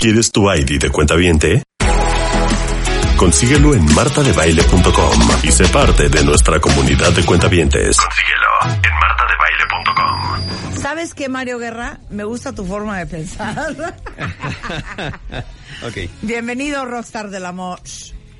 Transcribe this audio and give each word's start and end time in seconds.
¿Quieres 0.00 0.30
tu 0.32 0.50
ID 0.52 0.80
de 0.80 0.90
cuenta 0.90 1.14
viente? 1.16 1.62
Consíguelo 3.16 3.74
en 3.74 3.84
martadebaile.com 3.94 5.20
y 5.42 5.50
sé 5.50 5.66
parte 5.68 6.08
de 6.08 6.24
nuestra 6.24 6.60
comunidad 6.60 7.10
de 7.12 7.24
cuentavientes. 7.24 7.96
Consíguelo 7.96 8.76
en 8.84 8.92
martadebaile.com. 9.00 10.80
¿Sabes 10.80 11.14
qué, 11.14 11.28
Mario 11.28 11.58
Guerra? 11.58 11.98
Me 12.10 12.22
gusta 12.24 12.52
tu 12.54 12.64
forma 12.64 12.98
de 12.98 13.06
pensar. 13.06 13.94
Ok, 15.86 15.96
Bienvenido, 16.22 16.84
Rockstar 16.86 17.30
del 17.30 17.46
Amor. 17.46 17.78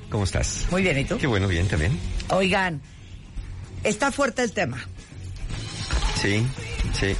¿cómo 0.09 0.25
estás? 0.25 0.65
Muy 0.71 0.81
bien, 0.81 0.97
¿y 0.97 1.05
tú? 1.05 1.17
Qué 1.17 1.27
bueno, 1.27 1.47
bien 1.47 1.69
también. 1.69 1.97
Oigan, 2.29 2.81
está 3.85 4.11
fuerte 4.11 4.41
el 4.43 4.51
tema. 4.51 4.77
Sí, 6.21 6.45
sí, 6.99 7.15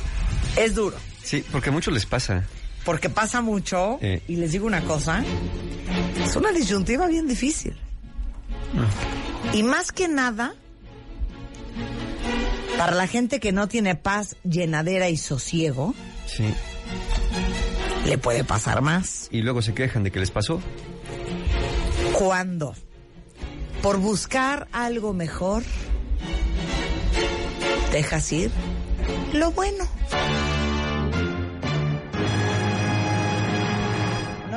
Es 0.57 0.75
duro. 0.75 0.97
sí, 1.23 1.45
porque 1.53 1.69
a 1.69 1.71
muchos 1.71 1.93
les 1.93 2.05
pasa. 2.05 2.43
Porque 2.89 3.07
pasa 3.11 3.41
mucho. 3.41 3.99
Eh. 4.01 4.23
Y 4.27 4.37
les 4.37 4.51
digo 4.51 4.65
una 4.65 4.81
cosa. 4.81 5.23
Es 6.25 6.35
una 6.35 6.51
disyuntiva 6.51 7.05
bien 7.05 7.27
difícil. 7.27 7.77
Y 9.53 9.61
más 9.61 9.91
que 9.91 10.07
nada, 10.07 10.55
para 12.79 12.95
la 12.95 13.05
gente 13.05 13.39
que 13.39 13.51
no 13.51 13.67
tiene 13.67 13.93
paz, 13.93 14.37
llenadera 14.43 15.07
y 15.07 15.17
sosiego, 15.17 15.93
Sí. 16.25 16.51
le 18.07 18.17
puede 18.17 18.43
pasar 18.43 18.81
más. 18.81 19.27
Y 19.29 19.43
luego 19.43 19.61
se 19.61 19.75
quejan 19.75 20.01
de 20.01 20.09
que 20.09 20.19
les 20.19 20.31
pasó. 20.31 20.59
¿Cuándo? 22.13 22.73
Por 23.83 23.99
buscar 23.99 24.67
algo 24.71 25.13
mejor, 25.13 25.61
dejas 27.91 28.31
ir 28.31 28.49
lo 29.33 29.51
bueno. 29.51 29.85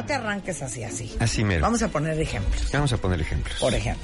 No 0.02 0.08
te 0.08 0.14
arranques 0.14 0.60
así, 0.62 0.82
así. 0.82 1.14
Así 1.20 1.44
mero. 1.44 1.62
Vamos 1.62 1.80
a 1.80 1.88
poner 1.88 2.18
ejemplos. 2.20 2.68
Vamos 2.72 2.92
a 2.92 2.96
poner 2.96 3.20
ejemplos. 3.20 3.56
Por 3.60 3.72
ejemplo, 3.72 4.02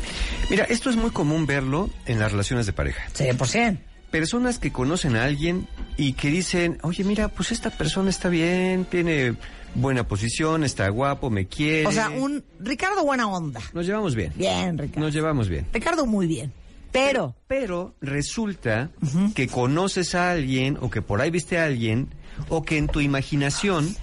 Mira, 0.48 0.62
esto 0.64 0.91
es 0.91 0.97
muy 0.97 1.11
común 1.11 1.45
verlo 1.45 1.91
en 2.06 2.20
las 2.20 2.31
relaciones 2.31 2.67
de 2.67 2.73
pareja. 2.73 3.03
100%. 3.17 3.81
Personas 4.12 4.61
que 4.61 4.70
conocen 4.70 5.17
a 5.17 5.25
alguien 5.25 5.67
y 5.97 6.12
que 6.12 6.28
dicen, 6.31 6.78
oye, 6.83 7.03
mira, 7.03 7.27
pues 7.27 7.50
esta 7.50 7.70
persona 7.70 8.11
está 8.11 8.28
bien, 8.28 8.84
tiene 8.84 9.34
buena 9.75 10.06
posición, 10.06 10.62
está 10.62 10.89
guapo, 10.89 11.31
me 11.31 11.48
quiere. 11.48 11.84
O 11.89 11.91
sea, 11.91 12.11
un 12.11 12.45
Ricardo 12.61 13.05
buena 13.05 13.27
onda. 13.27 13.61
Nos 13.73 13.84
llevamos 13.84 14.14
bien. 14.14 14.33
Bien, 14.36 14.78
Ricardo. 14.78 15.01
Nos 15.01 15.12
llevamos 15.12 15.48
bien. 15.48 15.67
Ricardo 15.73 16.06
muy 16.06 16.28
bien. 16.28 16.53
Pero, 16.92 17.34
Pero 17.48 17.97
resulta 18.01 18.91
que 19.34 19.48
conoces 19.48 20.14
a 20.14 20.30
alguien 20.30 20.78
o 20.80 20.91
que 20.91 21.03
por 21.03 21.20
ahí 21.20 21.30
viste 21.30 21.58
a 21.58 21.64
alguien 21.64 22.08
o 22.48 22.62
que 22.62 22.78
en 22.78 22.86
tu 22.86 23.01
imaginación 23.01 23.97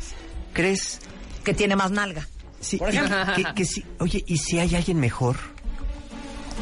crees 0.54 1.00
que 1.46 1.54
tiene 1.54 1.78
más 1.78 1.92
nalga. 1.92 2.28
sí, 2.60 2.76
Por 2.78 2.90
ejemplo. 2.90 3.16
que, 3.36 3.44
que 3.56 3.64
sí, 3.66 3.86
oye, 4.00 4.22
¿y 4.28 4.38
si 4.38 4.60
hay 4.60 4.76
alguien 4.76 5.00
mejor? 5.00 5.38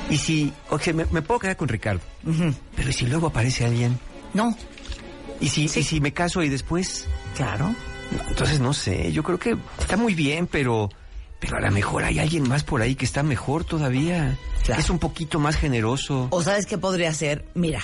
Y 0.10 0.18
si, 0.18 0.54
o 0.70 0.78
sea, 0.78 0.94
me, 0.94 1.06
me 1.06 1.22
puedo 1.24 1.40
quedar 1.40 1.58
con 1.58 1.68
Ricardo, 1.70 2.02
pero 2.76 2.90
¿y 2.90 2.94
si 2.94 3.08
luego 3.08 3.28
aparece 3.28 3.66
alguien? 3.66 3.98
No, 4.34 4.56
¿Y 5.40 5.50
si, 5.50 5.68
Sí. 5.68 5.80
y 5.80 5.84
si 5.84 6.00
me 6.02 6.14
caso 6.14 6.44
y 6.44 6.50
después? 6.50 7.08
claro. 7.36 7.74
Entonces 8.30 8.60
no 8.60 8.74
sé, 8.74 9.12
yo 9.12 9.24
creo 9.24 9.40
que 9.40 9.58
está 9.80 9.98
muy 9.98 10.14
bien, 10.14 10.46
pero 10.46 10.90
pero 11.40 11.58
a 11.58 11.62
lo 11.62 11.72
mejor 11.72 12.04
hay 12.04 12.20
alguien 12.20 12.48
más 12.48 12.64
por 12.64 12.82
ahí 12.82 12.96
que 12.96 13.06
está 13.06 13.24
mejor 13.24 13.64
todavía. 13.66 14.38
Claro. 14.64 14.80
Es 14.82 14.90
un 14.92 15.00
poquito 15.00 15.40
más 15.40 15.56
generoso. 15.56 16.28
O 16.30 16.44
sabes 16.44 16.66
qué 16.68 16.78
podría 16.78 17.12
ser, 17.14 17.46
mira, 17.56 17.82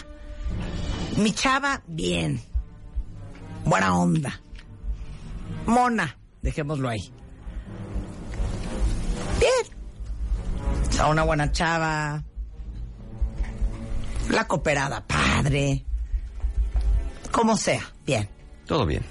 mi 1.18 1.34
chava, 1.34 1.82
bien. 1.88 2.42
Buena 3.66 3.98
onda. 3.98 4.40
Mona, 5.66 6.16
dejémoslo 6.42 6.90
ahí. 6.90 7.12
Bien. 9.40 10.92
Sea, 10.92 11.08
una 11.08 11.24
buena 11.24 11.52
chava. 11.52 12.24
La 14.30 14.48
cooperada, 14.48 15.06
padre. 15.06 15.86
Como 17.32 17.58
sea, 17.58 17.82
bien. 18.06 18.30
Todo 18.66 18.86
bien. 18.86 19.04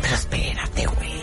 Pero 0.00 0.14
espérate, 0.14 0.86
güey. 0.86 1.18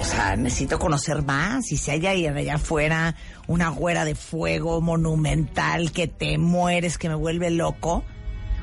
O 0.00 0.04
sea, 0.04 0.36
necesito 0.36 0.78
conocer 0.78 1.22
más. 1.22 1.72
Y 1.72 1.76
si 1.76 1.90
hay 1.90 2.06
ahí 2.06 2.26
allá 2.26 2.54
afuera 2.54 3.16
una 3.48 3.70
güera 3.70 4.04
de 4.04 4.14
fuego 4.14 4.80
monumental 4.80 5.90
que 5.92 6.06
te 6.06 6.38
mueres, 6.38 6.98
que 6.98 7.08
me 7.08 7.14
vuelve 7.14 7.50
loco. 7.50 8.04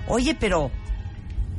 Oye, 0.08 0.36
pero 0.40 0.72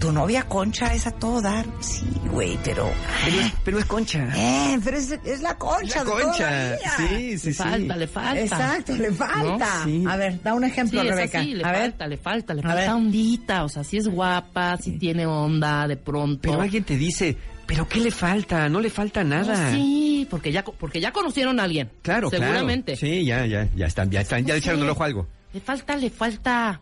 tu 0.04 0.12
novia 0.12 0.42
Concha 0.42 0.92
es 0.92 1.06
a 1.06 1.12
todo 1.12 1.41
dar. 1.41 1.65
Sí, 1.81 2.04
güey, 2.31 2.59
pero... 2.62 2.91
Pero 3.25 3.41
es, 3.41 3.53
pero 3.65 3.78
es 3.78 3.84
concha. 3.87 4.28
Eh, 4.37 4.78
pero 4.84 4.98
es, 4.98 5.12
es 5.25 5.41
la 5.41 5.56
concha. 5.56 6.04
La 6.04 6.04
de 6.04 6.10
concha. 6.10 6.37
todavía. 6.37 6.78
Sí, 6.98 7.38
sí, 7.38 7.47
Le 7.47 7.53
sí. 7.53 7.53
falta, 7.54 7.97
le 7.97 8.06
falta. 8.06 8.41
Exacto, 8.43 8.93
le 8.97 9.12
falta. 9.12 9.78
¿No? 9.78 9.84
Sí. 9.84 10.04
A 10.06 10.16
ver, 10.16 10.43
da 10.43 10.53
un 10.53 10.62
Sí, 10.64 10.70
ejemplo, 10.70 11.00
es 11.00 11.09
Rebeca. 11.09 11.41
así, 11.41 11.54
le 11.54 11.64
a 11.64 11.72
ver. 11.72 11.81
falta, 11.81 12.06
le 12.06 12.16
falta, 12.19 12.53
le 12.53 12.60
A 12.60 12.64
ver. 12.66 12.75
falta 12.84 12.97
ondita, 12.97 13.64
o 13.64 13.69
sea, 13.70 13.82
si 13.82 13.97
es 13.97 14.06
guapa, 14.06 14.76
si 14.76 14.98
tiene 14.98 15.25
onda 15.25 15.88
de 15.88 15.97
pronto. 15.97 16.41
Pero 16.43 16.60
alguien 16.60 16.84
te 16.84 16.98
dice, 16.98 17.34
¿pero 17.64 17.88
qué 17.88 18.00
le 18.00 18.10
falta? 18.10 18.69
No 18.69 18.81
le 18.82 18.91
falta 18.91 19.25
nada. 19.25 19.72
Sí, 19.72 20.26
porque 20.28 20.53
ya, 20.53 20.62
porque 20.64 21.00
ya 21.00 21.12
conocieron 21.12 21.59
a 21.60 21.62
alguien. 21.62 21.88
Claro, 22.03 22.28
claro. 22.28 22.44
Seguramente. 22.44 22.97
Sí, 22.97 23.25
ya, 23.25 23.47
ya, 23.47 23.66
ya 23.75 23.87
están, 23.87 24.10
ya 24.10 24.20
están, 24.20 24.44
ya 24.44 24.53
le 24.53 24.59
echaron 24.59 24.82
el 24.82 24.91
ojo 24.91 25.03
a 25.03 25.06
algo. 25.06 25.26
Le 25.54 25.60
falta, 25.60 25.97
le 25.97 26.10
falta 26.10 26.78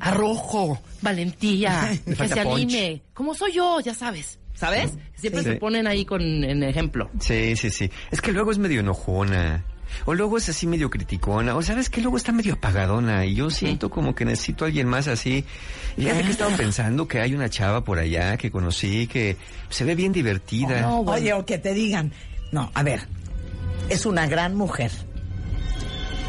arrojo, 0.00 0.80
valentía, 1.02 1.98
que 2.04 2.14
se 2.28 2.42
punch. 2.42 2.54
anime. 2.54 3.02
Como 3.14 3.34
soy 3.34 3.52
yo, 3.52 3.80
ya 3.80 3.94
sabes. 3.94 4.38
¿Sabes? 4.54 4.92
Siempre 5.16 5.42
Sí. 5.44 5.50
se 5.50 5.56
ponen 5.56 5.86
ahí 5.86 6.04
con 6.04 6.20
en 6.22 6.62
ejemplo. 6.64 7.10
Sí, 7.20 7.54
sí, 7.56 7.70
sí. 7.70 7.90
Es 8.10 8.20
que 8.20 8.32
luego 8.32 8.50
es 8.50 8.58
medio 8.58 8.80
enojona. 8.80 9.64
O 10.04 10.14
luego 10.14 10.36
es 10.36 10.48
así 10.48 10.66
medio 10.66 10.90
criticona. 10.90 11.54
O 11.56 11.62
sabes 11.62 11.88
que 11.88 12.00
luego 12.00 12.16
está 12.16 12.32
medio 12.32 12.54
apagadona. 12.54 13.24
Y 13.24 13.36
yo 13.36 13.50
siento 13.50 13.88
como 13.88 14.14
que 14.16 14.24
necesito 14.24 14.64
a 14.64 14.68
alguien 14.68 14.86
más 14.88 15.06
así. 15.08 15.44
Y 15.96 16.02
fíjate 16.02 16.24
que 16.24 16.30
estaba 16.30 16.56
pensando 16.56 17.06
que 17.08 17.20
hay 17.20 17.34
una 17.34 17.48
chava 17.48 17.84
por 17.84 17.98
allá 18.00 18.36
que 18.36 18.50
conocí 18.50 19.06
que 19.06 19.36
se 19.70 19.84
ve 19.84 19.94
bien 19.94 20.12
divertida. 20.12 20.80
No, 20.82 21.04
bueno. 21.04 21.12
Oye, 21.22 21.32
o 21.34 21.46
que 21.46 21.58
te 21.58 21.72
digan. 21.72 22.12
No, 22.52 22.70
a 22.74 22.82
ver. 22.82 23.06
Es 23.88 24.06
una 24.06 24.26
gran 24.26 24.56
mujer. 24.56 24.90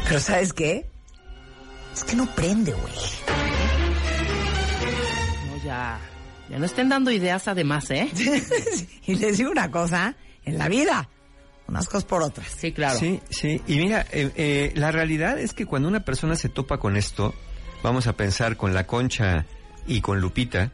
Pero 0.06 0.20
¿sabes 0.20 0.52
qué? 0.52 0.86
Es 1.94 2.04
que 2.04 2.14
no 2.16 2.26
prende, 2.34 2.72
güey. 2.72 2.94
Ya 6.50 6.58
no 6.58 6.66
estén 6.66 6.88
dando 6.88 7.10
ideas 7.12 7.46
además, 7.48 7.90
¿eh? 7.90 8.10
y 9.06 9.14
les 9.14 9.38
digo 9.38 9.50
una 9.50 9.70
cosa. 9.70 10.16
En 10.44 10.58
la 10.58 10.68
vida, 10.68 11.08
unas 11.68 11.86
cosas 11.86 12.04
por 12.04 12.22
otras. 12.22 12.48
Sí, 12.48 12.72
claro. 12.72 12.98
Sí, 12.98 13.20
sí. 13.30 13.60
Y 13.66 13.76
mira, 13.76 14.04
eh, 14.10 14.30
eh, 14.36 14.72
la 14.74 14.90
realidad 14.90 15.38
es 15.38 15.52
que 15.52 15.66
cuando 15.66 15.86
una 15.88 16.00
persona 16.00 16.34
se 16.34 16.48
topa 16.48 16.78
con 16.78 16.96
esto, 16.96 17.34
vamos 17.82 18.06
a 18.06 18.14
pensar 18.14 18.56
con 18.56 18.74
la 18.74 18.86
concha 18.86 19.46
y 19.86 20.00
con 20.00 20.20
Lupita, 20.20 20.72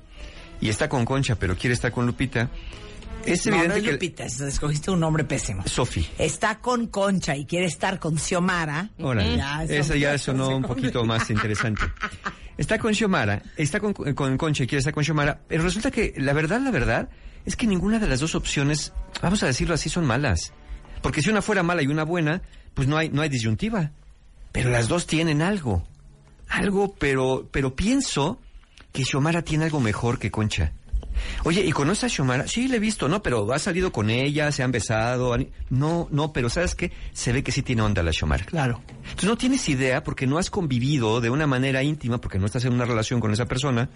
y 0.60 0.68
está 0.70 0.88
con 0.88 1.04
concha 1.04 1.34
pero 1.36 1.56
quiere 1.56 1.74
estar 1.74 1.92
con 1.92 2.06
Lupita, 2.06 2.48
es 3.26 3.44
no, 3.46 3.52
no 3.52 3.58
evidente 3.64 3.78
es 3.80 3.84
que... 3.84 3.92
Lupita, 3.92 4.24
es- 4.24 4.40
escogiste 4.40 4.90
un 4.92 5.00
nombre 5.00 5.24
pésimo. 5.24 5.64
Sofi. 5.66 6.06
Está 6.16 6.60
con 6.60 6.86
Concha 6.86 7.36
y 7.36 7.44
quiere 7.44 7.66
estar 7.66 7.98
con 7.98 8.16
Xiomara. 8.18 8.90
Órale. 9.00 9.36
Ya, 9.36 9.64
eso- 9.64 9.74
Esa 9.74 9.96
ya 9.96 10.14
eso 10.14 10.30
sonó 10.32 10.56
un 10.56 10.62
poquito 10.62 11.04
más 11.04 11.28
interesante. 11.28 11.82
Está 12.58 12.78
con 12.78 12.94
Xiomara, 12.94 13.42
está 13.56 13.80
con, 13.80 13.92
con 13.92 14.38
Concha 14.38 14.64
y 14.64 14.66
quiere 14.66 14.78
estar 14.78 14.94
con 14.94 15.04
Xiomara, 15.04 15.40
pero 15.46 15.62
resulta 15.62 15.90
que 15.90 16.14
la 16.16 16.32
verdad, 16.32 16.60
la 16.60 16.70
verdad, 16.70 17.10
es 17.44 17.54
que 17.54 17.66
ninguna 17.66 17.98
de 17.98 18.08
las 18.08 18.20
dos 18.20 18.34
opciones, 18.34 18.92
vamos 19.22 19.42
a 19.42 19.46
decirlo 19.46 19.74
así, 19.74 19.88
son 19.88 20.06
malas. 20.06 20.52
Porque 21.02 21.22
si 21.22 21.30
una 21.30 21.42
fuera 21.42 21.62
mala 21.62 21.82
y 21.82 21.86
una 21.86 22.04
buena, 22.04 22.42
pues 22.74 22.88
no 22.88 22.96
hay, 22.96 23.10
no 23.10 23.22
hay 23.22 23.28
disyuntiva. 23.28 23.92
Pero 24.52 24.70
las 24.70 24.88
dos 24.88 25.06
tienen 25.06 25.42
algo. 25.42 25.86
Algo, 26.48 26.94
pero, 26.98 27.48
pero 27.52 27.76
pienso 27.76 28.40
que 28.92 29.04
Xiomara 29.04 29.42
tiene 29.42 29.64
algo 29.64 29.80
mejor 29.80 30.18
que 30.18 30.30
Concha. 30.30 30.72
Oye, 31.44 31.64
¿y 31.64 31.72
conoces 31.72 32.04
a 32.04 32.08
Xiomara? 32.08 32.46
Sí, 32.48 32.68
la 32.68 32.76
he 32.76 32.78
visto, 32.80 33.08
¿no? 33.08 33.22
Pero 33.22 33.52
ha 33.52 33.58
salido 33.58 33.92
con 33.92 34.10
ella, 34.10 34.50
se 34.52 34.62
han 34.62 34.72
besado. 34.72 35.32
han- 35.34 35.48
No, 35.70 36.08
no, 36.10 36.32
pero 36.32 36.48
¿sabes 36.50 36.74
qué? 36.74 36.92
Se 37.12 37.32
ve 37.32 37.42
que 37.42 37.52
sí 37.52 37.62
tiene 37.62 37.82
onda 37.82 38.02
la 38.02 38.12
Xiomara. 38.12 38.44
Claro. 38.44 38.80
Entonces 38.98 39.24
no 39.28 39.36
tienes 39.36 39.68
idea 39.68 40.02
porque 40.04 40.26
no 40.26 40.38
has 40.38 40.50
convivido 40.50 41.20
de 41.20 41.30
una 41.30 41.46
manera 41.46 41.82
íntima, 41.82 42.18
porque 42.20 42.38
no 42.38 42.46
estás 42.46 42.64
en 42.64 42.72
una 42.74 42.84
relación 42.84 43.20
con 43.20 43.32
esa 43.32 43.46
persona. 43.46 43.88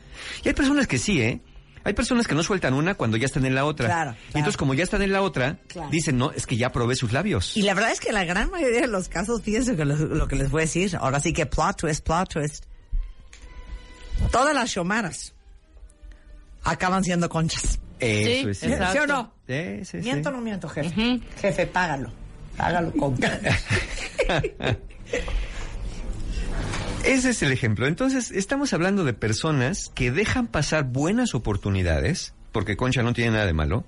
Y 0.44 0.48
hay 0.48 0.54
personas 0.54 0.86
que 0.86 0.98
sí, 0.98 1.20
¿eh? 1.20 1.40
Hay 1.82 1.94
personas 1.94 2.26
que 2.26 2.34
no 2.34 2.42
sueltan 2.42 2.74
una 2.74 2.94
cuando 2.94 3.16
ya 3.16 3.24
están 3.24 3.46
en 3.46 3.54
la 3.54 3.64
otra. 3.64 3.86
Claro, 3.86 4.10
Y 4.34 4.38
entonces 4.38 4.58
como 4.58 4.74
ya 4.74 4.82
están 4.84 5.00
en 5.00 5.12
la 5.12 5.22
otra, 5.22 5.58
Claro. 5.66 5.88
dicen, 5.90 6.18
no, 6.18 6.30
es 6.30 6.46
que 6.46 6.58
ya 6.58 6.72
probé 6.72 6.94
sus 6.94 7.10
labios. 7.12 7.56
Y 7.56 7.62
la 7.62 7.72
verdad 7.72 7.90
es 7.90 8.00
que 8.00 8.12
la 8.12 8.24
gran 8.24 8.50
mayoría 8.50 8.82
de 8.82 8.86
los 8.86 9.08
casos, 9.08 9.40
fíjense 9.42 9.76
que 9.76 9.86
lo, 9.86 9.96
lo 9.96 10.28
que 10.28 10.36
les 10.36 10.50
voy 10.50 10.60
a 10.60 10.64
decir, 10.66 10.94
ahora 11.00 11.20
sí 11.20 11.32
que 11.32 11.46
plot 11.46 11.78
twist, 11.78 12.04
plot 12.04 12.28
twist. 12.34 12.64
Todas 14.30 14.54
las 14.54 14.70
Xiomaras 14.70 15.32
acaban 16.64 17.04
siendo 17.04 17.28
conchas. 17.28 17.78
Eso 17.98 18.44
Sí, 18.44 18.48
es 18.50 18.58
cierto. 18.60 18.76
exacto. 18.76 18.92
¿Sí 18.92 18.98
o 18.98 19.06
no? 19.06 19.32
Sí, 19.46 19.84
sí, 19.84 19.98
sí. 19.98 20.04
¿Miento 20.04 20.28
o 20.30 20.32
no 20.32 20.40
miento, 20.40 20.68
jefe? 20.68 21.20
Jefe, 21.40 21.66
págalo. 21.66 22.10
Págalo 22.56 22.92
con... 22.92 23.16
Ese 27.04 27.30
es 27.30 27.42
el 27.42 27.52
ejemplo. 27.52 27.86
Entonces, 27.86 28.30
estamos 28.30 28.72
hablando 28.74 29.04
de 29.04 29.12
personas 29.14 29.90
que 29.94 30.10
dejan 30.10 30.46
pasar 30.46 30.84
buenas 30.84 31.34
oportunidades, 31.34 32.34
porque 32.52 32.76
Concha 32.76 33.02
no 33.02 33.12
tiene 33.14 33.32
nada 33.32 33.46
de 33.46 33.52
malo, 33.54 33.84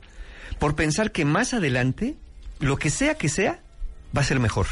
por 0.58 0.74
pensar 0.76 1.12
que 1.12 1.24
más 1.24 1.52
adelante, 1.54 2.16
lo 2.58 2.76
que 2.78 2.88
sea 2.90 3.14
que 3.16 3.28
sea, 3.28 3.60
va 4.16 4.22
a 4.22 4.24
ser 4.24 4.40
mejor. 4.40 4.66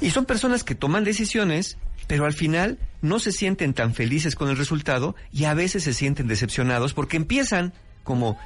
Y 0.00 0.10
son 0.10 0.24
personas 0.24 0.62
que 0.62 0.74
toman 0.76 1.02
decisiones, 1.04 1.78
pero 2.06 2.24
al 2.24 2.32
final 2.32 2.78
no 3.02 3.18
se 3.18 3.32
sienten 3.32 3.74
tan 3.74 3.94
felices 3.94 4.34
con 4.34 4.48
el 4.48 4.56
resultado 4.56 5.16
y 5.32 5.44
a 5.44 5.54
veces 5.54 5.84
se 5.84 5.94
sienten 5.94 6.28
decepcionados 6.28 6.94
porque 6.94 7.16
empiezan 7.16 7.72
como, 8.04 8.38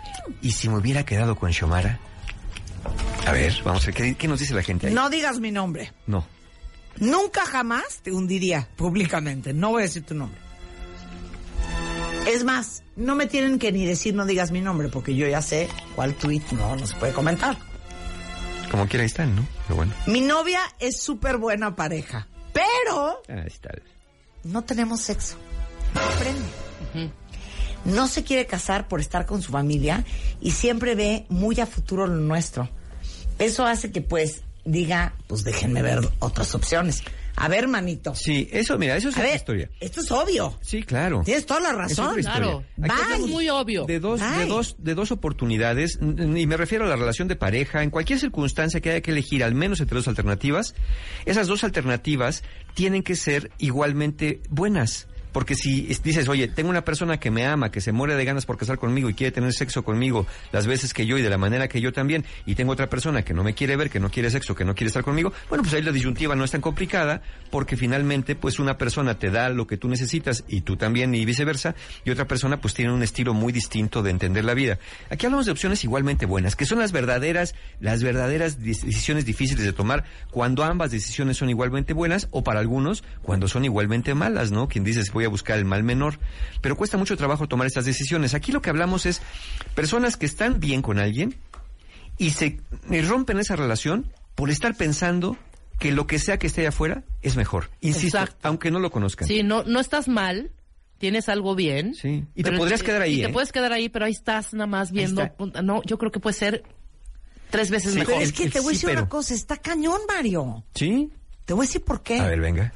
¿y 0.43 0.53
si 0.53 0.69
me 0.69 0.79
hubiera 0.79 1.05
quedado 1.05 1.37
con 1.37 1.53
Xiomara? 1.53 2.01
A 3.27 3.33
ver, 3.33 3.55
vamos 3.65 3.83
a 3.83 3.87
ver, 3.87 3.95
¿qué, 3.95 4.15
qué 4.15 4.29
nos 4.29 4.41
dice 4.41 4.55
la 4.55 4.63
gente 4.63 4.87
ahí? 4.87 4.95
No 4.95 5.11
digas 5.11 5.39
mi 5.39 5.51
nombre. 5.51 5.93
No. 6.07 6.27
Nunca 6.99 7.45
jamás 7.47 8.01
te 8.03 8.13
hundiría 8.13 8.69
públicamente. 8.77 9.53
No 9.53 9.71
voy 9.71 9.83
a 9.83 9.87
decir 9.87 10.03
tu 10.03 10.15
nombre. 10.15 10.39
Es 12.27 12.45
más, 12.45 12.83
no 12.97 13.15
me 13.15 13.27
tienen 13.27 13.59
que 13.59 13.73
ni 13.73 13.85
decir 13.85 14.15
no 14.15 14.27
digas 14.27 14.51
mi 14.51 14.61
nombre, 14.61 14.89
porque 14.89 15.15
yo 15.15 15.27
ya 15.27 15.43
sé 15.43 15.69
cuál 15.95 16.15
tweet 16.15 16.43
no, 16.53 16.77
no 16.77 16.87
se 16.87 16.95
puede 16.97 17.13
comentar. 17.13 17.57
Como 18.71 18.87
quiera 18.87 19.03
ahí 19.03 19.07
están, 19.07 19.35
¿no? 19.35 19.47
Pero 19.67 19.77
bueno. 19.77 19.93
Mi 20.07 20.21
novia 20.21 20.61
es 20.79 21.03
súper 21.03 21.39
buena 21.39 21.75
pareja, 21.75 22.29
pero 22.53 23.23
Ahí 23.29 23.47
está. 23.47 23.71
no 24.45 24.63
tenemos 24.65 25.01
sexo. 25.01 25.37
No 27.85 28.09
se 28.09 28.25
quiere 28.25 28.47
casar 28.47 28.89
por 28.89 29.01
estar 29.01 29.25
con 29.27 29.41
su 29.43 29.53
familia 29.53 30.05
y 30.41 30.51
siempre 30.51 30.95
ve 30.95 31.27
muy 31.29 31.59
a 31.61 31.67
futuro 31.67 32.07
lo 32.07 32.15
nuestro. 32.17 32.69
Eso 33.39 33.65
hace 33.65 33.91
que 33.91 34.03
pues 34.03 34.43
diga, 34.65 35.15
pues 35.27 35.45
déjenme 35.45 35.81
ver 35.83 36.01
otras 36.19 36.55
opciones. 36.55 37.03
A 37.37 37.49
ver, 37.49 37.69
manito. 37.69 38.15
Sí, 38.15 38.49
eso, 38.53 38.77
mira, 38.79 38.97
eso 38.97 39.09
es 39.09 39.17
A 39.17 39.19
otra 39.21 39.29
ver, 39.29 39.37
historia. 39.37 39.71
esto 39.81 40.01
es 40.01 40.11
obvio. 40.11 40.59
Sí, 40.61 40.83
claro. 40.83 41.23
Tienes 41.25 41.47
toda 41.47 41.61
la 41.61 41.73
razón. 41.73 42.15
Claro. 42.21 42.65
Aquí 42.83 42.93
Es 43.15 43.21
muy 43.27 43.49
obvio. 43.49 43.85
De 43.87 43.99
dos, 44.01 44.21
de 44.21 44.47
dos, 44.47 44.77
de 44.79 44.95
dos 44.95 45.11
oportunidades, 45.11 45.99
y 46.01 46.47
me 46.47 46.57
refiero 46.57 46.85
a 46.85 46.89
la 46.89 46.97
relación 46.97 47.29
de 47.29 47.37
pareja, 47.37 47.83
en 47.83 47.91
cualquier 47.91 48.19
circunstancia 48.19 48.81
que 48.81 48.91
haya 48.91 49.01
que 49.01 49.11
elegir 49.11 49.43
al 49.45 49.55
menos 49.55 49.81
entre 49.81 49.97
dos 49.97 50.09
alternativas, 50.09 50.75
esas 51.25 51.47
dos 51.47 51.65
alternativas 51.65 52.43
tienen 52.75 53.03
que 53.03 53.17
ser 53.17 53.51
igualmente 53.59 54.41
buenas. 54.49 55.09
Porque 55.33 55.55
si 55.55 55.87
es- 55.91 56.03
dices, 56.03 56.29
oye, 56.29 56.49
tengo 56.49 56.71
una 56.71 56.85
persona 56.85 57.19
que 57.21 57.31
me 57.31 57.47
ama, 57.47 57.71
que 57.71 57.81
se 57.81 57.93
muere 57.93 58.15
de 58.17 58.25
ganas 58.25 58.47
por 58.47 58.57
casar 58.57 58.79
conmigo 58.79 59.09
y 59.09 59.15
quiere 59.15 59.31
tener 59.33 59.53
sexo 59.53 59.85
conmigo 59.85 60.27
las 60.53 60.67
veces 60.67 60.93
que 60.95 61.07
yo 61.07 61.19
y 61.19 61.23
de 61.23 61.31
la 61.31 61.39
manera 61.39 61.69
que 61.69 61.81
yo 61.81 61.93
también, 61.93 62.25
y 62.47 62.55
tengo 62.55 62.73
otra 62.73 62.89
persona 62.89 63.23
que 63.23 63.35
no 63.35 63.45
me 63.45 63.55
quiere 63.55 63.77
ver, 63.77 63.91
que 63.91 64.01
no 64.01 64.11
quiere 64.11 64.31
sexo, 64.31 64.55
que 64.55 64.65
no 64.65 64.75
quiere 64.75 64.89
estar 64.89 65.03
conmigo, 65.05 65.33
bueno, 65.49 65.63
pues 65.63 65.75
ahí 65.75 65.83
la 65.83 65.93
disyuntiva 65.93 66.35
no 66.37 66.45
es 66.45 66.51
tan 66.51 66.61
complicada, 66.61 67.23
porque 67.51 67.77
finalmente, 67.77 68.35
pues 68.35 68.59
una 68.59 68.77
persona 68.79 69.19
te 69.19 69.31
da 69.31 69.49
lo 69.51 69.67
que 69.67 69.77
tú 69.77 69.89
necesitas 69.89 70.45
y 70.49 70.63
tú 70.63 70.77
también 70.77 71.15
y 71.15 71.25
viceversa, 71.25 71.75
y 72.05 72.11
otra 72.11 72.27
persona 72.27 72.61
pues 72.61 72.75
tiene 72.75 72.93
un 72.93 73.03
estilo 73.03 73.35
muy 73.35 73.53
distinto 73.53 74.03
de 74.03 74.11
entender 74.11 74.45
la 74.45 74.55
vida. 74.55 74.79
Aquí 75.11 75.27
hablamos 75.27 75.47
de 75.47 75.53
opciones 75.53 75.85
igualmente 75.85 76.27
buenas, 76.27 76.57
que 76.57 76.65
son 76.67 76.79
las 76.79 76.93
verdaderas, 76.93 77.55
las 77.81 78.03
verdaderas 78.03 78.61
decisiones 78.63 79.25
difíciles 79.25 79.65
de 79.65 79.73
tomar 79.73 80.05
cuando 80.31 80.65
ambas 80.65 80.91
decisiones 80.91 81.37
son 81.37 81.51
igualmente 81.51 81.93
buenas 81.93 82.29
o 82.31 82.43
para 82.45 82.61
algunos 82.61 83.03
cuando 83.23 83.49
son 83.49 83.65
igualmente 83.65 84.15
malas, 84.15 84.51
¿no? 84.53 84.69
Quien 84.69 84.85
dice 84.85 85.01
voy 85.21 85.27
a 85.27 85.29
buscar 85.31 85.59
el 85.59 85.65
mal 85.65 85.83
menor, 85.85 86.19
pero 86.61 86.77
cuesta 86.77 86.97
mucho 86.97 87.17
trabajo 87.17 87.47
tomar 87.49 87.67
estas 87.67 87.85
decisiones. 87.85 88.35
Aquí 88.35 88.51
lo 88.53 88.61
que 88.63 88.71
hablamos 88.71 89.07
es 89.07 89.23
personas 89.75 90.17
que 90.17 90.27
están 90.27 90.59
bien 90.61 90.83
con 90.83 90.99
alguien 90.99 91.37
y 92.19 92.31
se 92.31 92.59
y 92.91 93.01
rompen 93.03 93.39
esa 93.39 93.57
relación 93.57 94.13
por 94.35 94.51
estar 94.51 94.75
pensando 94.77 95.37
que 95.79 95.93
lo 95.93 96.07
que 96.07 96.19
sea 96.19 96.39
que 96.39 96.47
esté 96.47 96.61
allá 96.63 96.69
afuera 96.71 97.05
es 97.23 97.37
mejor. 97.37 97.71
Insisto, 97.81 98.19
Exacto. 98.19 98.49
aunque 98.49 98.71
no 98.71 98.81
lo 98.81 98.91
conozcan. 98.91 99.27
Sí, 99.29 99.43
no, 99.43 99.63
no 99.65 99.81
estás 99.81 100.09
mal, 100.09 100.51
tienes 100.99 101.29
algo 101.31 101.55
bien. 101.55 101.95
Sí. 101.95 102.25
Y 102.35 102.43
te 102.43 102.53
podrías 102.53 102.83
quedar 102.83 103.01
ahí, 103.03 103.15
Y 103.15 103.23
¿eh? 103.23 103.27
te 103.29 103.33
puedes 103.33 103.53
quedar 103.53 103.73
ahí, 103.73 103.89
pero 103.89 104.05
ahí 104.05 104.13
estás 104.13 104.53
nada 104.53 104.67
más 104.67 104.93
viendo. 104.93 105.29
No, 105.63 105.83
yo 105.85 105.97
creo 105.99 106.11
que 106.11 106.21
puede 106.21 106.35
ser 106.35 106.63
tres 107.49 107.71
veces 107.71 107.93
Sí, 107.95 107.99
mejor. 108.01 108.15
Pero 108.15 108.27
es 108.27 108.33
que 108.33 108.51
te 108.51 108.61
voy 108.61 108.75
a 108.75 108.77
sí, 108.77 108.77
decir 108.77 108.89
pero- 108.91 109.01
una 109.03 109.09
cosa, 109.09 109.35
está 109.35 109.57
cañón, 109.57 110.01
Mario. 110.07 110.65
¿Sí? 110.75 111.11
Te 111.47 111.55
voy 111.55 111.65
a 111.65 111.67
decir 111.67 111.83
por 111.83 112.03
qué. 112.03 112.19
A 112.21 112.27
ver, 112.29 112.41
venga. 112.41 112.73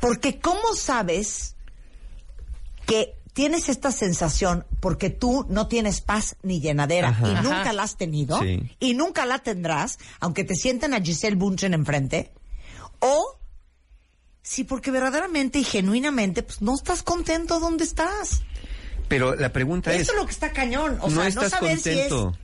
Porque 0.00 0.40
¿cómo 0.40 0.74
sabes 0.74 1.54
que 2.86 3.16
tienes 3.32 3.68
esta 3.68 3.90
sensación 3.92 4.66
porque 4.80 5.08
tú 5.10 5.46
no 5.48 5.68
tienes 5.68 6.00
paz 6.00 6.36
ni 6.42 6.60
llenadera 6.60 7.08
Ajá. 7.08 7.28
y 7.28 7.30
Ajá. 7.32 7.42
nunca 7.42 7.72
la 7.72 7.82
has 7.84 7.96
tenido 7.96 8.38
Sí. 8.40 8.70
y 8.78 8.94
nunca 8.94 9.24
la 9.26 9.38
tendrás, 9.38 9.98
aunque 10.20 10.44
te 10.44 10.54
sienten 10.54 10.92
a 10.94 11.00
Giselle 11.00 11.36
Bunchen 11.36 11.74
enfrente? 11.74 12.32
O 12.98 13.38
si 14.42 14.64
porque 14.64 14.90
verdaderamente 14.90 15.58
y 15.58 15.64
genuinamente 15.64 16.42
pues 16.42 16.60
no 16.62 16.74
estás 16.74 17.02
contento 17.02 17.60
donde 17.60 17.84
estás. 17.84 18.42
Pero 19.08 19.34
la 19.34 19.52
pregunta 19.52 19.92
es... 19.92 20.02
Eso 20.02 20.12
es 20.12 20.18
lo 20.18 20.26
que 20.26 20.32
está 20.32 20.52
cañón. 20.52 20.98
O 21.00 21.08
no 21.08 21.20
sea, 21.20 21.28
estás 21.28 21.44
no 21.44 21.50
saber 21.50 21.74
contento. 21.76 22.36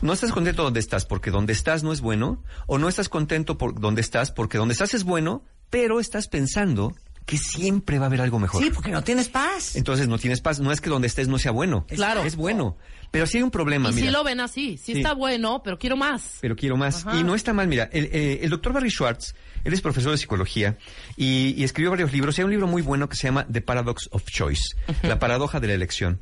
No 0.00 0.12
estás 0.12 0.32
contento 0.32 0.62
donde 0.64 0.80
estás 0.80 1.06
porque 1.06 1.30
donde 1.30 1.52
estás 1.52 1.82
no 1.82 1.92
es 1.92 2.00
bueno, 2.00 2.42
o 2.66 2.78
no 2.78 2.88
estás 2.88 3.08
contento 3.08 3.56
por 3.56 3.78
donde 3.80 4.00
estás 4.00 4.32
porque 4.32 4.58
donde 4.58 4.72
estás 4.72 4.94
es 4.94 5.04
bueno, 5.04 5.44
pero 5.70 6.00
estás 6.00 6.28
pensando 6.28 6.94
que 7.26 7.38
siempre 7.38 7.98
va 7.98 8.06
a 8.06 8.08
haber 8.08 8.20
algo 8.20 8.38
mejor. 8.38 8.62
Sí, 8.62 8.70
porque 8.70 8.90
no 8.90 9.02
tienes 9.04 9.28
paz. 9.28 9.76
Entonces 9.76 10.08
no 10.08 10.18
tienes 10.18 10.40
paz. 10.40 10.60
No 10.60 10.72
es 10.72 10.80
que 10.80 10.90
donde 10.90 11.06
estés 11.06 11.28
no 11.28 11.38
sea 11.38 11.52
bueno. 11.52 11.86
Claro. 11.88 12.24
Es 12.24 12.36
bueno. 12.36 12.76
Pero 13.10 13.26
sí 13.26 13.36
hay 13.36 13.42
un 13.42 13.50
problema, 13.50 13.90
y 13.90 13.92
mira. 13.92 14.06
si 14.06 14.12
lo 14.12 14.24
ven 14.24 14.40
así, 14.40 14.78
sí, 14.78 14.92
Sí. 14.94 14.98
está 14.98 15.12
bueno, 15.12 15.60
pero 15.62 15.78
quiero 15.78 15.98
más. 15.98 16.38
pero 16.40 16.56
quiero 16.56 16.78
más. 16.78 17.06
Ajá. 17.06 17.18
Y 17.18 17.22
no 17.24 17.34
está 17.34 17.52
mal, 17.52 17.68
mira, 17.68 17.90
el, 17.92 18.06
eh, 18.06 18.40
el 18.42 18.48
doctor 18.48 18.72
Barry 18.72 18.88
Schwartz, 18.90 19.34
él 19.64 19.74
es 19.74 19.82
profesor 19.82 20.12
de 20.12 20.16
psicología 20.18 20.78
y, 21.16 21.54
y 21.58 21.62
escribió 21.62 21.90
varios 21.90 22.10
libros. 22.10 22.38
Y 22.38 22.40
hay 22.40 22.46
un 22.46 22.52
libro 22.52 22.66
muy 22.66 22.80
bueno 22.80 23.10
que 23.10 23.16
se 23.16 23.24
llama 23.28 23.46
The 23.52 23.60
Paradox 23.60 24.08
of 24.12 24.24
Choice, 24.24 24.62
la 25.02 25.18
paradoja 25.18 25.60
de 25.60 25.66
la 25.66 25.74
elección. 25.74 26.20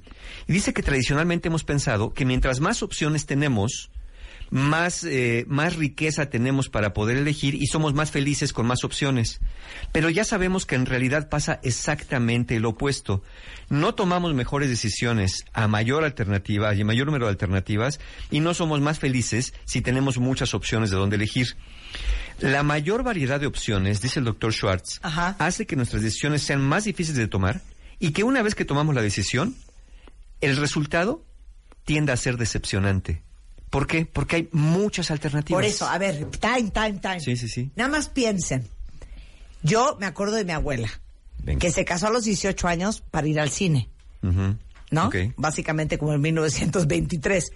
Y 0.49 0.53
dice 0.53 0.73
que 0.75 0.83
tradicionalmente 0.83 1.47
hemos 1.47 1.63
pensado 1.63 2.13
que 2.13 2.25
mientras 2.25 2.59
más 2.59 2.83
opciones 2.83 3.25
tenemos, 3.25 3.91
más, 4.51 5.05
eh, 5.05 5.45
más 5.49 5.77
riqueza 5.77 6.29
tenemos 6.29 6.69
para 6.69 6.93
poder 6.93 7.17
elegir 7.17 7.55
y 7.55 7.67
somos 7.67 7.95
más 7.95 8.11
felices 8.11 8.53
con 8.53 8.67
más 8.67 8.85
opciones. 8.85 9.41
Pero 9.93 10.11
ya 10.11 10.25
sabemos 10.25 10.67
que 10.67 10.75
en 10.75 10.87
realidad 10.87 11.29
pasa 11.29 11.61
exactamente 11.63 12.59
lo 12.61 12.71
opuesto. 12.71 13.23
No 13.69 13.95
tomamos 13.95 14.35
mejores 14.35 14.69
decisiones 14.69 15.45
a 15.53 15.69
mayor 15.69 16.05
alternativa, 16.05 16.75
y 16.75 16.83
a 16.83 16.85
mayor 16.85 17.07
número 17.07 17.27
de 17.27 17.33
alternativas, 17.33 18.01
y 18.31 18.41
no 18.41 18.53
somos 18.55 18.81
más 18.81 18.99
felices 18.99 19.55
si 19.65 19.81
tenemos 19.81 20.19
muchas 20.19 20.55
opciones 20.55 20.91
de 20.91 20.97
dónde 20.97 21.17
elegir. 21.17 21.57
La 22.41 22.63
mayor 22.63 23.03
variedad 23.03 23.39
de 23.39 23.47
opciones, 23.47 24.01
dice 24.01 24.19
el 24.19 24.25
doctor 24.25 24.53
Schwartz, 24.53 24.99
Ajá. 25.03 25.37
hace 25.39 25.67
que 25.67 25.77
nuestras 25.77 26.03
decisiones 26.03 26.43
sean 26.43 26.61
más 26.61 26.85
difíciles 26.85 27.19
de 27.19 27.29
tomar 27.29 27.61
y 27.99 28.11
que 28.13 28.25
una 28.25 28.43
vez 28.43 28.55
que 28.55 28.65
tomamos 28.65 28.95
la 28.95 29.03
decisión, 29.03 29.55
el 30.41 30.57
resultado 30.57 31.25
tiende 31.85 32.13
a 32.13 32.17
ser 32.17 32.37
decepcionante. 32.37 33.23
¿Por 33.71 33.87
qué? 33.87 34.05
Porque 34.05 34.37
hay 34.37 34.49
muchas 34.53 35.11
alternativas. 35.11 35.57
Por 35.57 35.65
eso, 35.65 35.89
a 35.89 35.97
ver, 35.99 36.27
time, 36.27 36.71
time, 36.71 36.99
time. 36.99 37.21
Sí, 37.21 37.37
sí, 37.37 37.49
sí. 37.49 37.71
Nada 37.77 37.89
más 37.89 38.09
piensen. 38.09 38.67
Yo 39.63 39.97
me 40.01 40.07
acuerdo 40.07 40.35
de 40.37 40.45
mi 40.45 40.53
abuela, 40.53 40.89
Venga. 41.39 41.61
que 41.61 41.71
se 41.71 41.85
casó 41.85 42.09
a 42.09 42.11
los 42.11 42.25
18 42.25 42.67
años 42.67 43.01
para 43.01 43.29
ir 43.29 43.39
al 43.39 43.51
cine. 43.51 43.89
¿no? 44.91 45.07
Ok. 45.07 45.17
Básicamente 45.37 45.99
como 45.99 46.13
en 46.15 46.21
1923. 46.21 47.53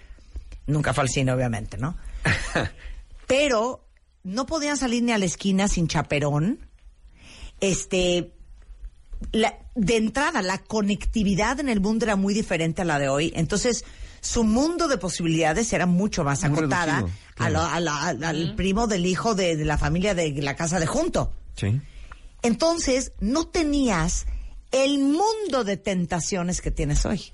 Nunca 0.68 0.94
fue 0.94 1.02
al 1.02 1.08
cine, 1.10 1.32
obviamente, 1.32 1.76
¿no? 1.78 1.96
Pero 3.26 3.84
no 4.22 4.46
podían 4.46 4.76
salir 4.76 5.02
ni 5.02 5.12
a 5.12 5.18
la 5.18 5.24
esquina 5.24 5.68
sin 5.68 5.88
chaperón. 5.88 6.60
Este, 7.60 8.32
la- 9.32 9.58
de 9.74 9.96
entrada, 9.96 10.42
la 10.42 10.58
conectividad 10.58 11.58
en 11.60 11.68
el 11.68 11.80
mundo 11.80 12.04
era 12.04 12.16
muy 12.16 12.34
diferente 12.34 12.82
a 12.82 12.84
la 12.84 12.98
de 12.98 13.08
hoy. 13.08 13.32
Entonces, 13.34 13.84
su 14.24 14.42
mundo 14.42 14.88
de 14.88 14.96
posibilidades 14.98 15.72
era 15.72 15.86
mucho 15.86 16.24
más 16.24 16.42
Muy 16.42 16.58
acotada 16.58 16.96
reducido, 17.00 17.18
a 17.38 17.50
a 17.74 17.80
la- 17.80 18.06
al- 18.08 18.24
al 18.24 18.54
primo 18.56 18.86
del 18.86 19.04
hijo 19.06 19.34
de, 19.34 19.56
de 19.56 19.64
la 19.64 19.76
familia 19.78 20.14
de 20.14 20.32
la 20.42 20.56
casa 20.56 20.80
de 20.80 20.86
junto. 20.86 21.32
Sí. 21.56 21.80
Entonces, 22.42 23.12
no 23.20 23.46
tenías 23.46 24.26
el 24.72 24.98
mundo 24.98 25.62
de 25.64 25.76
tentaciones 25.76 26.60
que 26.62 26.70
tienes 26.70 27.04
hoy. 27.06 27.32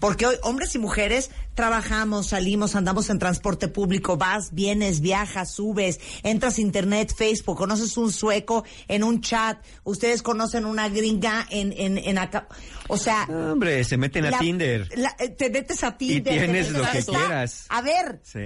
Porque 0.00 0.26
hoy 0.26 0.36
hombres 0.42 0.74
y 0.74 0.78
mujeres 0.78 1.30
trabajamos, 1.54 2.28
salimos, 2.28 2.74
andamos 2.74 3.08
en 3.10 3.18
transporte 3.18 3.68
público, 3.68 4.16
vas, 4.16 4.52
vienes, 4.52 5.00
viajas, 5.00 5.52
subes, 5.54 6.00
entras 6.24 6.58
a 6.58 6.60
internet, 6.60 7.14
Facebook, 7.16 7.56
conoces 7.58 7.96
un 7.96 8.10
sueco 8.12 8.64
en 8.88 9.04
un 9.04 9.20
chat, 9.20 9.62
ustedes 9.84 10.22
conocen 10.22 10.64
una 10.64 10.88
gringa 10.88 11.46
en, 11.50 11.72
en, 11.76 11.98
en 11.98 12.18
acá. 12.18 12.48
O 12.88 12.96
sea, 12.96 13.24
Hombre, 13.30 13.84
se 13.84 13.96
meten 13.96 14.26
a 14.26 14.38
Tinder. 14.38 14.88
la- 14.98 15.14
eh, 15.18 15.28
te 15.28 15.48
metes 15.50 15.84
a 15.84 15.96
Tinder. 15.96 16.24
te 16.24 16.30
tienes 16.40 16.70
lo 16.72 16.82
que 16.90 16.98
está- 16.98 17.12
quieras. 17.12 17.66
A 17.68 17.82
ver, 17.82 18.20
Sí, 18.24 18.40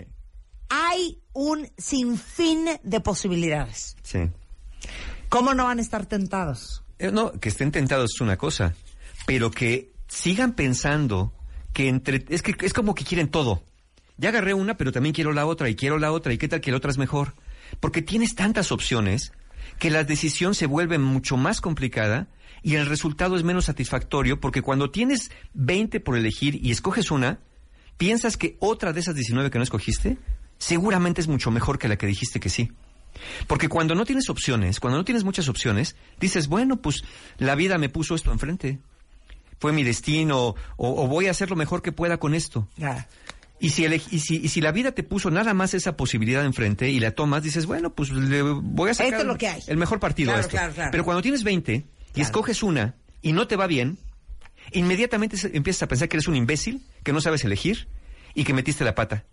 hay 0.68 1.22
un 1.32 1.70
sinfín 1.78 2.66
de 2.82 3.00
posibilidades. 3.00 3.96
sí. 4.02 4.18
¿Cómo 5.28 5.54
no 5.54 5.64
van 5.64 5.78
a 5.78 5.82
estar 5.82 6.06
tentados? 6.06 6.84
Eh, 6.98 7.10
No, 7.10 7.32
que 7.32 7.48
estén 7.48 7.72
tentados 7.72 8.12
es 8.14 8.20
una 8.20 8.36
cosa, 8.36 8.74
pero 9.26 9.50
que 9.50 9.92
sigan 10.06 10.54
pensando 10.54 11.32
que 11.72 11.88
entre... 11.88 12.24
Es 12.28 12.42
que 12.42 12.54
es 12.64 12.72
como 12.72 12.94
que 12.94 13.04
quieren 13.04 13.28
todo. 13.28 13.62
Ya 14.16 14.30
agarré 14.30 14.54
una, 14.54 14.76
pero 14.76 14.92
también 14.92 15.14
quiero 15.14 15.32
la 15.32 15.46
otra, 15.46 15.68
y 15.68 15.76
quiero 15.76 15.98
la 15.98 16.12
otra, 16.12 16.32
y 16.32 16.38
qué 16.38 16.48
tal 16.48 16.60
que 16.60 16.70
la 16.70 16.78
otra 16.78 16.90
es 16.90 16.98
mejor. 16.98 17.34
Porque 17.80 18.02
tienes 18.02 18.34
tantas 18.34 18.72
opciones 18.72 19.32
que 19.78 19.90
la 19.90 20.04
decisión 20.04 20.54
se 20.54 20.66
vuelve 20.66 20.98
mucho 20.98 21.36
más 21.36 21.60
complicada 21.60 22.28
y 22.62 22.76
el 22.76 22.86
resultado 22.86 23.36
es 23.36 23.44
menos 23.44 23.66
satisfactorio, 23.66 24.40
porque 24.40 24.62
cuando 24.62 24.90
tienes 24.90 25.30
20 25.54 26.00
por 26.00 26.16
elegir 26.16 26.58
y 26.64 26.70
escoges 26.70 27.10
una, 27.10 27.40
piensas 27.96 28.36
que 28.36 28.56
otra 28.58 28.92
de 28.92 29.00
esas 29.00 29.14
19 29.14 29.50
que 29.50 29.58
no 29.58 29.64
escogiste, 29.64 30.18
seguramente 30.58 31.20
es 31.20 31.28
mucho 31.28 31.50
mejor 31.50 31.78
que 31.78 31.88
la 31.88 31.96
que 31.96 32.06
dijiste 32.06 32.40
que 32.40 32.48
sí. 32.48 32.72
Porque 33.46 33.68
cuando 33.68 33.94
no 33.94 34.04
tienes 34.04 34.28
opciones, 34.28 34.80
cuando 34.80 34.98
no 34.98 35.04
tienes 35.04 35.24
muchas 35.24 35.48
opciones, 35.48 35.96
dices, 36.18 36.48
bueno, 36.48 36.76
pues 36.76 37.04
la 37.38 37.54
vida 37.54 37.78
me 37.78 37.88
puso 37.88 38.14
esto 38.14 38.32
enfrente. 38.32 38.78
Fue 39.58 39.72
mi 39.72 39.82
destino, 39.84 40.48
o, 40.48 40.54
o 40.76 41.06
voy 41.08 41.26
a 41.28 41.30
hacer 41.30 41.48
lo 41.50 41.56
mejor 41.56 41.82
que 41.82 41.92
pueda 41.92 42.18
con 42.18 42.34
esto. 42.34 42.68
Y 43.58 43.70
si, 43.70 43.84
y, 43.86 44.18
si, 44.20 44.36
y 44.36 44.48
si 44.48 44.60
la 44.60 44.70
vida 44.70 44.92
te 44.92 45.02
puso 45.02 45.30
nada 45.30 45.54
más 45.54 45.72
esa 45.72 45.96
posibilidad 45.96 46.44
enfrente 46.44 46.90
y 46.90 47.00
la 47.00 47.12
tomas, 47.12 47.42
dices, 47.42 47.64
bueno, 47.64 47.94
pues 47.94 48.10
le 48.10 48.42
voy 48.42 48.90
a 48.90 48.94
sacar 48.94 49.12
Esto 49.14 49.22
es 49.22 49.26
lo 49.26 49.38
que 49.38 49.48
hay. 49.48 49.62
el 49.66 49.78
mejor 49.78 49.98
partido 49.98 50.28
Claro, 50.28 50.38
a 50.38 50.40
esto. 50.42 50.50
claro, 50.50 50.74
claro. 50.74 50.90
Pero 50.90 51.04
cuando 51.04 51.22
tienes 51.22 51.42
20 51.42 51.86
y 52.14 52.20
escoges 52.20 52.62
una 52.62 52.96
y 53.22 53.32
no 53.32 53.46
te 53.48 53.56
va 53.56 53.66
bien, 53.66 53.96
inmediatamente 54.72 55.36
empiezas 55.54 55.82
a 55.84 55.88
pensar 55.88 56.08
que 56.08 56.16
eres 56.16 56.28
un 56.28 56.36
imbécil, 56.36 56.84
que 57.02 57.12
no 57.12 57.20
sabes 57.22 57.44
elegir 57.44 57.88
y 58.34 58.44
que 58.44 58.52
metiste 58.52 58.84
la 58.84 58.94
pata. 58.94 59.24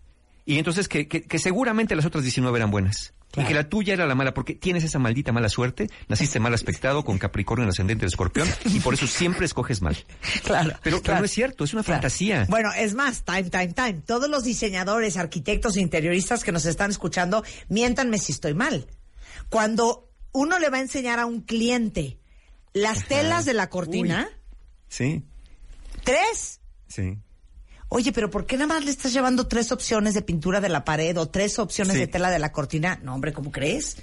Y 0.46 0.58
entonces 0.58 0.88
que, 0.88 1.08
que- 1.08 1.22
que 1.22 1.38
seguramente 1.38 1.96
las 1.96 2.04
otras 2.04 2.22
19 2.24 2.56
eran 2.58 2.70
buenas. 2.70 3.14
Claro. 3.30 3.48
Y 3.48 3.48
que 3.48 3.54
la 3.54 3.68
tuya 3.68 3.94
era 3.94 4.06
la 4.06 4.14
mala, 4.14 4.32
porque 4.32 4.54
tienes 4.54 4.84
esa 4.84 5.00
maldita 5.00 5.32
mala 5.32 5.48
suerte, 5.48 5.90
naciste 6.06 6.38
mal 6.38 6.54
aspectado 6.54 7.04
con 7.04 7.18
Capricornio 7.18 7.64
en 7.64 7.70
ascendente 7.70 8.02
de 8.02 8.08
escorpión, 8.08 8.46
y 8.66 8.78
por 8.78 8.94
eso 8.94 9.08
siempre 9.08 9.44
escoges 9.46 9.82
mal. 9.82 9.96
Claro. 10.44 10.76
Pero, 10.84 11.00
no 11.04 11.24
es 11.24 11.30
cierto, 11.32 11.64
es 11.64 11.72
una 11.72 11.82
Claro. 11.82 11.96
fantasía. 12.00 12.46
Bueno, 12.48 12.70
es 12.76 12.94
más, 12.94 13.24
time, 13.24 13.44
time, 13.50 13.72
time. 13.72 13.94
Todos 14.06 14.30
los 14.30 14.44
diseñadores, 14.44 15.16
arquitectos 15.16 15.76
interioristas 15.76 16.44
que 16.44 16.52
nos 16.52 16.64
están 16.66 16.90
escuchando, 16.92 17.42
miéntanme 17.68 18.18
si 18.18 18.30
estoy 18.30 18.54
mal. 18.54 18.86
Cuando 19.48 20.08
uno 20.32 20.58
le 20.60 20.68
va 20.68 20.76
a 20.76 20.80
enseñar 20.82 21.18
a 21.18 21.26
un 21.26 21.40
cliente 21.40 22.18
las 22.72 23.06
telas 23.08 23.44
de 23.46 23.54
la 23.54 23.68
cortina, 23.68 24.28
Sí, 24.88 25.24
tres. 26.04 26.60
sí. 26.88 27.18
Oye, 27.96 28.10
pero 28.10 28.28
¿por 28.28 28.44
qué 28.44 28.56
nada 28.56 28.66
más 28.74 28.84
le 28.84 28.90
estás 28.90 29.12
llevando 29.12 29.46
tres 29.46 29.70
opciones 29.70 30.14
de 30.14 30.22
pintura 30.22 30.60
de 30.60 30.68
la 30.68 30.84
pared 30.84 31.16
o 31.16 31.28
tres 31.28 31.60
opciones 31.60 31.92
Sí. 31.94 32.00
de 32.00 32.06
tela 32.08 32.28
de 32.28 32.40
la 32.40 32.50
cortina? 32.50 32.98
No, 33.04 33.14
hombre, 33.14 33.32
¿cómo 33.32 33.52
crees? 33.52 33.96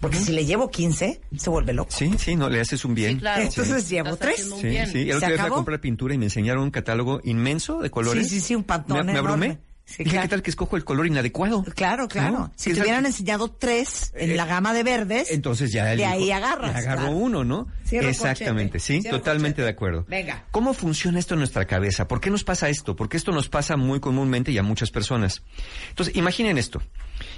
Porque 0.00 0.16
si 0.16 0.32
le 0.32 0.46
llevo 0.46 0.70
15, 0.70 1.20
se 1.36 1.50
vuelve 1.50 1.74
loco. 1.74 1.90
Sí, 1.94 2.10
sí, 2.18 2.36
no, 2.36 2.48
le 2.48 2.60
haces 2.62 2.86
un 2.86 2.94
bien. 2.94 3.16
Sí, 3.16 3.18
claro. 3.20 3.42
Entonces 3.42 3.86
llevo 3.90 4.16
tres. 4.16 4.48
Sí, 4.60 4.60
sí. 4.62 4.76
El 4.76 4.86
¿Se 4.90 5.14
otro 5.16 5.28
día 5.28 5.36
fui 5.38 5.46
a 5.46 5.50
comprar 5.50 5.80
pintura 5.80 6.14
y 6.14 6.18
me 6.18 6.24
enseñaron 6.24 6.62
un 6.62 6.70
catálogo 6.70 7.20
inmenso 7.24 7.80
de 7.82 7.90
colores. 7.90 8.26
Sí, 8.28 8.36
sí, 8.36 8.40
sí, 8.40 8.54
un 8.54 8.64
pantón 8.64 9.04
Me, 9.04 9.12
me 9.12 9.18
abrumé. 9.18 9.58
Sí, 9.86 9.98
Dije, 10.02 10.12
claro. 10.12 10.22
¿qué 10.24 10.28
tal 10.30 10.42
que 10.42 10.50
escojo 10.50 10.76
el 10.76 10.84
color 10.84 11.06
inadecuado? 11.06 11.62
Claro, 11.76 12.08
claro. 12.08 12.32
¿No? 12.38 12.52
Si 12.56 12.70
¿Qué 12.70 12.76
te 12.76 12.80
hubieran 12.82 13.04
enseñado 13.04 13.48
tres 13.50 14.12
en 14.14 14.30
Eh, 14.30 14.34
la 14.34 14.46
gama 14.46 14.72
de 14.72 14.82
verdes, 14.82 15.30
Entonces 15.30 15.72
ya 15.72 15.84
de 15.84 16.04
ahí 16.06 16.30
agarras. 16.32 16.74
agarro 16.74 17.02
claro. 17.02 17.16
uno, 17.16 17.44
¿no? 17.44 17.68
Cierro 17.86 18.08
Exactamente, 18.08 18.80
sí, 18.80 19.02
cierro 19.02 19.18
totalmente 19.18 19.60
de 19.60 19.68
acuerdo. 19.68 20.06
Venga. 20.08 20.46
¿Cómo 20.52 20.72
funciona 20.72 21.18
esto 21.18 21.34
en 21.34 21.40
nuestra 21.40 21.66
cabeza? 21.66 22.08
¿Por 22.08 22.20
qué 22.22 22.30
nos 22.30 22.44
pasa 22.44 22.70
esto? 22.70 22.96
Porque 22.96 23.18
esto 23.18 23.30
nos 23.30 23.50
pasa 23.50 23.76
muy 23.76 24.00
comúnmente 24.00 24.52
y 24.52 24.58
a 24.58 24.62
muchas 24.62 24.90
personas. 24.90 25.42
Entonces, 25.90 26.16
imaginen 26.16 26.56
esto. 26.56 26.80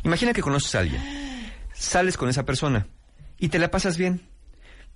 Imagina 0.05 0.33
que 0.33 0.41
conoces 0.43 0.73
a 0.77 0.79
alguien. 0.81 1.03
Sales 1.75 2.17
con 2.17 2.29
esa 2.29 2.45
persona 2.45 2.87
y 3.39 3.49
te 3.49 3.59
la 3.59 3.71
pasas 3.73 3.99
bien. 3.99 4.21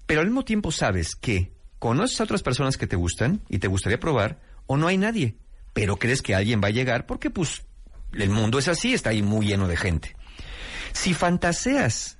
Pero 0.07 0.21
al 0.21 0.27
mismo 0.29 0.45
tiempo 0.45 0.71
sabes 0.73 1.15
que 1.17 1.53
conoces 1.81 2.21
a 2.21 2.25
otras 2.25 2.43
personas 2.43 2.77
que 2.77 2.87
te 2.87 2.97
gustan 2.97 3.43
y 3.49 3.59
te 3.59 3.67
gustaría 3.69 3.99
probar 4.01 4.39
o 4.67 4.77
no 4.77 4.87
hay 4.87 4.99
nadie. 4.99 5.35
Pero 5.73 5.97
crees 5.97 6.23
que 6.23 6.35
alguien 6.35 6.61
va 6.63 6.69
a 6.69 6.73
llegar 6.73 7.07
porque 7.07 7.31
pues 7.31 7.63
el 8.13 8.31
mundo 8.31 8.59
es 8.59 8.69
así, 8.69 8.95
está 8.95 9.11
ahí 9.11 9.23
muy 9.23 9.47
lleno 9.47 9.69
de 9.69 9.77
gente. 9.77 10.17
Si 10.93 11.15
fantaseas 11.15 12.19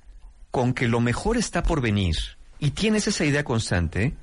con 0.49 0.73
que 0.73 0.87
lo 0.87 0.99
mejor 0.99 1.37
está 1.37 1.63
por 1.63 1.81
venir 1.81 2.15
y 2.59 2.71
tienes 2.71 3.07
esa 3.07 3.25
idea 3.25 3.43
constante, 3.43 4.15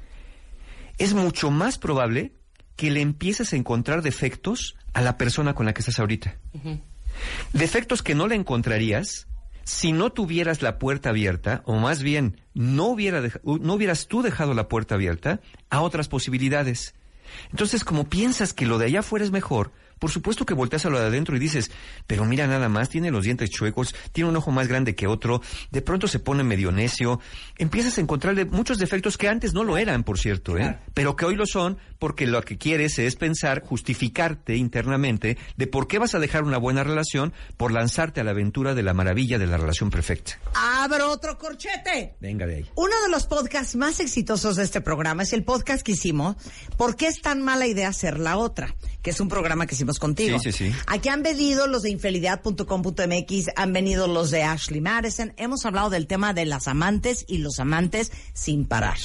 es 0.98 1.14
mucho 1.14 1.50
más 1.50 1.78
probable 1.78 2.32
que 2.76 2.90
le 2.90 3.00
empieces 3.00 3.52
a 3.52 3.56
encontrar 3.56 4.02
defectos 4.02 4.76
a 4.92 5.02
la 5.02 5.18
persona 5.18 5.54
con 5.54 5.66
la 5.66 5.74
que 5.74 5.80
estás 5.80 5.98
ahorita. 5.98 6.36
Defectos 7.52 8.02
que 8.02 8.14
no 8.14 8.28
le 8.28 8.36
encontrarías 8.36 9.26
si 9.64 9.92
no 9.92 10.10
tuvieras 10.10 10.62
la 10.62 10.78
puerta 10.78 11.10
abierta, 11.10 11.62
o 11.66 11.76
más 11.76 12.02
bien 12.02 12.40
no, 12.54 12.86
hubiera 12.86 13.20
no 13.44 13.74
hubieras 13.74 14.06
tú 14.06 14.22
dejado 14.22 14.54
la 14.54 14.68
puerta 14.68 14.94
abierta 14.94 15.40
a 15.68 15.82
otras 15.82 16.08
posibilidades. 16.08 16.94
Entonces, 17.50 17.84
como 17.84 18.08
piensas 18.08 18.52
que 18.52 18.66
lo 18.66 18.78
de 18.78 18.86
allá 18.86 19.00
afuera 19.00 19.24
es 19.24 19.30
mejor, 19.30 19.72
por 19.98 20.10
supuesto 20.10 20.44
que 20.44 20.54
volteas 20.54 20.86
a 20.86 20.90
lo 20.90 20.98
de 20.98 21.06
adentro 21.06 21.36
y 21.36 21.38
dices, 21.38 21.70
pero 22.06 22.24
mira 22.24 22.46
nada 22.46 22.68
más, 22.68 22.88
tiene 22.88 23.10
los 23.10 23.24
dientes 23.24 23.50
chuecos, 23.50 23.94
tiene 24.12 24.30
un 24.30 24.36
ojo 24.36 24.50
más 24.50 24.68
grande 24.68 24.94
que 24.94 25.06
otro, 25.06 25.40
de 25.70 25.82
pronto 25.82 26.08
se 26.08 26.18
pone 26.18 26.42
medio 26.44 26.72
necio, 26.72 27.20
empiezas 27.56 27.98
a 27.98 28.00
encontrarle 28.00 28.44
muchos 28.44 28.78
defectos 28.78 29.16
que 29.16 29.28
antes 29.28 29.54
no 29.54 29.64
lo 29.64 29.78
eran, 29.78 30.04
por 30.04 30.18
cierto, 30.18 30.56
¿eh? 30.56 30.60
Claro. 30.60 30.78
pero 30.94 31.16
que 31.16 31.24
hoy 31.24 31.36
lo 31.36 31.46
son 31.46 31.78
porque 31.98 32.26
lo 32.26 32.42
que 32.42 32.58
quieres 32.58 32.98
es 32.98 33.16
pensar, 33.16 33.62
justificarte 33.64 34.56
internamente 34.56 35.38
de 35.56 35.66
por 35.66 35.88
qué 35.88 35.98
vas 35.98 36.14
a 36.14 36.18
dejar 36.18 36.44
una 36.44 36.58
buena 36.58 36.84
relación 36.84 37.32
por 37.56 37.72
lanzarte 37.72 38.20
a 38.20 38.24
la 38.24 38.30
aventura 38.30 38.74
de 38.74 38.82
la 38.82 38.94
maravilla 38.94 39.38
de 39.38 39.46
la 39.46 39.56
relación 39.56 39.90
perfecta. 39.90 40.38
Abro 40.54 41.10
otro 41.10 41.38
corchete. 41.38 42.16
Venga 42.20 42.46
de 42.46 42.56
ahí. 42.56 42.70
Uno 42.76 42.94
de 43.02 43.10
los 43.10 43.26
podcasts 43.26 43.76
más 43.76 44.00
exitosos 44.00 44.56
de 44.56 44.64
este 44.64 44.80
programa 44.80 45.22
es 45.22 45.32
el 45.32 45.44
podcast 45.44 45.82
que 45.82 45.92
hicimos 45.92 46.36
¿Por 46.76 46.96
qué 46.96 47.06
es 47.06 47.20
tan 47.20 47.42
mala 47.42 47.66
idea 47.66 47.88
hacer 47.88 48.18
la 48.18 48.36
otra? 48.36 48.74
Que 49.02 49.10
es 49.10 49.20
un 49.20 49.28
programa 49.28 49.66
que 49.66 49.74
contigo. 49.94 50.38
Sí, 50.38 50.52
sí, 50.52 50.70
sí. 50.70 50.76
Aquí 50.86 51.08
han 51.08 51.22
venido 51.22 51.66
los 51.66 51.82
de 51.82 51.90
infidelidad.com.mx, 51.90 53.46
han 53.56 53.72
venido 53.72 54.06
los 54.06 54.30
de 54.30 54.42
Ashley 54.42 54.82
Madison. 54.82 55.32
Hemos 55.38 55.64
hablado 55.64 55.88
del 55.90 56.06
tema 56.06 56.34
de 56.34 56.44
las 56.44 56.68
amantes 56.68 57.24
y 57.26 57.38
los 57.38 57.58
amantes 57.58 58.12
sin 58.34 58.66
parar. 58.66 58.98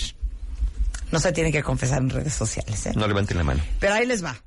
No 1.11 1.19
se 1.19 1.31
tiene 1.31 1.51
que 1.51 1.63
confesar 1.63 2.01
en 2.01 2.09
redes 2.09 2.33
sociales, 2.33 2.85
¿eh? 2.87 2.93
No 2.95 3.07
levanten 3.07 3.37
la 3.37 3.43
mano. 3.43 3.61
Pero 3.79 3.93
ahí 3.93 4.05
les 4.05 4.23
va. 4.23 4.43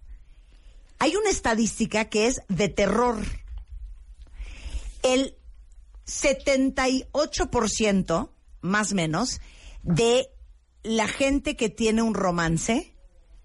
Hay 0.98 1.14
una 1.16 1.30
estadística 1.30 2.06
que 2.06 2.26
es 2.26 2.42
de 2.48 2.68
terror. 2.68 3.18
El 5.02 5.36
78% 6.06 8.30
más 8.60 8.92
o 8.92 8.94
menos 8.94 9.40
de 9.82 10.28
la 10.82 11.08
gente 11.08 11.56
que 11.56 11.68
tiene 11.68 12.02
un 12.02 12.14
romance 12.14 12.94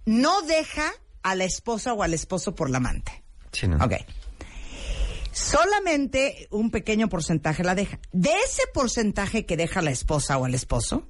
no 0.06 0.42
deja 0.42 0.92
a 1.24 1.36
la 1.36 1.44
esposa 1.44 1.94
o 1.94 2.04
al 2.04 2.14
esposo 2.14 2.56
por 2.56 2.70
la 2.70 2.78
amante. 2.78 3.24
Sí, 3.52 3.68
¿no? 3.68 3.84
Ok. 3.84 3.94
Solamente 5.32 6.48
un 6.52 6.72
pequeño 6.72 7.08
porcentaje 7.10 7.64
la 7.64 7.76
deja. 7.76 8.00
De 8.12 8.32
ese 8.46 8.64
porcentaje 8.74 9.46
que 9.46 9.58
deja 9.58 9.82
la 9.82 9.92
esposa 9.92 10.38
o 10.38 10.46
el 10.46 10.56
esposo, 10.56 11.08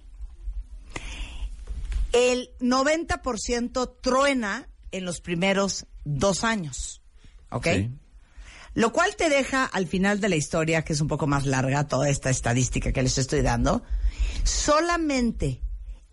el 2.14 2.52
90% 2.60 3.96
truena 4.02 4.68
en 4.92 5.06
los 5.06 5.22
primeros 5.22 5.88
dos 6.04 6.44
años. 6.44 7.02
¿Ok? 7.50 7.68
Sí. 7.68 7.92
Lo 8.74 8.94
cual 8.94 9.16
te 9.18 9.30
deja 9.30 9.66
al 9.66 9.88
final 9.88 10.22
de 10.22 10.30
la 10.30 10.36
historia, 10.38 10.84
que 10.84 10.94
es 10.94 11.02
un 11.02 11.08
poco 11.08 11.28
más 11.28 11.46
larga 11.46 11.88
toda 11.88 12.10
esta 12.10 12.30
estadística 12.30 12.94
que 12.94 13.04
les 13.04 13.18
estoy 13.18 13.42
dando, 13.42 13.84
solamente 14.44 15.62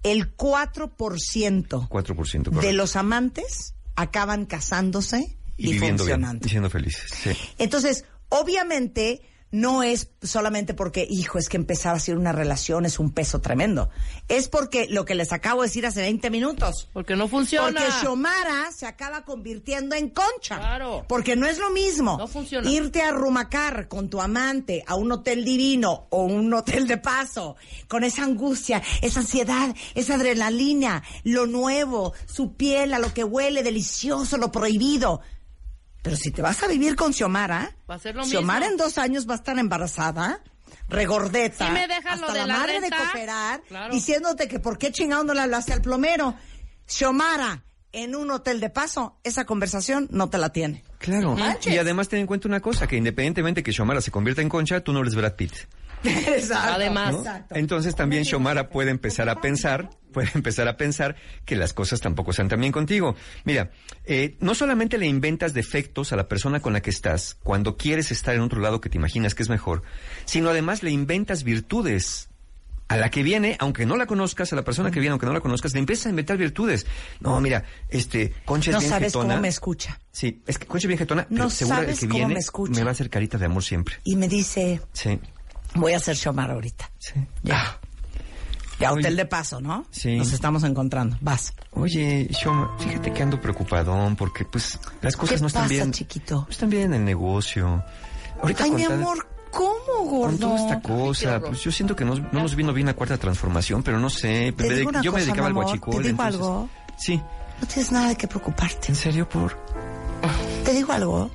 el 0.03 0.37
4% 0.37 1.89
4%. 1.89 2.61
de 2.61 2.73
los 2.73 2.97
amantes 2.97 3.75
acaban 3.99 4.47
casándose 4.47 5.37
y, 5.57 5.71
y 5.71 5.73
viviendo 5.73 6.05
bien, 6.05 6.17
funcionando. 6.21 6.47
y 6.47 6.51
siendo 6.51 6.71
felices. 6.71 7.11
Sí. 7.13 7.31
Entonces, 7.59 8.05
obviamente, 8.29 9.23
no 9.51 9.83
es 9.83 10.11
solamente 10.23 10.75
porque, 10.75 11.07
hijo, 11.09 11.39
es 11.39 11.49
que 11.49 11.57
empezar 11.57 11.95
a 11.95 11.97
hacer 11.97 12.19
una 12.19 12.33
relación 12.33 12.85
es 12.85 12.99
un 12.99 13.13
peso 13.13 13.41
tremendo. 13.41 13.89
Es 14.29 14.49
porque 14.49 14.87
lo 14.91 15.05
que 15.05 15.15
les 15.15 15.33
acabo 15.33 15.63
de 15.63 15.69
decir 15.69 15.87
hace 15.87 16.03
20 16.03 16.31
minutos. 16.31 16.89
Porque 16.93 17.17
no 17.17 17.29
funciona. 17.29 17.81
Porque 17.81 17.93
Xiomara 18.01 18.71
se 18.73 18.87
acaba 18.87 19.25
convirtiendo 19.25 19.95
en 19.95 20.11
concha. 20.11 20.59
Claro. 20.59 21.05
Porque 21.09 21.35
no 21.37 21.47
es 21.47 21.59
lo 21.59 21.71
mismo 21.71 22.17
No 22.19 22.27
funciona. 22.29 22.69
irte 22.71 23.01
a 23.03 23.11
rumacar 23.11 23.89
con 23.89 24.11
tu 24.11 24.21
amante 24.21 24.85
a 24.87 24.97
un 24.97 25.11
hotel 25.13 25.45
divino 25.45 26.07
o 26.11 26.25
un 26.25 26.53
hotel 26.53 26.87
de 26.87 26.99
paso, 26.99 27.57
con 27.89 28.05
esa 28.05 28.25
angustia, 28.25 28.83
esa 29.01 29.21
ansiedad, 29.21 29.75
esa 29.95 30.15
adrenalina, 30.17 31.03
lo 31.25 31.47
nuevo, 31.47 32.13
su 32.27 32.55
piel, 32.55 32.93
a 32.93 32.99
lo 32.99 33.15
que 33.15 33.25
huele 33.25 33.63
delicioso, 33.63 34.37
lo 34.37 34.53
prohibido. 34.53 35.21
Pero 36.03 36.17
si 36.17 36.31
te 36.31 36.43
vas 36.43 36.63
a 36.63 36.67
vivir 36.69 36.95
con 36.97 37.13
Xiomara, 37.13 37.75
Va 37.91 37.97
a 37.97 37.99
ser 37.99 38.15
lo 38.15 38.25
Xiomara 38.25 38.61
mismo. 38.67 38.73
en 38.73 38.77
dos 38.79 38.99
años 38.99 39.29
va 39.29 39.33
a 39.35 39.37
estar 39.37 39.59
embarazada, 39.59 40.41
regordeta, 40.89 41.67
Sí 41.67 41.73
me 41.73 41.87
dejas 41.89 42.15
hasta 42.15 42.27
lo 42.27 42.33
de 42.33 42.39
la, 42.41 42.47
la 42.47 42.59
madre 42.59 42.81
de 42.81 42.91
cooperar, 42.91 43.63
Claro. 43.69 43.93
diciéndote 43.95 44.49
que 44.49 44.59
por 44.61 44.79
qué 44.79 44.93
chingado 44.93 45.25
no 45.25 45.35
le 45.35 45.41
hablaste 45.43 45.73
al 45.73 45.83
plomero. 45.83 46.35
Xiomara, 46.87 47.65
en 47.93 48.15
un 48.15 48.31
hotel 48.31 48.61
de 48.61 48.71
paso, 48.71 49.19
esa 49.25 49.45
conversación 49.45 50.09
no 50.11 50.31
te 50.31 50.39
la 50.39 50.51
tiene. 50.51 50.85
Claro. 50.99 51.35
manches. 51.35 51.73
Y 51.75 51.79
además 51.79 52.09
ten 52.09 52.21
en 52.21 52.27
cuenta 52.27 52.49
una 52.49 52.61
cosa, 52.61 52.87
que 52.87 52.97
independientemente 52.97 53.63
que 53.63 53.73
Xiomara 53.73 54.01
se 54.01 54.11
convierta 54.11 54.41
en 54.43 54.49
concha, 54.49 54.81
tú 54.81 54.93
no 54.93 55.01
eres 55.01 55.15
Brad 55.15 55.35
Pitt. 55.35 55.53
Exacto. 56.05 56.73
Además. 56.75 57.13
¿no? 57.13 57.19
Exacto. 57.19 57.55
Entonces 57.57 57.95
también 57.95 58.25
Xiomara 58.25 58.69
puede 58.71 58.91
empezar 58.91 59.29
a 59.29 59.41
pensar, 59.41 59.91
puede 60.13 60.31
empezar 60.35 60.69
a 60.69 60.77
pensar 60.77 61.17
que 61.45 61.57
las 61.57 61.73
cosas 61.73 62.01
tampoco 62.01 62.31
están 62.31 62.49
tan 62.49 62.61
bien 62.61 62.73
contigo. 62.73 63.15
Mira, 63.45 63.71
eh, 64.05 64.37
no 64.41 64.55
solamente 64.55 64.99
le 64.99 65.07
inventas 65.07 65.55
defectos 65.55 66.13
a 66.13 66.17
la 66.17 66.29
persona 66.29 66.61
con 66.61 66.73
la 66.73 66.81
que 66.83 66.91
estás 66.91 67.37
cuando 67.43 67.77
quieres 67.77 68.11
estar 68.13 68.35
en 68.35 68.41
otro 68.43 68.61
lado 68.61 68.81
que 68.81 68.89
te 68.89 68.97
imaginas 68.97 69.35
que 69.35 69.43
es 69.43 69.49
mejor, 69.49 69.83
sino 70.25 70.51
además 70.51 70.83
le 70.83 70.91
inventas 70.91 71.43
virtudes 71.45 72.29
A 72.91 72.97
la 72.97 73.11
que 73.11 73.23
viene, 73.23 73.55
aunque 73.61 73.85
no 73.85 73.99
la 73.99 74.07
conozcas, 74.07 74.51
a 74.55 74.57
la 74.57 74.65
persona 74.65 74.91
que 74.91 74.99
viene, 74.99 75.11
aunque 75.13 75.27
no 75.27 75.35
la 75.35 75.41
conozcas, 75.41 75.75
le 75.75 75.79
empiezas 75.81 76.07
a 76.07 76.09
inventar 76.09 76.39
virtudes. 76.39 76.87
No, 77.21 77.39
mira, 77.39 77.63
este, 77.91 78.33
Concha 78.47 78.71
es 78.71 78.75
No 78.77 78.81
bien 78.81 78.91
sabes 78.91 79.13
jetona. 79.13 79.35
cómo 79.35 79.43
me 79.43 79.49
escucha. 79.49 80.01
Sí, 80.11 80.41
es 80.47 80.57
que 80.59 80.65
Concha 80.67 80.87
es 80.87 80.89
bien 80.89 80.99
jetona, 80.99 81.27
No 81.29 81.37
pero 81.37 81.51
seguro 81.51 81.77
el 81.81 81.85
sabes 81.85 82.01
que 82.01 82.07
cómo 82.07 82.17
viene 82.21 82.33
me 82.33 82.41
escucha. 82.41 82.83
va 82.85 82.89
a 82.89 82.93
hacer 82.93 83.11
carita 83.11 83.37
de 83.37 83.45
amor 83.45 83.63
siempre. 83.63 83.97
Y 84.05 84.17
me 84.17 84.27
dice, 84.27 84.81
Sí, 84.95 85.21
voy 85.75 85.93
a 85.93 85.97
hacer 85.99 86.17
Shomar 86.17 86.51
ahorita. 86.51 86.91
sí. 86.99 87.15
Ya. 87.43 87.79
Ya, 88.81 88.93
Oye. 88.93 89.01
hotel 89.01 89.17
de 89.17 89.25
paso, 89.27 89.61
¿no? 89.61 89.85
Sí. 89.91 90.17
Nos 90.17 90.33
estamos 90.33 90.63
encontrando. 90.63 91.17
Vas. 91.21 91.53
Oye, 91.73 92.29
Shoma, 92.31 92.77
fíjate 92.79 93.13
que 93.13 93.23
ando 93.25 93.41
preocupadón 93.41 94.15
porque, 94.15 94.45
pues, 94.45 94.79
las 95.03 95.17
cosas 95.17 95.37
¿Qué 95.37 95.41
no 95.41 95.47
están 95.49 95.63
pasa, 95.65 95.75
bien. 95.75 95.91
chiquito? 95.91 96.43
No 96.43 96.47
están 96.49 96.71
bien 96.71 96.83
en 96.85 96.95
el 96.95 97.05
negocio. 97.05 97.83
Ahorita 98.41 98.63
Ay, 98.63 98.71
mi 98.71 98.85
amor, 98.85 99.27
¿cómo, 99.51 100.05
gordo? 100.09 100.29
Con 100.29 100.39
toda 100.39 100.57
esta 100.61 100.81
cosa, 100.81 101.41
pues 101.41 101.61
yo 101.61 101.73
siento 101.73 101.97
que 101.97 102.05
no, 102.05 102.15
no 102.15 102.41
nos 102.43 102.55
vino 102.55 102.73
bien 102.73 102.87
la 102.87 102.95
cuarta 102.95 103.17
transformación, 103.19 103.83
pero 103.83 103.99
no 103.99 104.11
sé. 104.11 104.53
Te 104.57 104.69
me 104.69 104.75
digo 104.77 104.93
de- 104.93 104.97
una 104.99 105.03
yo 105.03 105.11
me 105.11 105.17
cosa, 105.19 105.25
dedicaba 105.27 105.49
al 105.49 105.55
guachicol. 105.55 105.95
¿te 105.97 106.03
digo 106.03 106.11
entonces- 106.23 106.35
algo? 106.41 106.69
Sí, 106.99 107.21
No 107.61 107.67
tienes 107.67 107.91
nada 107.91 108.09
de 108.11 108.17
qué 108.17 108.29
preocuparte. 108.29 108.87
¿en 108.91 108.95
serio 108.95 109.29
por? 109.29 109.59
Te 110.65 110.73
digo 110.73 110.93
algo. 110.93 111.31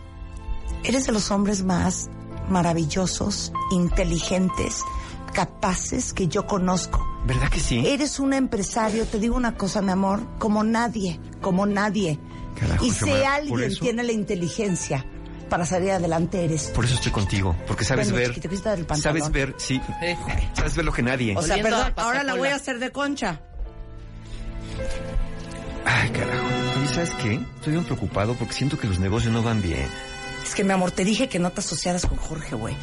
Eres 0.85 1.05
de 1.05 1.11
los 1.11 1.29
hombres 1.29 1.61
más 1.63 2.09
maravillosos, 2.49 3.51
inteligentes, 3.71 4.81
capaces 5.33 6.13
que 6.13 6.27
yo 6.27 6.45
conozco. 6.45 7.05
¿Verdad 7.25 7.49
que 7.49 7.59
sí? 7.59 7.85
Eres 7.87 8.19
un 8.19 8.33
empresario, 8.33 9.05
te 9.05 9.19
digo 9.19 9.35
una 9.35 9.55
cosa, 9.55 9.81
mi 9.81 9.91
amor, 9.91 10.21
como 10.39 10.63
nadie, 10.63 11.19
como 11.41 11.65
nadie. 11.65 12.19
Carajo, 12.59 12.85
y 12.85 12.91
si 12.91 13.09
alguien 13.11 13.63
eso- 13.63 13.79
tiene 13.83 14.03
la 14.03 14.11
inteligencia 14.11 15.05
para 15.49 15.65
salir 15.65 15.91
adelante, 15.91 16.43
eres. 16.43 16.63
Por 16.75 16.85
eso 16.85 16.95
estoy 16.95 17.11
contigo, 17.11 17.55
porque 17.67 17.83
sabes 17.85 18.11
Ven, 18.11 18.17
ver. 18.21 18.33
chiquito. 18.33 18.95
Sabes 18.95 19.31
ver, 19.31 19.55
sí. 19.57 19.81
Sabes 20.53 20.75
ver 20.75 20.85
lo 20.85 20.91
que 20.93 21.01
nadie. 21.01 21.35
O 21.37 21.41
sea, 21.41 21.55
Oliendo 21.55 21.77
perdón, 21.77 21.93
ahora 21.97 22.23
la 22.23 22.35
voy 22.35 22.49
a 22.49 22.55
hacer 22.55 22.79
de 22.79 22.91
concha. 22.91 23.39
Ay, 25.85 26.09
carajo. 26.09 26.47
¿Y 26.83 26.87
sabes 26.87 27.11
qué? 27.21 27.33
Estoy 27.55 27.73
bien 27.73 27.85
preocupado 27.85 28.33
porque 28.35 28.53
siento 28.53 28.77
que 28.79 28.87
los 28.87 28.99
negocios 28.99 29.33
no 29.33 29.41
van 29.43 29.61
bien. 29.61 29.87
Es 30.43 30.55
que, 30.55 30.63
mi 30.63 30.71
amor, 30.71 30.91
te 30.91 31.03
dije 31.05 31.29
que 31.29 31.39
no 31.39 31.51
te 31.51 31.61
asociaras 31.61 32.05
con 32.05 32.17
Jorge, 32.17 32.55
güey. 32.55 32.75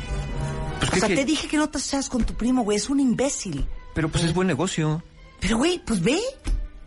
Pues 0.78 0.90
O 0.90 0.92
¿qué 0.94 1.00
sea, 1.00 1.08
que- 1.08 1.16
te 1.16 1.24
dije 1.24 1.46
que 1.48 1.56
no 1.56 1.68
te 1.68 1.78
asociaras 1.78 2.08
con 2.08 2.24
tu 2.24 2.34
primo, 2.34 2.62
güey. 2.62 2.78
Es 2.78 2.88
un 2.88 3.00
imbécil. 3.00 3.66
Pero 3.94 4.08
pues 4.08 4.24
es 4.24 4.32
buen 4.34 4.46
negocio. 4.48 5.02
Pero, 5.40 5.58
güey, 5.58 5.78
pues 5.84 6.00
ve. 6.02 6.18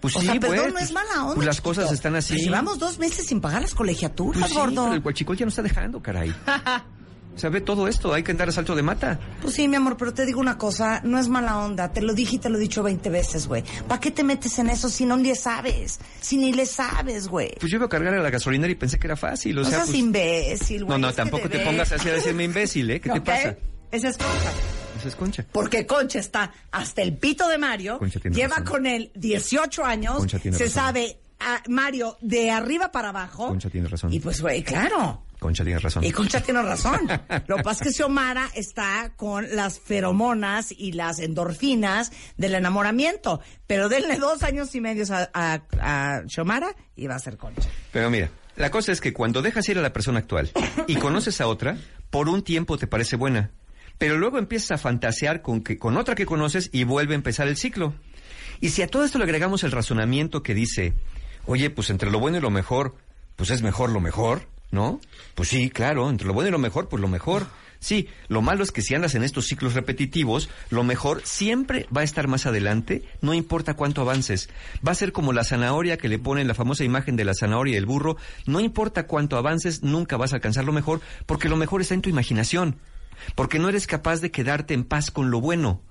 Pues 0.02 0.16
o 0.16 0.20
sí, 0.20 0.26
sea, 0.26 0.36
perdón, 0.40 0.56
güey, 0.58 0.68
no 0.68 0.74
pues- 0.74 0.86
es 0.86 0.92
mala 0.92 1.22
onda. 1.24 1.36
pues 1.36 1.46
las 1.46 1.56
chiquito. 1.58 1.70
cosas 1.70 1.92
están 1.92 2.16
así. 2.16 2.34
Pero 2.34 2.44
llevamos 2.46 2.80
dos 2.80 2.98
meses 3.00 3.26
sin 3.28 3.40
pagar 3.40 3.62
las 3.62 3.74
colegiaturas, 3.74 4.40
Pues 4.42 4.52
sí, 4.52 4.58
gordo. 4.58 4.84
pero 4.84 4.96
el 4.96 5.02
guachicol 5.02 5.38
ya 5.38 5.46
no 5.46 5.50
está 5.50 5.62
dejando, 5.62 6.02
caray. 6.02 6.34
O 7.36 7.40
sea, 7.40 7.50
ve 7.50 7.62
todo 7.62 7.88
esto, 7.88 8.14
hay 8.14 8.22
que 8.22 8.32
andar 8.32 8.50
a 8.50 8.52
salto 8.52 8.76
de 8.76 8.84
mata. 8.84 9.20
Pues 9.42 9.56
sí, 9.56 9.68
mi 9.68 9.76
amor, 9.76 9.98
pero 9.98 10.14
te 10.14 10.26
digo 10.26 10.40
una 10.40 10.58
cosa, 10.58 11.02
no 11.04 11.18
es 11.18 11.28
mala 11.28 11.58
onda. 11.58 11.92
Te 11.92 12.02
lo 12.02 12.14
dije 12.14 12.36
y 12.36 12.40
te 12.40 12.50
lo 12.50 12.58
he 12.58 12.62
dicho 12.62 12.84
20 12.84 13.10
veces, 13.10 13.48
güey. 13.48 13.64
¿Para 13.88 14.00
qué 14.00 14.12
te 14.12 14.24
metes 14.24 14.60
en 14.60 14.70
eso 14.70 14.88
si 14.88 15.06
no 15.06 15.18
le 15.18 15.34
sabes? 15.36 16.00
Si 16.22 16.38
ni 16.38 16.54
le 16.54 16.66
sabes, 16.68 17.28
güey. 17.28 17.52
Pues 17.60 17.72
yo 17.72 17.78
iba 17.78 17.88
a 17.88 17.90
cargar 17.90 18.14
a 18.14 18.22
la 18.22 18.30
gasolinera 18.30 18.72
y 18.72 18.76
pensé 18.76 19.00
que 19.00 19.08
era 19.08 19.16
fácil, 19.16 19.58
o 19.58 19.62
no 19.62 19.68
sea, 19.68 19.80
seas 19.80 19.90
pues... 19.90 20.00
imbécil, 20.00 20.82
No, 20.82 20.86
güey. 20.88 21.02
no, 21.02 21.10
es 21.10 21.16
que 21.16 21.22
tampoco 21.22 21.50
te 21.50 21.60
pongas 21.60 21.92
así 21.92 22.08
a 22.10 22.14
decirme 22.14 22.44
imbécil, 22.44 22.92
¿eh? 22.92 23.02
¿Qué 23.02 23.10
te 23.10 23.22
pasa? 23.22 23.56
Esa 23.92 24.10
es 24.10 24.18
Concha. 24.18 24.52
Esa 25.00 25.08
es 25.08 25.16
concha. 25.16 25.46
Porque 25.52 25.86
Concha 25.86 26.20
está 26.20 26.52
hasta 26.72 27.02
el 27.02 27.18
pito 27.18 27.48
de 27.50 27.58
Mario. 27.58 28.00
Lleva 28.32 28.58
razón. 28.58 28.66
con 28.66 28.86
él 28.86 29.12
18 29.16 29.84
años. 29.84 30.24
Se 30.30 30.50
razón. 30.52 30.70
sabe 30.70 31.18
a 31.40 31.62
Mario 31.68 32.18
de 32.22 32.52
arriba 32.52 32.92
para 32.92 33.10
abajo. 33.10 33.48
Concha 33.48 33.70
tiene 33.70 33.88
razón. 33.88 34.14
Y 34.14 34.20
pues, 34.20 34.40
güey, 34.42 34.64
claro. 34.64 35.24
Concha, 35.44 35.66
tienes 35.66 35.84
razón. 35.84 36.06
Y 36.06 36.12
Concha 36.14 36.40
tiene 36.40 36.62
razón. 36.62 37.02
Lo 37.48 37.58
que 37.58 37.64
pasa 37.64 37.84
es 37.84 37.90
que 37.90 37.94
Xiomara 37.94 38.50
está 38.56 39.12
con 39.18 39.54
las 39.54 39.78
feromonas 39.78 40.72
y 40.72 40.94
las 40.94 41.20
endorfinas 41.20 42.14
del 42.38 42.56
enamoramiento. 42.56 43.42
Pero 43.68 43.90
denle 43.90 44.16
dos 44.16 44.42
años 44.44 44.74
y 44.74 44.80
medio 44.80 45.04
a, 45.14 45.30
a, 45.34 45.62
a 45.82 46.22
Xiomara 46.30 46.74
y 46.96 47.08
va 47.08 47.16
a 47.16 47.20
ser 47.20 47.36
Concha. 47.36 47.68
Pero 47.92 48.10
mira, 48.10 48.30
la 48.56 48.72
cosa 48.72 48.94
es 48.94 49.02
que 49.02 49.12
cuando 49.12 49.42
dejas 49.42 49.68
ir 49.68 49.78
a 49.78 49.82
la 49.82 49.92
persona 49.92 50.20
actual 50.20 50.50
y 50.88 50.96
conoces 50.96 51.42
a 51.42 51.48
otra, 51.48 51.76
por 52.10 52.30
un 52.30 52.42
tiempo 52.44 52.78
te 52.78 52.88
parece 52.88 53.18
buena. 53.18 53.52
Pero 53.98 54.18
luego 54.18 54.40
empiezas 54.40 54.72
a 54.72 54.78
fantasear 54.78 55.42
con, 55.42 55.62
que, 55.62 55.78
con 55.78 55.98
otra 55.98 56.16
que 56.16 56.26
conoces 56.26 56.70
y 56.72 56.86
vuelve 56.86 57.16
a 57.16 57.18
empezar 57.18 57.50
el 57.50 57.58
ciclo. 57.58 57.96
Y 58.62 58.70
si 58.70 58.82
a 58.82 58.88
todo 58.88 59.04
esto 59.04 59.18
le 59.18 59.26
agregamos 59.26 59.66
el 59.66 59.74
razonamiento 59.74 60.42
que 60.42 60.54
dice, 60.54 60.94
oye, 61.46 61.70
pues 61.70 61.90
entre 61.90 62.10
lo 62.10 62.22
bueno 62.22 62.38
y 62.38 62.42
lo 62.42 62.50
mejor, 62.50 62.96
pues 63.36 63.50
es 63.50 63.62
mejor 63.62 63.90
lo 63.90 64.00
mejor, 64.00 64.48
¿no? 64.72 65.00
Pues 65.36 65.50
sí, 65.50 65.70
claro, 65.70 66.10
entre 66.10 66.28
lo 66.28 66.34
bueno 66.34 66.50
y 66.50 66.52
lo 66.52 66.60
mejor, 66.60 66.90
pues 66.90 67.02
lo 67.02 67.08
mejor. 67.08 67.46
Sí, 67.80 68.08
lo 68.30 68.42
malo 68.42 68.64
es 68.64 68.72
que 68.72 68.82
si 68.82 68.96
andas 68.96 69.14
en 69.14 69.24
estos 69.24 69.46
ciclos 69.46 69.74
repetitivos, 69.74 70.50
lo 70.70 70.86
mejor 70.86 71.22
siempre 71.26 71.86
va 71.96 72.00
a 72.00 72.06
estar 72.06 72.30
más 72.30 72.46
adelante, 72.46 73.04
no 73.20 73.34
importa 73.34 73.74
cuánto 73.74 74.00
avances. 74.00 74.50
Va 74.88 74.94
a 74.94 74.96
ser 74.96 75.12
como 75.12 75.34
la 75.34 75.44
zanahoria 75.44 75.98
que 75.98 76.08
le 76.08 76.18
ponen 76.18 76.48
la 76.48 76.54
famosa 76.54 76.86
imagen 76.86 77.18
de 77.18 77.26
la 77.26 77.34
zanahoria 77.34 77.74
y 77.74 77.78
el 77.78 77.86
burro, 77.86 78.16
no 78.46 78.62
importa 78.62 79.06
cuánto 79.06 79.36
avances, 79.36 79.84
nunca 79.84 80.16
vas 80.16 80.32
a 80.32 80.38
alcanzar 80.38 80.64
lo 80.64 80.72
mejor, 80.72 81.02
porque 81.26 81.50
lo 81.50 81.58
mejor 81.58 81.82
está 81.82 81.94
en 81.94 82.02
tu 82.02 82.10
imaginación, 82.10 82.78
porque 83.36 83.60
no 83.60 83.68
eres 83.68 83.86
capaz 83.86 84.22
de 84.22 84.32
quedarte 84.32 84.74
en 84.74 84.86
paz 84.86 85.12
con 85.12 85.30
lo 85.30 85.42
bueno. 85.42 85.82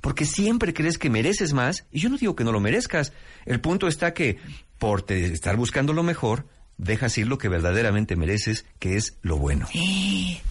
Porque 0.00 0.24
siempre 0.24 0.72
crees 0.72 0.96
que 0.96 1.10
mereces 1.10 1.52
más, 1.52 1.84
y 1.92 2.00
yo 2.00 2.08
no 2.08 2.16
digo 2.16 2.34
que 2.36 2.44
no 2.44 2.52
lo 2.52 2.60
merezcas. 2.60 3.12
El 3.44 3.60
punto 3.60 3.86
está 3.86 4.14
que, 4.14 4.38
por 4.78 5.02
te- 5.02 5.26
estar 5.26 5.56
buscando 5.58 5.92
lo 5.92 6.02
mejor, 6.02 6.46
dejas 6.78 7.16
ir 7.18 7.26
lo 7.28 7.38
que 7.38 7.48
verdaderamente 7.48 8.16
mereces, 8.16 8.64
que 8.78 8.96
es 8.96 9.18
lo 9.22 9.36
bueno. 9.36 9.68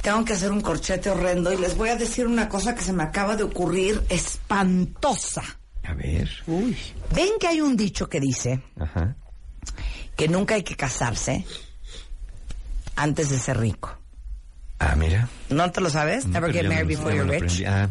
Tengo 0.02 0.26
que 0.26 0.34
hacer 0.34 0.52
un 0.52 0.62
corchete 0.62 1.10
horrendo 1.10 1.52
y 1.54 1.58
les 1.58 1.76
voy 1.78 1.90
a 1.90 1.96
decir 1.96 2.28
una 2.28 2.50
cosa 2.50 2.76
que 2.76 2.82
se 2.82 2.94
me 2.94 3.04
acaba 3.04 3.36
de 3.36 3.44
ocurrir 3.44 4.02
espantosa. 4.10 5.44
A 5.84 5.94
ver. 5.94 6.30
Ven 7.14 7.30
que 7.40 7.48
hay 7.48 7.62
un 7.62 7.76
dicho 7.76 8.08
que 8.08 8.20
dice 8.20 8.62
Ajá. 8.80 9.16
que 10.16 10.28
nunca 10.28 10.56
hay 10.56 10.64
que 10.64 10.76
casarse 10.76 11.46
antes 12.96 13.30
de 13.30 13.38
ser 13.40 13.58
rico. 13.58 13.98
Ah, 14.92 14.96
mira. 14.98 15.30
¿No 15.50 15.72
te 15.72 15.82
lo 15.82 15.90
sabes? 15.90 16.26
No, 16.26 16.34
Never 16.34 16.52
get 16.52 16.68
married 16.68 16.88
before 16.88 17.16
you're 17.16 17.40
rich. 17.40 17.64
Ah. 17.66 17.88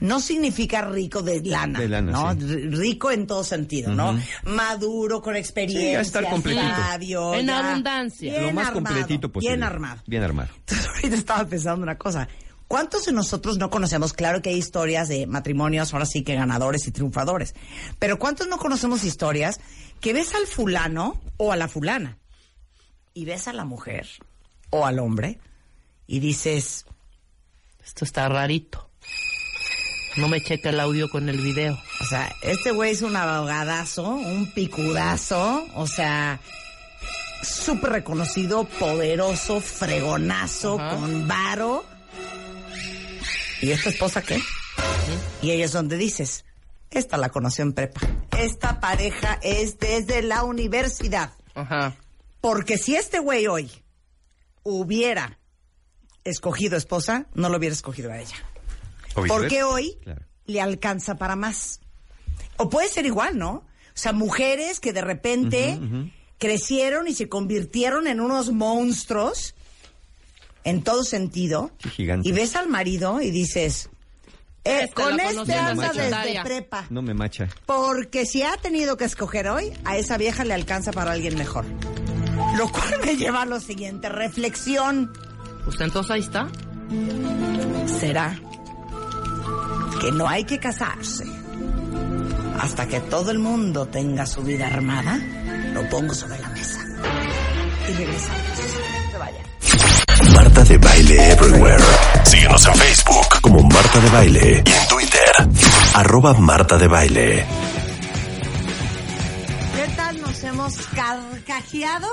No 0.00 0.20
significa 0.20 0.82
rico 0.82 1.22
de 1.22 1.42
lana, 1.42 1.80
De 1.80 1.88
lana, 1.88 2.12
¿no? 2.12 2.32
sí. 2.34 2.68
Rico 2.68 3.10
en 3.10 3.26
todo 3.26 3.42
sentido, 3.42 3.92
¿no? 3.94 4.18
Maduro, 4.44 5.20
con 5.22 5.34
experiencia, 5.36 6.00
Sí, 6.02 6.06
estar 6.06 6.28
completito. 6.28 6.64
sabio, 6.66 7.34
En 7.34 7.46
ya 7.46 7.70
abundancia. 7.70 8.30
bien 8.32 8.42
lo 8.46 8.52
más 8.52 8.68
armado, 8.68 8.84
completito 8.94 9.32
posible. 9.32 9.54
Bien 9.56 9.64
armado. 9.64 10.02
Bien 10.06 10.22
armado. 10.22 10.50
Entonces 10.58 10.86
ahorita 10.86 11.16
estaba 11.16 11.44
pensando 11.46 11.82
una 11.82 11.96
cosa. 11.98 12.28
¿Cuántos 12.68 13.04
de 13.06 13.12
nosotros 13.12 13.58
no 13.58 13.68
conocemos? 13.68 14.12
Claro 14.12 14.40
que 14.40 14.50
hay 14.50 14.56
historias 14.56 15.08
de 15.08 15.26
matrimonios, 15.26 15.92
ahora 15.92 16.06
sí 16.06 16.22
que 16.22 16.34
ganadores 16.34 16.86
y 16.86 16.90
triunfadores. 16.92 17.54
Pero 17.98 18.18
¿cuántos 18.18 18.46
no 18.48 18.56
conocemos 18.58 19.04
historias 19.04 19.60
que 20.00 20.12
ves 20.12 20.34
al 20.34 20.46
fulano 20.46 21.20
o 21.36 21.52
a 21.52 21.56
la 21.56 21.68
fulana 21.68 22.18
y 23.12 23.24
ves 23.26 23.46
a 23.48 23.52
la 23.52 23.64
mujer 23.66 24.06
o 24.70 24.86
al 24.86 24.98
hombre 25.00 25.38
y 26.06 26.20
dices, 26.20 26.84
Esto 27.84 28.04
está 28.04 28.28
rarito. 28.28 28.88
No 30.16 30.28
me 30.28 30.42
checa 30.42 30.68
el 30.70 30.80
audio 30.80 31.08
con 31.08 31.28
el 31.28 31.40
video. 31.40 31.78
o 32.00 32.04
sea, 32.04 32.30
este 32.42 32.70
güey 32.72 32.92
es 32.92 33.00
un 33.02 33.16
abogadazo, 33.16 34.06
un 34.08 34.52
picudazo, 34.52 35.66
o 35.74 35.86
sea, 35.86 36.38
súper 37.42 37.92
reconocido, 37.92 38.64
poderoso, 38.64 39.60
fregonazo, 39.60 40.78
Ajá. 40.78 40.96
con 40.96 41.26
varo. 41.26 41.84
¿Y 43.62 43.70
esta 43.70 43.88
esposa 43.90 44.22
qué? 44.22 44.38
Y 45.40 45.50
ahí 45.50 45.62
es 45.62 45.72
donde 45.72 45.96
dices, 45.96 46.44
esta 46.90 47.16
la 47.16 47.30
conoció 47.30 47.62
en 47.62 47.72
prepa. 47.72 48.00
Esta 48.38 48.80
pareja 48.80 49.38
es 49.42 49.78
desde 49.78 50.20
la 50.22 50.44
universidad. 50.44 51.32
Ajá. 51.54 51.94
Porque 52.42 52.76
si 52.76 52.96
este 52.96 53.18
güey 53.18 53.46
hoy 53.46 53.70
hubiera 54.62 55.38
escogido 56.24 56.76
esposa, 56.76 57.26
no 57.34 57.48
lo 57.48 57.58
hubiera 57.58 57.74
escogido 57.74 58.10
a 58.12 58.18
ella. 58.20 58.36
Porque 59.14 59.62
hoy 59.62 59.98
Claro. 60.02 60.22
le 60.46 60.60
alcanza 60.60 61.16
para 61.16 61.36
más. 61.36 61.80
O 62.56 62.68
puede 62.70 62.88
ser 62.88 63.06
igual, 63.06 63.38
¿no? 63.38 63.50
O 63.54 63.64
sea, 63.94 64.12
mujeres 64.12 64.80
que 64.80 64.92
de 64.92 65.02
repente 65.02 65.78
crecieron 66.38 67.06
y 67.08 67.14
se 67.14 67.28
convirtieron 67.28 68.06
en 68.06 68.20
unos 68.20 68.50
monstruos 68.52 69.54
en 70.64 70.82
todo 70.82 71.04
sentido. 71.04 71.72
Y 71.98 72.32
ves 72.32 72.56
al 72.56 72.68
marido 72.68 73.20
y 73.20 73.30
dices, 73.30 73.90
eh, 74.64 74.82
Este 74.84 74.94
con 74.94 75.18
este 75.20 75.54
anda 75.54 75.88
desde 75.88 75.94
secundaria. 76.04 76.42
prepa. 76.44 76.86
No 76.88 77.02
me 77.02 77.14
macha. 77.14 77.48
Porque 77.66 78.24
si 78.26 78.42
ha 78.42 78.56
tenido 78.56 78.96
que 78.96 79.04
escoger 79.04 79.48
hoy, 79.48 79.72
a 79.84 79.96
esa 79.98 80.16
vieja 80.16 80.44
le 80.44 80.54
alcanza 80.54 80.92
para 80.92 81.12
alguien 81.12 81.36
mejor. 81.36 81.64
Lo 82.56 82.70
cual 82.70 82.94
me 83.04 83.16
lleva 83.16 83.42
a 83.42 83.46
lo 83.46 83.60
siguiente, 83.60 84.08
reflexión. 84.08 85.12
Pues 85.64 85.80
entonces 85.80 86.10
ahí 86.10 86.20
está. 86.20 86.48
será 88.00 88.34
que 90.00 90.10
no 90.12 90.28
hay 90.28 90.44
que 90.44 90.58
casarse 90.58 91.24
hasta 92.58 92.86
que 92.86 93.00
todo 93.00 93.30
el 93.30 93.38
mundo 93.38 93.86
tenga 93.86 94.26
su 94.26 94.42
vida 94.42 94.66
armada. 94.66 95.18
Lo 95.72 95.88
pongo 95.88 96.14
sobre 96.14 96.38
la 96.38 96.48
mesa. 96.50 96.80
Y 97.88 97.92
regresamos. 97.92 98.42
No 99.04 99.10
se 99.10 99.18
vayan. 99.18 100.34
Marta 100.34 100.64
de 100.64 100.78
Baile 100.78 101.32
Everywhere. 101.32 101.84
Síguenos 102.24 102.66
en 102.66 102.74
Facebook 102.74 103.40
como 103.40 103.62
Marta 103.62 104.00
de 104.00 104.10
Baile 104.10 104.62
y 104.64 104.70
en 104.70 104.88
Twitter. 104.88 105.32
Arroba 105.94 106.34
Marta 106.34 106.78
de 106.78 106.86
Baile. 106.88 107.44
¿Qué 109.74 109.92
tal 109.96 110.20
nos 110.20 110.44
hemos 110.44 110.76
carcajeado 110.94 112.08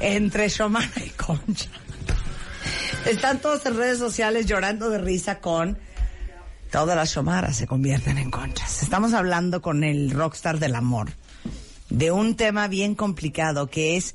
entre 0.00 0.48
Shomara 0.48 0.90
y 1.04 1.10
Concha? 1.10 1.70
Están 3.06 3.40
todos 3.40 3.66
en 3.66 3.76
redes 3.76 3.98
sociales 3.98 4.46
llorando 4.46 4.88
de 4.88 4.98
risa 4.98 5.40
con 5.40 5.78
todas 6.70 6.96
las 6.96 7.10
Shomaras 7.10 7.56
se 7.56 7.66
convierten 7.66 8.16
en 8.16 8.30
conchas. 8.30 8.82
Estamos 8.82 9.12
hablando 9.12 9.60
con 9.60 9.84
el 9.84 10.10
rockstar 10.10 10.58
del 10.58 10.74
amor 10.74 11.10
de 11.90 12.10
un 12.12 12.36
tema 12.36 12.68
bien 12.68 12.94
complicado 12.94 13.66
que 13.66 13.96
es 13.96 14.14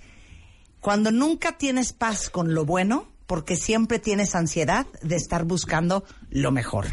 cuando 0.80 1.12
nunca 1.12 1.58
tienes 1.58 1.94
paz 1.94 2.30
con 2.30 2.54
lo 2.54 2.66
bueno 2.66 3.08
porque 3.28 3.58
siempre 3.58 4.00
tienes 4.00 4.36
ansiedad 4.36 4.88
de 5.02 5.18
estar 5.18 5.44
buscando 5.44 6.06
lo 6.30 6.52
mejor. 6.52 6.86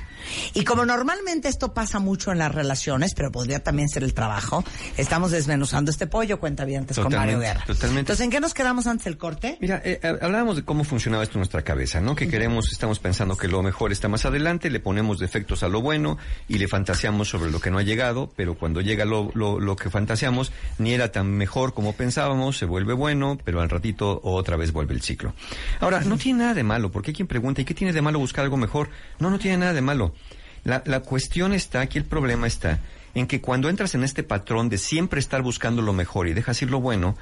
Y 0.54 0.64
como 0.64 0.86
normalmente 0.86 1.48
esto 1.48 1.74
pasa 1.74 1.98
mucho 1.98 2.32
en 2.32 2.38
las 2.38 2.54
relaciones, 2.54 3.14
pero 3.14 3.30
podría 3.32 3.62
también 3.62 3.88
ser 3.88 4.04
el 4.04 4.14
trabajo, 4.14 4.64
estamos 4.96 5.30
desmenuzando 5.30 5.90
este 5.90 6.06
pollo, 6.06 6.38
cuenta 6.38 6.64
bien 6.64 6.80
antes 6.80 6.98
con 6.98 7.12
Mario 7.12 7.40
Guerra. 7.40 7.64
Totalmente. 7.66 8.00
Entonces, 8.00 8.24
¿en 8.24 8.30
qué 8.30 8.40
nos 8.40 8.54
quedamos 8.54 8.86
antes 8.86 9.04
del 9.04 9.18
corte? 9.18 9.58
Mira, 9.60 9.82
eh, 9.84 10.00
eh, 10.02 10.18
hablábamos 10.22 10.56
de 10.56 10.64
cómo 10.64 10.84
funcionaba 10.84 11.22
esto 11.22 11.34
en 11.34 11.40
nuestra 11.40 11.62
cabeza, 11.62 12.00
¿no? 12.00 12.14
Que 12.14 12.28
queremos, 12.28 12.72
estamos 12.72 12.98
pensando 12.98 13.36
que 13.36 13.48
lo 13.48 13.62
mejor 13.62 13.92
está 13.92 14.08
más 14.08 14.24
adelante, 14.24 14.70
le 14.70 14.80
ponemos 14.80 15.18
defectos 15.18 15.62
a 15.62 15.68
lo 15.68 15.82
bueno 15.82 16.16
y 16.48 16.58
le 16.58 16.68
fantaseamos 16.68 17.28
sobre 17.28 17.50
lo 17.50 17.60
que 17.60 17.70
no 17.70 17.78
ha 17.78 17.82
llegado, 17.82 18.32
pero 18.36 18.54
cuando 18.54 18.80
llega 18.80 19.04
lo, 19.04 19.30
lo, 19.34 19.60
lo 19.60 19.76
que 19.76 19.90
fantaseamos, 19.90 20.52
ni 20.78 20.92
era 20.92 21.12
tan 21.12 21.30
mejor 21.32 21.74
como 21.74 21.94
pensábamos, 21.94 22.56
se 22.56 22.66
vuelve 22.66 22.94
bueno, 22.94 23.38
pero 23.44 23.60
al 23.60 23.68
ratito 23.68 24.20
otra 24.22 24.56
vez 24.56 24.72
vuelve 24.72 24.94
el 24.94 25.02
ciclo. 25.02 25.34
Ahora, 25.80 26.00
no 26.00 26.16
tiene 26.16 26.40
nada 26.40 26.54
de 26.54 26.62
malo, 26.62 26.90
porque 26.90 27.10
hay 27.10 27.14
quien 27.14 27.28
pregunta, 27.28 27.60
¿y 27.60 27.64
qué 27.64 27.74
tiene 27.74 27.92
de 27.92 28.00
malo 28.00 28.18
buscar 28.18 28.44
algo 28.44 28.56
mejor? 28.56 28.90
No, 29.24 29.30
no 29.30 29.38
tiene 29.38 29.56
nada 29.56 29.72
de 29.72 29.80
malo. 29.80 30.14
La, 30.64 30.82
la 30.84 31.00
cuestión 31.00 31.54
está, 31.54 31.80
aquí 31.80 31.96
el 31.96 32.04
problema 32.04 32.46
está, 32.46 32.80
en 33.14 33.26
que 33.26 33.40
cuando 33.40 33.70
entras 33.70 33.94
en 33.94 34.04
este 34.04 34.22
patrón 34.22 34.68
de 34.68 34.76
siempre 34.76 35.18
estar 35.18 35.40
buscando 35.40 35.80
lo 35.80 35.94
mejor 35.94 36.28
y 36.28 36.34
dejas 36.34 36.60
ir 36.60 36.70
lo 36.70 36.82
bueno, 36.82 37.16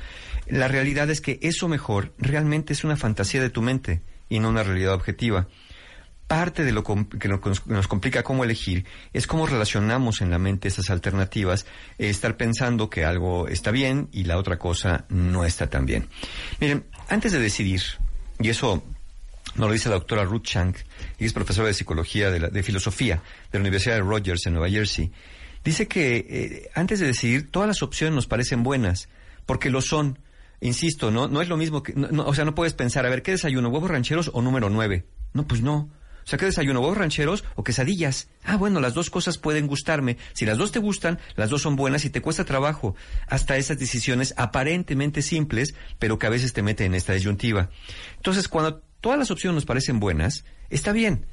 la 0.49 0.67
realidad 0.67 1.09
es 1.11 1.21
que 1.21 1.39
eso 1.43 1.69
mejor 1.69 2.13
realmente 2.19 2.73
es 2.73 2.83
una 2.83 2.97
fantasía 2.97 3.41
de 3.41 3.51
tu 3.51 3.63
mente 3.63 4.03
y 4.29 4.41
no 4.41 4.49
una 4.49 4.65
realidad 4.65 4.95
objetiva. 4.95 5.47
Parte 6.27 6.65
de 6.65 6.73
lo 6.73 6.83
que 6.83 7.29
nos 7.67 7.87
complica 7.87 8.25
cómo 8.25 8.43
elegir 8.43 8.85
es 9.13 9.29
cómo 9.29 9.47
relacionamos 9.47 10.23
en 10.23 10.31
la 10.31 10.41
mente 10.41 10.67
esas 10.67 10.91
alternativas, 10.91 11.67
eh, 11.99 12.11
estar 12.11 12.37
pensando 12.37 12.91
que 12.91 13.05
algo 13.05 13.47
está 13.47 13.71
bien 13.71 14.09
y 14.11 14.25
la 14.25 14.39
otra 14.39 14.59
cosa 14.59 15.05
no 15.09 15.45
está 15.45 15.71
tan 15.71 15.87
bien. 15.87 16.09
Miren, 16.59 16.85
antes 17.09 17.31
de 17.31 17.39
decidir, 17.39 17.81
y 18.41 18.49
eso 18.49 18.83
nos 19.57 19.67
lo 19.69 19.73
dice 19.73 19.89
la 19.89 19.97
doctora 19.97 20.25
Ruth 20.25 20.45
Shank, 20.47 20.77
y 21.19 21.25
es 21.27 21.33
profesora 21.33 21.69
de 21.69 21.75
psicología, 21.75 22.31
de, 22.31 22.41
la- 22.41 22.49
de 22.49 22.63
filosofía 22.63 23.23
de 23.51 23.59
la 23.59 23.61
Universidad 23.61 23.95
de 23.97 24.01
Rogers 24.03 24.47
en 24.47 24.55
Nueva 24.55 24.69
Jersey. 24.71 25.13
Dice 25.65 25.87
que 25.89 26.17
eh, 26.29 26.71
antes 26.75 26.99
de 27.01 27.07
decidir, 27.07 27.51
todas 27.51 27.69
las 27.69 27.83
opciones 27.83 28.15
nos 28.15 28.27
parecen 28.27 28.63
buenas, 28.63 29.09
porque 29.47 29.71
lo 29.71 29.81
son. 29.81 30.19
Insisto, 30.61 31.11
no, 31.11 31.27
no 31.29 31.43
es 31.43 31.49
lo 31.49 31.57
mismo 31.57 31.83
que, 31.83 31.93
no- 31.95 32.09
no, 32.09 32.25
o 32.27 32.35
sea, 32.35 32.45
no 32.45 32.55
puedes 32.55 32.75
pensar, 32.75 33.05
a 33.07 33.11
ver, 33.11 33.23
¿qué 33.23 33.33
desayuno, 33.33 33.69
huevos 33.69 33.91
rancheros 33.91 34.31
o 34.33 34.43
número 34.43 34.71
nueve? 34.71 35.07
No, 35.33 35.47
pues 35.47 35.61
no. 35.61 35.91
O 36.25 36.27
sea, 36.27 36.39
¿qué 36.39 36.45
desayuno, 36.47 36.79
huevos 36.81 36.97
rancheros 36.99 37.43
o 37.57 37.65
quesadillas? 37.65 38.29
Ah, 38.45 38.57
bueno, 38.57 38.79
las 38.81 38.95
dos 38.95 39.11
cosas 39.11 39.39
pueden 39.39 39.67
gustarme. 39.67 40.19
Si 40.35 40.47
las 40.47 40.57
dos 40.57 40.71
te 40.71 40.79
gustan, 40.79 41.19
las 41.35 41.51
dos 41.51 41.63
son 41.63 41.75
buenas 41.75 42.05
y 42.05 42.11
te 42.11 42.23
cuesta 42.23 42.45
trabajo. 42.45 42.95
Hasta 43.27 43.57
esas 43.57 43.77
decisiones 43.81 44.33
aparentemente 44.37 45.21
simples, 45.21 45.75
pero 45.99 46.21
que 46.21 46.27
a 46.29 46.31
veces 46.31 46.53
te 46.53 46.63
meten 46.63 46.87
en 46.87 46.95
esta 46.95 47.13
disyuntiva. 47.13 47.71
Entonces, 48.19 48.47
cuando 48.47 48.85
todas 49.03 49.19
las 49.19 49.31
opciones 49.31 49.57
nos 49.57 49.67
parecen 49.67 50.01
buenas, 50.01 50.47
está 50.71 50.93
bien. 50.93 51.27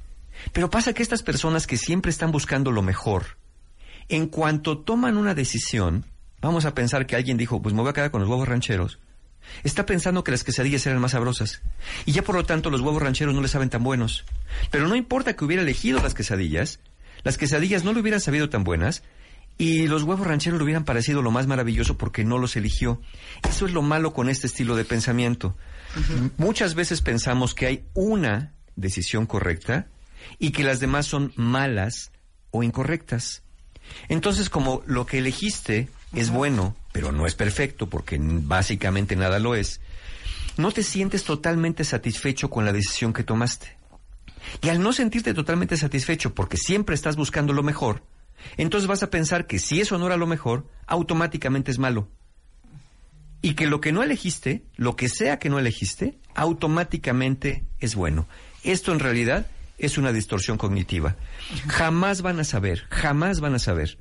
Pero 0.51 0.69
pasa 0.69 0.91
que 0.91 1.03
estas 1.03 1.23
personas 1.23 1.67
que 1.67 1.77
siempre 1.77 2.11
están 2.11 2.31
buscando 2.31 2.71
lo 2.71 2.81
mejor, 2.81 3.37
en 4.09 4.27
cuanto 4.27 4.79
toman 4.79 5.15
una 5.15 5.35
decisión, 5.35 6.05
vamos 6.41 6.65
a 6.65 6.73
pensar 6.73 7.05
que 7.05 7.15
alguien 7.15 7.37
dijo, 7.37 7.61
pues 7.61 7.73
me 7.73 7.81
voy 7.81 7.89
a 7.89 7.93
quedar 7.93 8.11
con 8.11 8.21
los 8.21 8.29
huevos 8.29 8.47
rancheros, 8.47 8.99
está 9.63 9.85
pensando 9.85 10.23
que 10.23 10.31
las 10.31 10.43
quesadillas 10.43 10.85
eran 10.85 10.99
más 10.99 11.11
sabrosas. 11.11 11.61
Y 12.05 12.11
ya 12.11 12.23
por 12.23 12.35
lo 12.35 12.45
tanto 12.45 12.69
los 12.69 12.81
huevos 12.81 13.01
rancheros 13.01 13.35
no 13.35 13.41
le 13.41 13.47
saben 13.47 13.69
tan 13.69 13.83
buenos. 13.83 14.25
Pero 14.71 14.87
no 14.87 14.95
importa 14.95 15.35
que 15.35 15.45
hubiera 15.45 15.63
elegido 15.63 16.01
las 16.01 16.13
quesadillas, 16.13 16.79
las 17.23 17.37
quesadillas 17.37 17.83
no 17.83 17.93
le 17.93 18.01
hubieran 18.01 18.21
sabido 18.21 18.49
tan 18.49 18.63
buenas 18.63 19.03
y 19.57 19.87
los 19.87 20.03
huevos 20.03 20.25
rancheros 20.25 20.57
le 20.57 20.63
hubieran 20.63 20.85
parecido 20.85 21.21
lo 21.21 21.31
más 21.31 21.45
maravilloso 21.45 21.97
porque 21.97 22.23
no 22.23 22.37
los 22.37 22.55
eligió. 22.55 23.01
Eso 23.47 23.65
es 23.65 23.73
lo 23.73 23.81
malo 23.81 24.13
con 24.13 24.29
este 24.29 24.47
estilo 24.47 24.75
de 24.75 24.85
pensamiento. 24.85 25.55
Muchas 26.37 26.75
veces 26.75 27.01
pensamos 27.01 27.53
que 27.53 27.65
hay 27.65 27.85
una 27.93 28.53
decisión 28.75 29.25
correcta 29.25 29.87
y 30.37 30.51
que 30.51 30.63
las 30.63 30.79
demás 30.79 31.05
son 31.05 31.33
malas 31.35 32.11
o 32.51 32.63
incorrectas. 32.63 33.43
Entonces, 34.07 34.49
como 34.49 34.83
lo 34.85 35.05
que 35.05 35.19
elegiste 35.19 35.89
es 36.13 36.29
bueno, 36.29 36.75
pero 36.91 37.11
no 37.11 37.25
es 37.25 37.35
perfecto, 37.35 37.89
porque 37.89 38.19
básicamente 38.21 39.15
nada 39.15 39.39
lo 39.39 39.55
es, 39.55 39.81
no 40.57 40.71
te 40.71 40.83
sientes 40.83 41.23
totalmente 41.23 41.83
satisfecho 41.83 42.49
con 42.49 42.65
la 42.65 42.73
decisión 42.73 43.13
que 43.13 43.23
tomaste. 43.23 43.77
Y 44.61 44.69
al 44.69 44.81
no 44.81 44.93
sentirte 44.93 45.33
totalmente 45.33 45.77
satisfecho 45.77 46.33
porque 46.33 46.57
siempre 46.57 46.95
estás 46.95 47.15
buscando 47.15 47.53
lo 47.53 47.63
mejor, 47.63 48.03
entonces 48.57 48.87
vas 48.87 49.03
a 49.03 49.09
pensar 49.09 49.47
que 49.47 49.59
si 49.59 49.81
eso 49.81 49.97
no 49.97 50.07
era 50.07 50.17
lo 50.17 50.27
mejor, 50.27 50.67
automáticamente 50.87 51.71
es 51.71 51.79
malo. 51.79 52.09
Y 53.41 53.53
que 53.53 53.67
lo 53.67 53.79
que 53.79 53.91
no 53.91 54.03
elegiste, 54.03 54.63
lo 54.75 54.95
que 54.95 55.07
sea 55.07 55.39
que 55.39 55.49
no 55.49 55.59
elegiste, 55.59 56.17
automáticamente 56.35 57.63
es 57.79 57.95
bueno. 57.95 58.27
Esto 58.63 58.91
en 58.91 58.99
realidad 58.99 59.47
es 59.77 59.97
una 59.97 60.11
distorsión 60.11 60.57
cognitiva. 60.57 61.15
Jamás 61.67 62.21
van 62.21 62.39
a 62.39 62.43
saber, 62.43 62.83
jamás 62.89 63.39
van 63.39 63.55
a 63.55 63.59
saber 63.59 63.97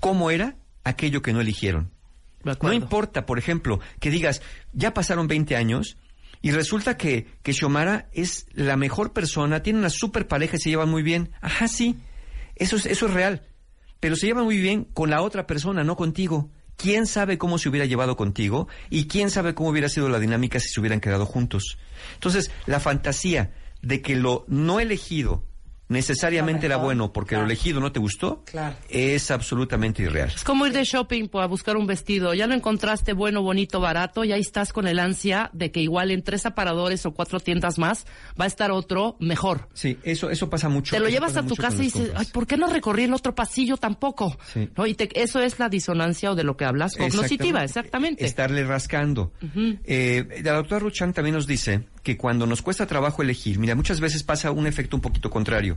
cómo 0.00 0.30
era 0.30 0.56
aquello 0.84 1.22
que 1.22 1.32
no 1.32 1.40
eligieron. 1.40 1.90
No 2.62 2.72
importa, 2.72 3.26
por 3.26 3.38
ejemplo, 3.38 3.80
que 3.98 4.10
digas, 4.10 4.42
ya 4.72 4.94
pasaron 4.94 5.26
20 5.26 5.56
años 5.56 5.96
y 6.42 6.52
resulta 6.52 6.96
que, 6.96 7.26
que 7.42 7.52
Xiomara 7.52 8.08
es 8.12 8.46
la 8.52 8.76
mejor 8.76 9.12
persona, 9.12 9.62
tiene 9.62 9.80
una 9.80 9.90
super 9.90 10.28
pareja 10.28 10.56
y 10.56 10.60
se 10.60 10.70
llevan 10.70 10.88
muy 10.88 11.02
bien. 11.02 11.30
Ajá, 11.40 11.66
sí, 11.66 11.96
eso 12.54 12.76
es, 12.76 12.86
eso 12.86 13.06
es 13.06 13.14
real. 13.14 13.42
Pero 13.98 14.14
se 14.14 14.26
llevan 14.26 14.44
muy 14.44 14.58
bien 14.58 14.84
con 14.84 15.10
la 15.10 15.22
otra 15.22 15.46
persona, 15.46 15.82
no 15.82 15.96
contigo. 15.96 16.50
¿Quién 16.76 17.06
sabe 17.06 17.38
cómo 17.38 17.58
se 17.58 17.68
hubiera 17.68 17.86
llevado 17.86 18.16
contigo? 18.16 18.68
Y 18.90 19.06
quién 19.06 19.30
sabe 19.30 19.54
cómo 19.54 19.70
hubiera 19.70 19.88
sido 19.88 20.08
la 20.08 20.18
dinámica 20.18 20.60
si 20.60 20.68
se 20.68 20.80
hubieran 20.80 21.00
quedado 21.00 21.26
juntos. 21.26 21.78
Entonces, 22.14 22.50
la 22.66 22.80
fantasía 22.80 23.54
de 23.82 24.02
que 24.02 24.14
lo 24.16 24.44
no 24.48 24.80
elegido 24.80 25.42
necesariamente 25.88 26.66
era 26.66 26.76
bueno 26.76 27.12
porque 27.12 27.30
claro. 27.30 27.44
lo 27.46 27.52
elegido 27.52 27.80
no 27.80 27.92
te 27.92 28.00
gustó, 28.00 28.42
Claro. 28.44 28.76
es 28.88 29.30
absolutamente 29.30 30.02
irreal. 30.02 30.30
Es 30.34 30.44
como 30.44 30.66
ir 30.66 30.72
de 30.72 30.84
shopping 30.84 31.28
pues, 31.28 31.42
a 31.44 31.46
buscar 31.46 31.76
un 31.76 31.86
vestido. 31.86 32.34
Ya 32.34 32.46
lo 32.46 32.54
encontraste 32.54 33.12
bueno, 33.12 33.42
bonito, 33.42 33.80
barato, 33.80 34.24
y 34.24 34.32
ahí 34.32 34.40
estás 34.40 34.72
con 34.72 34.86
el 34.88 34.98
ansia 34.98 35.50
de 35.52 35.70
que 35.70 35.80
igual 35.80 36.10
en 36.10 36.22
tres 36.22 36.46
aparadores 36.46 37.06
o 37.06 37.12
cuatro 37.12 37.40
tiendas 37.40 37.78
más 37.78 38.06
va 38.40 38.44
a 38.44 38.48
estar 38.48 38.70
otro 38.70 39.16
mejor. 39.20 39.68
Sí, 39.74 39.98
eso, 40.02 40.30
eso 40.30 40.50
pasa 40.50 40.68
mucho. 40.68 40.94
Te 40.94 41.00
lo 41.00 41.08
llevas 41.08 41.36
a 41.36 41.46
tu 41.46 41.54
casa 41.56 41.78
y 41.82 41.86
dices, 41.86 42.10
ay, 42.16 42.26
¿por 42.32 42.46
qué 42.46 42.56
no 42.56 42.66
recorrí 42.68 43.04
el 43.04 43.14
otro 43.14 43.34
pasillo 43.34 43.76
tampoco? 43.76 44.36
Sí. 44.52 44.68
¿No? 44.76 44.86
Y 44.86 44.94
te- 44.94 45.08
eso 45.20 45.40
es 45.40 45.58
la 45.58 45.68
disonancia 45.68 46.30
o 46.32 46.34
de 46.34 46.44
lo 46.44 46.56
que 46.56 46.64
hablas, 46.64 46.96
cognitiva, 46.96 47.62
exactamente. 47.64 48.24
Estarle 48.24 48.64
rascando. 48.64 49.32
Eh, 49.84 50.42
la 50.44 50.52
doctora 50.54 50.80
Ruchan 50.80 51.12
también 51.12 51.34
nos 51.34 51.46
dice 51.46 51.84
que 52.06 52.16
cuando 52.16 52.46
nos 52.46 52.62
cuesta 52.62 52.86
trabajo 52.86 53.20
elegir, 53.20 53.58
mira, 53.58 53.74
muchas 53.74 53.98
veces 53.98 54.22
pasa 54.22 54.52
un 54.52 54.68
efecto 54.68 54.94
un 54.94 55.02
poquito 55.02 55.28
contrario. 55.28 55.76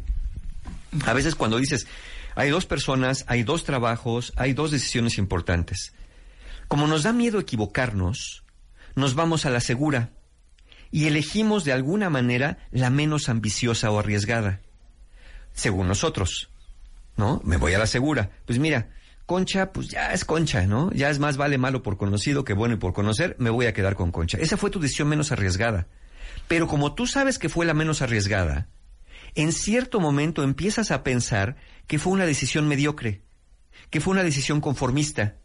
A 1.07 1.13
veces 1.13 1.33
cuando 1.33 1.57
dices, 1.57 1.87
hay 2.35 2.51
dos 2.51 2.67
personas, 2.67 3.25
hay 3.27 3.41
dos 3.41 3.63
trabajos, 3.63 4.31
hay 4.35 4.53
dos 4.53 4.69
decisiones 4.69 5.17
importantes. 5.17 5.91
Como 6.67 6.85
nos 6.85 7.01
da 7.01 7.13
miedo 7.13 7.39
equivocarnos, 7.39 8.43
nos 8.93 9.15
vamos 9.15 9.47
a 9.47 9.49
la 9.49 9.59
segura 9.59 10.11
y 10.91 11.07
elegimos 11.07 11.63
de 11.63 11.73
alguna 11.73 12.11
manera 12.11 12.59
la 12.69 12.91
menos 12.91 13.27
ambiciosa 13.27 13.89
o 13.89 13.97
arriesgada, 13.97 14.61
según 15.55 15.87
nosotros. 15.87 16.51
¿no? 17.17 17.41
Me 17.43 17.57
voy 17.57 17.73
a 17.73 17.79
la 17.79 17.87
segura. 17.87 18.29
Pues 18.45 18.59
mira, 18.59 18.89
Concha, 19.25 19.73
pues 19.73 19.87
ya 19.87 20.13
es 20.13 20.25
Concha, 20.25 20.67
¿no? 20.67 20.91
Ya 20.91 21.09
es 21.09 21.17
más 21.17 21.37
vale 21.37 21.57
malo 21.57 21.81
por 21.81 21.97
conocido 21.97 22.43
que 22.43 22.53
bueno 22.53 22.75
y 22.75 22.77
por 22.77 22.93
conocer, 22.93 23.35
me 23.39 23.49
voy 23.49 23.65
a 23.65 23.73
quedar 23.73 23.95
con 23.95 24.11
Concha. 24.11 24.37
Esa 24.37 24.57
fue 24.57 24.69
tu 24.69 24.79
decisión 24.79 25.07
menos 25.07 25.31
arriesgada. 25.31 25.87
Pero 26.47 26.67
como 26.67 26.93
tú 26.95 27.07
sabes 27.07 27.37
que 27.39 27.49
fue 27.49 27.65
la 27.65 27.73
menos 27.73 28.01
arriesgada, 28.01 28.67
en 29.35 29.51
cierto 29.51 29.99
momento 29.99 30.43
empiezas 30.43 30.91
a 30.91 31.03
pensar 31.03 31.55
que 31.87 31.99
fue 31.99 32.13
una 32.13 32.25
decisión 32.25 32.67
mediocre, 32.67 33.21
que 33.89 34.01
fue 34.01 34.11
una 34.13 34.23
decisión 34.23 34.61
conformista, 34.61 35.35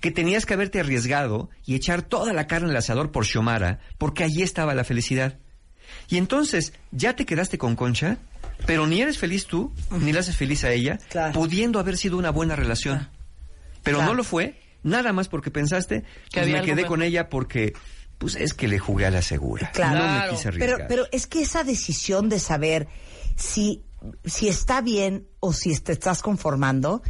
que 0.00 0.10
tenías 0.10 0.46
que 0.46 0.54
haberte 0.54 0.80
arriesgado 0.80 1.50
y 1.64 1.74
echar 1.74 2.02
toda 2.02 2.32
la 2.32 2.46
carne 2.46 2.70
al 2.70 2.76
asador 2.76 3.12
por 3.12 3.26
Xiomara, 3.26 3.80
porque 3.98 4.24
allí 4.24 4.42
estaba 4.42 4.74
la 4.74 4.84
felicidad. 4.84 5.38
Y 6.08 6.16
entonces 6.16 6.72
ya 6.90 7.14
te 7.16 7.26
quedaste 7.26 7.58
con 7.58 7.76
Concha, 7.76 8.18
pero 8.66 8.86
ni 8.86 9.02
eres 9.02 9.18
feliz 9.18 9.46
tú, 9.46 9.72
ni 9.90 10.12
la 10.12 10.20
haces 10.20 10.36
feliz 10.36 10.64
a 10.64 10.70
ella, 10.72 10.98
Claro. 11.10 11.32
pudiendo 11.32 11.78
haber 11.80 11.96
sido 11.96 12.16
una 12.16 12.30
buena 12.30 12.56
relación. 12.56 13.08
Pero 13.82 13.98
Claro. 13.98 14.12
no 14.12 14.16
lo 14.16 14.24
fue, 14.24 14.60
nada 14.82 15.12
más 15.12 15.28
porque 15.28 15.50
pensaste 15.50 16.04
que 16.30 16.46
me 16.46 16.62
quedé 16.62 16.74
mejor. 16.76 16.88
con 16.88 17.02
ella 17.02 17.28
porque, 17.28 17.72
pues 18.20 18.36
es 18.36 18.54
que 18.54 18.68
le 18.68 18.78
jugué 18.78 19.06
a 19.06 19.10
la 19.10 19.22
segura. 19.22 19.72
Claro. 19.72 19.98
No 20.06 20.24
me 20.24 20.30
quise 20.30 20.52
Pero, 20.52 20.62
arriesgar. 20.74 20.88
pero 20.88 21.06
es 21.10 21.26
que 21.26 21.40
esa 21.42 21.64
decisión 21.64 22.28
de 22.28 22.38
saber 22.38 22.86
si 23.34 23.82
si 24.24 24.48
está 24.48 24.80
bien 24.82 25.26
o 25.40 25.52
si 25.52 25.76
te 25.78 25.92
estás 25.92 26.22
conformando, 26.22 27.02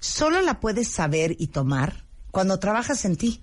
solo 0.00 0.40
la 0.42 0.60
puedes 0.60 0.88
saber 0.88 1.34
y 1.38 1.48
tomar 1.48 2.04
cuando 2.30 2.58
trabajas 2.58 3.04
en 3.04 3.16
ti. 3.16 3.42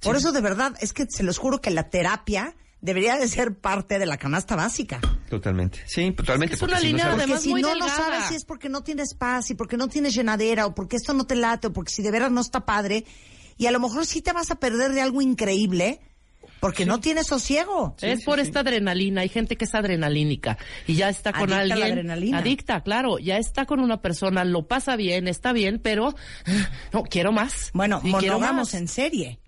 Por 0.00 0.16
eso 0.16 0.32
de 0.32 0.40
verdad 0.40 0.74
es 0.80 0.92
que 0.92 1.06
se 1.08 1.22
los 1.22 1.38
juro 1.38 1.60
que 1.60 1.70
la 1.70 1.90
terapia 1.90 2.54
debería 2.80 3.16
de 3.16 3.26
ser 3.28 3.56
parte 3.58 3.98
de 3.98 4.06
la 4.06 4.16
canasta 4.18 4.54
básica. 4.56 5.00
Totalmente. 5.30 5.80
Sí, 5.86 6.10
totalmente. 6.12 6.54
Es 6.54 6.60
que 6.60 6.66
es 6.66 6.70
porque 6.70 6.72
una 6.74 6.80
si 6.80 6.86
no 6.86 6.88
línea 6.90 7.04
sabes- 7.04 7.14
Porque 7.14 7.22
Además, 7.24 7.42
si 7.42 7.50
muy 7.50 7.62
no 7.62 7.74
lo 7.74 7.88
sabes 7.88 8.24
si 8.28 8.34
es 8.34 8.44
porque 8.44 8.68
no 8.68 8.82
tienes 8.84 9.14
paz 9.14 9.50
y 9.50 9.54
porque 9.54 9.76
no 9.76 9.88
tienes 9.88 10.14
llenadera 10.14 10.66
o 10.66 10.74
porque 10.74 10.96
esto 10.96 11.14
no 11.14 11.26
te 11.26 11.36
late 11.36 11.68
o 11.68 11.72
porque 11.72 11.92
si 11.92 12.02
de 12.02 12.10
veras 12.10 12.30
no 12.30 12.40
está 12.40 12.64
padre 12.66 13.04
y 13.56 13.66
a 13.66 13.70
lo 13.70 13.80
mejor 13.80 14.04
sí 14.06 14.20
te 14.22 14.32
vas 14.32 14.50
a 14.50 14.56
perder 14.56 14.92
de 14.92 15.00
algo 15.00 15.22
increíble 15.22 16.00
porque 16.64 16.86
no 16.86 16.98
tienes 16.98 17.26
sosiego. 17.26 17.94
es 18.00 18.24
por 18.24 18.40
esta 18.40 18.60
adrenalina. 18.60 19.20
Hay 19.20 19.28
gente 19.28 19.58
que 19.58 19.66
es 19.66 19.74
adrenalínica 19.74 20.56
y 20.86 20.94
ya 20.94 21.10
está 21.10 21.30
con 21.30 21.52
Adicta 21.52 21.60
a 21.60 21.66
la 21.66 21.74
alguien. 21.74 21.92
adrenalina. 21.92 22.38
Adicta, 22.38 22.80
claro. 22.80 23.18
Ya 23.18 23.36
está 23.36 23.66
con 23.66 23.80
una 23.80 24.00
persona, 24.00 24.46
lo 24.46 24.66
pasa 24.66 24.96
bien, 24.96 25.28
está 25.28 25.52
bien, 25.52 25.78
pero 25.78 26.14
no 26.94 27.02
quiero 27.02 27.32
más. 27.32 27.68
Bueno, 27.74 28.00
monógamos 28.02 28.72
en 28.72 28.88
serie. 28.88 29.40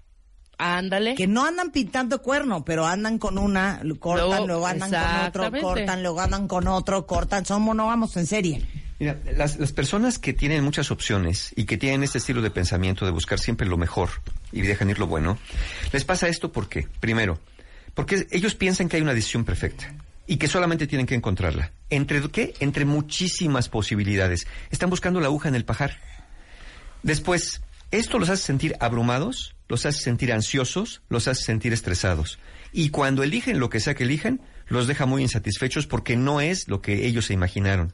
Ándale. 0.58 1.14
Que 1.14 1.26
no 1.26 1.46
andan 1.46 1.70
pintando 1.70 2.20
cuerno, 2.20 2.66
pero 2.66 2.84
andan 2.84 3.18
con 3.18 3.38
una, 3.38 3.80
cortan, 3.98 4.28
Luego, 4.28 4.46
luego 4.46 4.66
andan 4.66 4.90
con 4.90 5.26
otro, 5.26 5.60
cortan, 5.62 6.02
luego 6.02 6.20
andan 6.20 6.46
con 6.46 6.68
otro, 6.68 7.06
cortan. 7.06 7.46
Son 7.46 7.62
monógamos 7.62 8.14
en 8.18 8.26
serie. 8.26 8.62
Mira, 8.98 9.18
las, 9.36 9.56
personas 9.72 10.18
que 10.18 10.32
tienen 10.32 10.64
muchas 10.64 10.90
opciones 10.90 11.52
y 11.54 11.64
que 11.64 11.76
tienen 11.76 12.02
este 12.02 12.18
estilo 12.18 12.40
de 12.40 12.50
pensamiento 12.50 13.04
de 13.04 13.10
buscar 13.10 13.38
siempre 13.38 13.66
lo 13.66 13.76
mejor 13.76 14.08
y 14.52 14.62
dejan 14.62 14.88
ir 14.88 14.98
lo 14.98 15.06
bueno, 15.06 15.38
les 15.92 16.04
pasa 16.04 16.28
esto 16.28 16.50
porque, 16.50 16.88
primero, 16.98 17.38
porque 17.94 18.26
ellos 18.30 18.54
piensan 18.54 18.88
que 18.88 18.96
hay 18.96 19.02
una 19.02 19.12
decisión 19.12 19.44
perfecta 19.44 19.92
y 20.26 20.38
que 20.38 20.48
solamente 20.48 20.86
tienen 20.86 21.06
que 21.06 21.14
encontrarla. 21.14 21.72
¿Entre 21.90 22.22
qué? 22.30 22.54
Entre 22.60 22.84
muchísimas 22.86 23.68
posibilidades. 23.68 24.46
Están 24.70 24.90
buscando 24.90 25.20
la 25.20 25.26
aguja 25.26 25.48
en 25.48 25.54
el 25.54 25.64
pajar. 25.64 25.98
Después, 27.02 27.60
esto 27.90 28.18
los 28.18 28.30
hace 28.30 28.42
sentir 28.42 28.76
abrumados, 28.80 29.54
los 29.68 29.84
hace 29.86 30.00
sentir 30.00 30.32
ansiosos, 30.32 31.02
los 31.08 31.28
hace 31.28 31.44
sentir 31.44 31.72
estresados. 31.72 32.38
Y 32.72 32.88
cuando 32.88 33.22
eligen 33.22 33.60
lo 33.60 33.70
que 33.70 33.80
sea 33.80 33.94
que 33.94 34.04
elijan, 34.04 34.40
los 34.68 34.86
deja 34.86 35.06
muy 35.06 35.22
insatisfechos 35.22 35.86
porque 35.86 36.16
no 36.16 36.40
es 36.40 36.66
lo 36.66 36.80
que 36.80 37.06
ellos 37.06 37.26
se 37.26 37.34
imaginaron. 37.34 37.92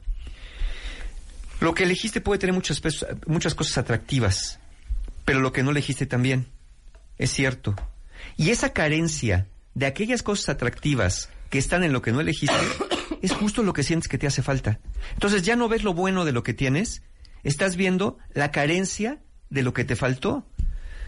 Lo 1.59 1.73
que 1.73 1.83
elegiste 1.83 2.21
puede 2.21 2.39
tener 2.39 2.53
muchas, 2.53 2.81
muchas 3.25 3.55
cosas 3.55 3.77
atractivas, 3.77 4.59
pero 5.25 5.39
lo 5.39 5.51
que 5.53 5.63
no 5.63 5.71
elegiste 5.71 6.05
también. 6.05 6.47
Es 7.17 7.31
cierto. 7.31 7.75
Y 8.37 8.49
esa 8.49 8.73
carencia 8.73 9.47
de 9.75 9.85
aquellas 9.85 10.23
cosas 10.23 10.49
atractivas 10.49 11.29
que 11.49 11.59
están 11.59 11.83
en 11.83 11.93
lo 11.93 12.01
que 12.01 12.11
no 12.11 12.19
elegiste 12.21 12.55
es 13.21 13.31
justo 13.31 13.63
lo 13.63 13.73
que 13.73 13.83
sientes 13.83 14.07
que 14.09 14.17
te 14.17 14.27
hace 14.27 14.41
falta. 14.41 14.79
Entonces 15.13 15.43
ya 15.43 15.55
no 15.55 15.69
ves 15.69 15.83
lo 15.83 15.93
bueno 15.93 16.25
de 16.25 16.31
lo 16.31 16.43
que 16.43 16.53
tienes, 16.53 17.03
estás 17.43 17.75
viendo 17.75 18.17
la 18.33 18.51
carencia 18.51 19.19
de 19.49 19.63
lo 19.63 19.73
que 19.73 19.85
te 19.85 19.95
faltó. 19.95 20.45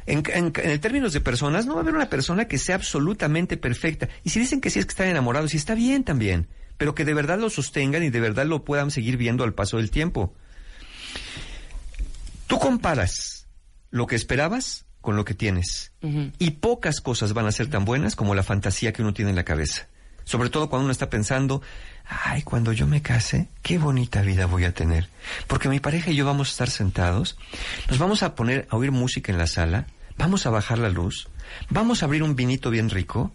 En, 0.05 0.23
en- 0.31 0.53
en 0.55 0.79
términos 0.79 1.13
de 1.13 1.19
personas, 1.21 1.65
no 1.65 1.73
va 1.73 1.79
a 1.79 1.83
haber 1.83 1.95
una 1.95 2.09
persona 2.11 2.47
que 2.47 2.59
sea 2.59 2.75
absolutamente 2.75 3.57
perfecta. 3.57 4.07
Y 4.23 4.29
si 4.29 4.39
dicen 4.39 4.61
que 4.61 4.69
sí 4.69 4.77
es 4.79 4.85
que 4.85 4.91
están 4.91 5.07
enamorados, 5.07 5.53
y 5.53 5.57
está 5.57 5.73
bien 5.73 6.03
también, 6.03 6.47
pero 6.77 6.95
que 6.95 7.05
de 7.05 7.13
verdad 7.13 7.39
lo 7.39 7.49
sostengan 7.49 8.03
y 8.03 8.09
de 8.09 8.19
verdad 8.19 8.45
lo 8.45 8.63
puedan 8.63 8.91
seguir 8.91 9.17
viendo 9.17 9.43
al 9.43 9.53
paso 9.53 9.77
del 9.77 9.91
tiempo. 9.91 10.33
Tú 12.47 12.59
comparas 12.59 13.47
lo 13.91 14.07
que 14.07 14.15
esperabas 14.15 14.85
con 15.01 15.15
lo 15.15 15.25
que 15.25 15.33
tienes. 15.33 15.91
Y 16.39 16.51
pocas 16.51 17.01
cosas 17.01 17.33
van 17.33 17.45
a 17.45 17.51
ser 17.51 17.67
tan 17.67 17.85
buenas 17.85 18.15
como 18.15 18.35
la 18.35 18.43
fantasía 18.43 18.91
que 18.91 19.01
uno 19.01 19.13
tiene 19.13 19.29
en 19.29 19.35
la 19.35 19.45
cabeza. 19.45 19.87
Sobre 20.23 20.49
todo 20.49 20.69
cuando 20.69 20.85
uno 20.85 20.91
está 20.91 21.09
pensando, 21.09 21.61
ay, 22.05 22.41
cuando 22.41 22.73
yo 22.73 22.87
me 22.87 23.01
case, 23.01 23.47
qué 23.61 23.77
bonita 23.77 24.21
vida 24.21 24.47
voy 24.47 24.65
a 24.65 24.73
tener. 24.73 25.07
Porque 25.47 25.69
mi 25.69 25.79
pareja 25.79 26.11
y 26.11 26.15
yo 26.15 26.25
vamos 26.25 26.49
a 26.49 26.51
estar 26.51 26.69
sentados, 26.69 27.37
nos 27.89 27.99
vamos 27.99 28.23
a 28.23 28.33
poner 28.33 28.67
a 28.71 28.75
oír 28.75 28.91
música 28.91 29.31
en 29.31 29.37
la 29.37 29.47
sala, 29.47 29.85
vamos 30.17 30.47
a 30.47 30.49
bajar 30.49 30.79
la 30.79 30.89
luz, 30.89 31.27
vamos 31.69 32.01
a 32.01 32.07
abrir 32.07 32.23
un 32.23 32.35
vinito 32.35 32.71
bien 32.71 32.89
rico 32.89 33.31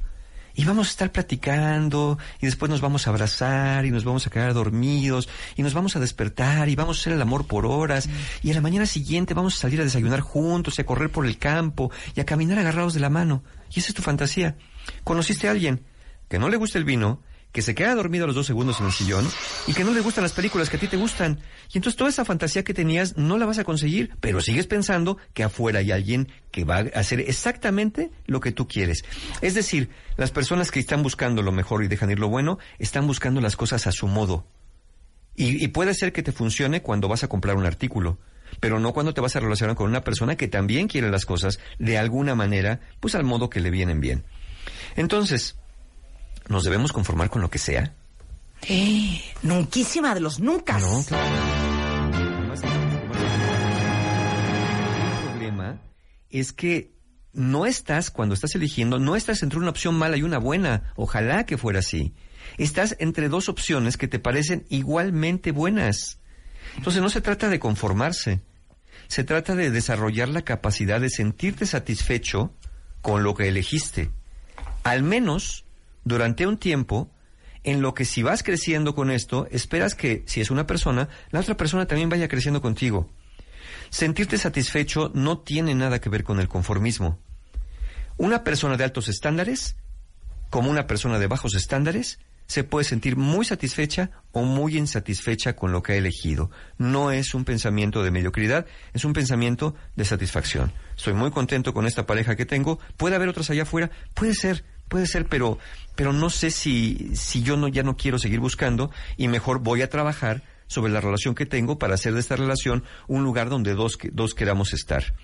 y 0.60 0.64
vamos 0.66 0.88
a 0.88 0.90
estar 0.90 1.10
platicando 1.10 2.18
y 2.38 2.44
después 2.44 2.68
nos 2.68 2.82
vamos 2.82 3.06
a 3.06 3.10
abrazar 3.10 3.86
y 3.86 3.90
nos 3.90 4.04
vamos 4.04 4.26
a 4.26 4.30
quedar 4.30 4.52
dormidos 4.52 5.26
y 5.56 5.62
nos 5.62 5.72
vamos 5.72 5.96
a 5.96 6.00
despertar 6.00 6.68
y 6.68 6.76
vamos 6.76 6.98
a 6.98 7.00
hacer 7.00 7.14
el 7.14 7.22
amor 7.22 7.46
por 7.46 7.64
horas 7.64 8.10
y 8.42 8.50
a 8.50 8.54
la 8.54 8.60
mañana 8.60 8.84
siguiente 8.84 9.32
vamos 9.32 9.56
a 9.56 9.60
salir 9.60 9.80
a 9.80 9.84
desayunar 9.84 10.20
juntos 10.20 10.76
y 10.76 10.82
a 10.82 10.84
correr 10.84 11.10
por 11.10 11.24
el 11.24 11.38
campo 11.38 11.90
y 12.14 12.20
a 12.20 12.26
caminar 12.26 12.58
agarrados 12.58 12.92
de 12.92 13.00
la 13.00 13.08
mano. 13.08 13.42
Y 13.74 13.78
esa 13.78 13.88
es 13.88 13.94
tu 13.94 14.02
fantasía. 14.02 14.58
Conociste 15.02 15.48
a 15.48 15.52
alguien 15.52 15.86
que 16.28 16.38
no 16.38 16.50
le 16.50 16.58
gusta 16.58 16.76
el 16.76 16.84
vino, 16.84 17.22
que 17.52 17.62
se 17.62 17.74
queda 17.74 17.94
dormido 17.94 18.24
a 18.24 18.26
los 18.26 18.36
dos 18.36 18.46
segundos 18.46 18.80
en 18.80 18.86
el 18.86 18.92
sillón 18.92 19.28
y 19.66 19.74
que 19.74 19.84
no 19.84 19.92
le 19.92 20.00
gustan 20.00 20.22
las 20.22 20.32
películas 20.32 20.70
que 20.70 20.76
a 20.76 20.80
ti 20.80 20.86
te 20.86 20.96
gustan. 20.96 21.40
Y 21.72 21.78
entonces 21.78 21.96
toda 21.96 22.10
esa 22.10 22.24
fantasía 22.24 22.62
que 22.62 22.74
tenías 22.74 23.16
no 23.16 23.38
la 23.38 23.46
vas 23.46 23.58
a 23.58 23.64
conseguir, 23.64 24.12
pero 24.20 24.40
sigues 24.40 24.66
pensando 24.66 25.18
que 25.34 25.42
afuera 25.42 25.80
hay 25.80 25.90
alguien 25.90 26.28
que 26.50 26.64
va 26.64 26.78
a 26.78 27.00
hacer 27.00 27.20
exactamente 27.20 28.10
lo 28.26 28.40
que 28.40 28.52
tú 28.52 28.68
quieres. 28.68 29.04
Es 29.40 29.54
decir, 29.54 29.90
las 30.16 30.30
personas 30.30 30.70
que 30.70 30.80
están 30.80 31.02
buscando 31.02 31.42
lo 31.42 31.52
mejor 31.52 31.82
y 31.82 31.88
dejan 31.88 32.10
ir 32.10 32.18
lo 32.18 32.28
bueno, 32.28 32.58
están 32.78 33.06
buscando 33.06 33.40
las 33.40 33.56
cosas 33.56 33.86
a 33.86 33.92
su 33.92 34.06
modo. 34.06 34.46
Y, 35.34 35.62
y 35.62 35.68
puede 35.68 35.94
ser 35.94 36.12
que 36.12 36.22
te 36.22 36.32
funcione 36.32 36.82
cuando 36.82 37.08
vas 37.08 37.24
a 37.24 37.28
comprar 37.28 37.56
un 37.56 37.66
artículo, 37.66 38.18
pero 38.58 38.80
no 38.80 38.92
cuando 38.92 39.14
te 39.14 39.20
vas 39.20 39.36
a 39.36 39.40
relacionar 39.40 39.76
con 39.76 39.88
una 39.88 40.02
persona 40.02 40.36
que 40.36 40.48
también 40.48 40.88
quiere 40.88 41.10
las 41.10 41.24
cosas 41.24 41.60
de 41.78 41.98
alguna 41.98 42.34
manera, 42.34 42.80
pues 43.00 43.14
al 43.14 43.24
modo 43.24 43.48
que 43.48 43.60
le 43.60 43.70
vienen 43.70 44.00
bien. 44.00 44.24
Entonces, 44.96 45.56
¿nos 46.50 46.64
debemos 46.64 46.92
conformar 46.92 47.30
con 47.30 47.40
lo 47.40 47.48
que 47.48 47.58
sea? 47.58 47.94
Nunquísima 49.42 50.14
de 50.14 50.20
los 50.20 50.40
nunca. 50.40 50.78
No, 50.78 50.98
El 50.98 51.06
problema 55.24 55.80
es 56.28 56.52
que 56.52 56.92
no 57.32 57.64
estás, 57.66 58.10
cuando 58.10 58.34
estás 58.34 58.54
eligiendo, 58.56 58.98
no 58.98 59.16
estás 59.16 59.42
entre 59.42 59.60
una 59.60 59.70
opción 59.70 59.94
mala 59.94 60.16
y 60.16 60.22
una 60.24 60.38
buena. 60.38 60.92
Ojalá 60.96 61.46
que 61.46 61.56
fuera 61.56 61.78
así. 61.78 62.12
Estás 62.58 62.96
entre 62.98 63.28
dos 63.28 63.48
opciones 63.48 63.96
que 63.96 64.08
te 64.08 64.18
parecen 64.18 64.66
igualmente 64.68 65.52
buenas. 65.52 66.18
Entonces 66.76 67.00
no 67.00 67.10
se 67.10 67.20
trata 67.20 67.48
de 67.48 67.60
conformarse. 67.60 68.40
Se 69.06 69.22
trata 69.22 69.54
de 69.54 69.70
desarrollar 69.70 70.28
la 70.28 70.42
capacidad 70.42 71.00
de 71.00 71.10
sentirte 71.10 71.64
satisfecho 71.64 72.52
con 73.02 73.22
lo 73.22 73.34
que 73.34 73.48
elegiste. 73.48 74.10
Al 74.82 75.02
menos 75.02 75.64
durante 76.04 76.46
un 76.46 76.58
tiempo 76.58 77.10
en 77.62 77.82
lo 77.82 77.94
que 77.94 78.04
si 78.04 78.22
vas 78.22 78.42
creciendo 78.42 78.94
con 78.94 79.10
esto, 79.10 79.46
esperas 79.50 79.94
que, 79.94 80.22
si 80.26 80.40
es 80.40 80.50
una 80.50 80.66
persona, 80.66 81.08
la 81.30 81.40
otra 81.40 81.56
persona 81.56 81.86
también 81.86 82.08
vaya 82.08 82.28
creciendo 82.28 82.62
contigo. 82.62 83.10
Sentirte 83.90 84.38
satisfecho 84.38 85.10
no 85.14 85.38
tiene 85.38 85.74
nada 85.74 86.00
que 86.00 86.08
ver 86.08 86.24
con 86.24 86.40
el 86.40 86.48
conformismo. 86.48 87.18
Una 88.16 88.44
persona 88.44 88.76
de 88.76 88.84
altos 88.84 89.08
estándares, 89.08 89.76
como 90.48 90.70
una 90.70 90.86
persona 90.86 91.18
de 91.18 91.26
bajos 91.26 91.54
estándares, 91.54 92.18
se 92.50 92.64
puede 92.64 92.84
sentir 92.84 93.16
muy 93.16 93.44
satisfecha 93.44 94.10
o 94.32 94.42
muy 94.42 94.76
insatisfecha 94.76 95.54
con 95.54 95.70
lo 95.70 95.84
que 95.84 95.92
ha 95.92 95.96
elegido. 95.96 96.50
No 96.78 97.12
es 97.12 97.32
un 97.32 97.44
pensamiento 97.44 98.02
de 98.02 98.10
mediocridad, 98.10 98.66
es 98.92 99.04
un 99.04 99.12
pensamiento 99.12 99.76
de 99.94 100.04
satisfacción. 100.04 100.72
Estoy 100.96 101.14
muy 101.14 101.30
contento 101.30 101.72
con 101.72 101.86
esta 101.86 102.06
pareja 102.06 102.34
que 102.34 102.46
tengo. 102.46 102.80
¿Puede 102.96 103.14
haber 103.14 103.28
otras 103.28 103.50
allá 103.50 103.62
afuera? 103.62 103.92
Puede 104.14 104.34
ser, 104.34 104.64
puede 104.90 105.06
ser, 105.06 105.24
pero, 105.24 105.58
pero 105.96 106.12
no 106.12 106.28
sé 106.28 106.50
si, 106.50 107.12
si 107.16 107.42
yo 107.42 107.56
no, 107.56 107.68
ya 107.68 107.82
no 107.82 107.96
quiero 107.96 108.18
seguir 108.18 108.40
buscando 108.40 108.90
y 109.16 109.28
mejor 109.28 109.60
voy 109.60 109.80
a 109.80 109.88
trabajar 109.88 110.42
sobre 110.66 110.92
la 110.92 111.00
relación 111.00 111.34
que 111.34 111.46
tengo 111.46 111.78
para 111.78 111.94
hacer 111.94 112.12
de 112.12 112.20
esta 112.20 112.36
relación 112.36 112.84
un 113.08 113.24
lugar 113.24 113.48
donde 113.48 113.72
dos, 113.74 113.96
que- 113.96 114.10
dos 114.10 114.34
queramos 114.34 114.74
estar. 114.74 115.14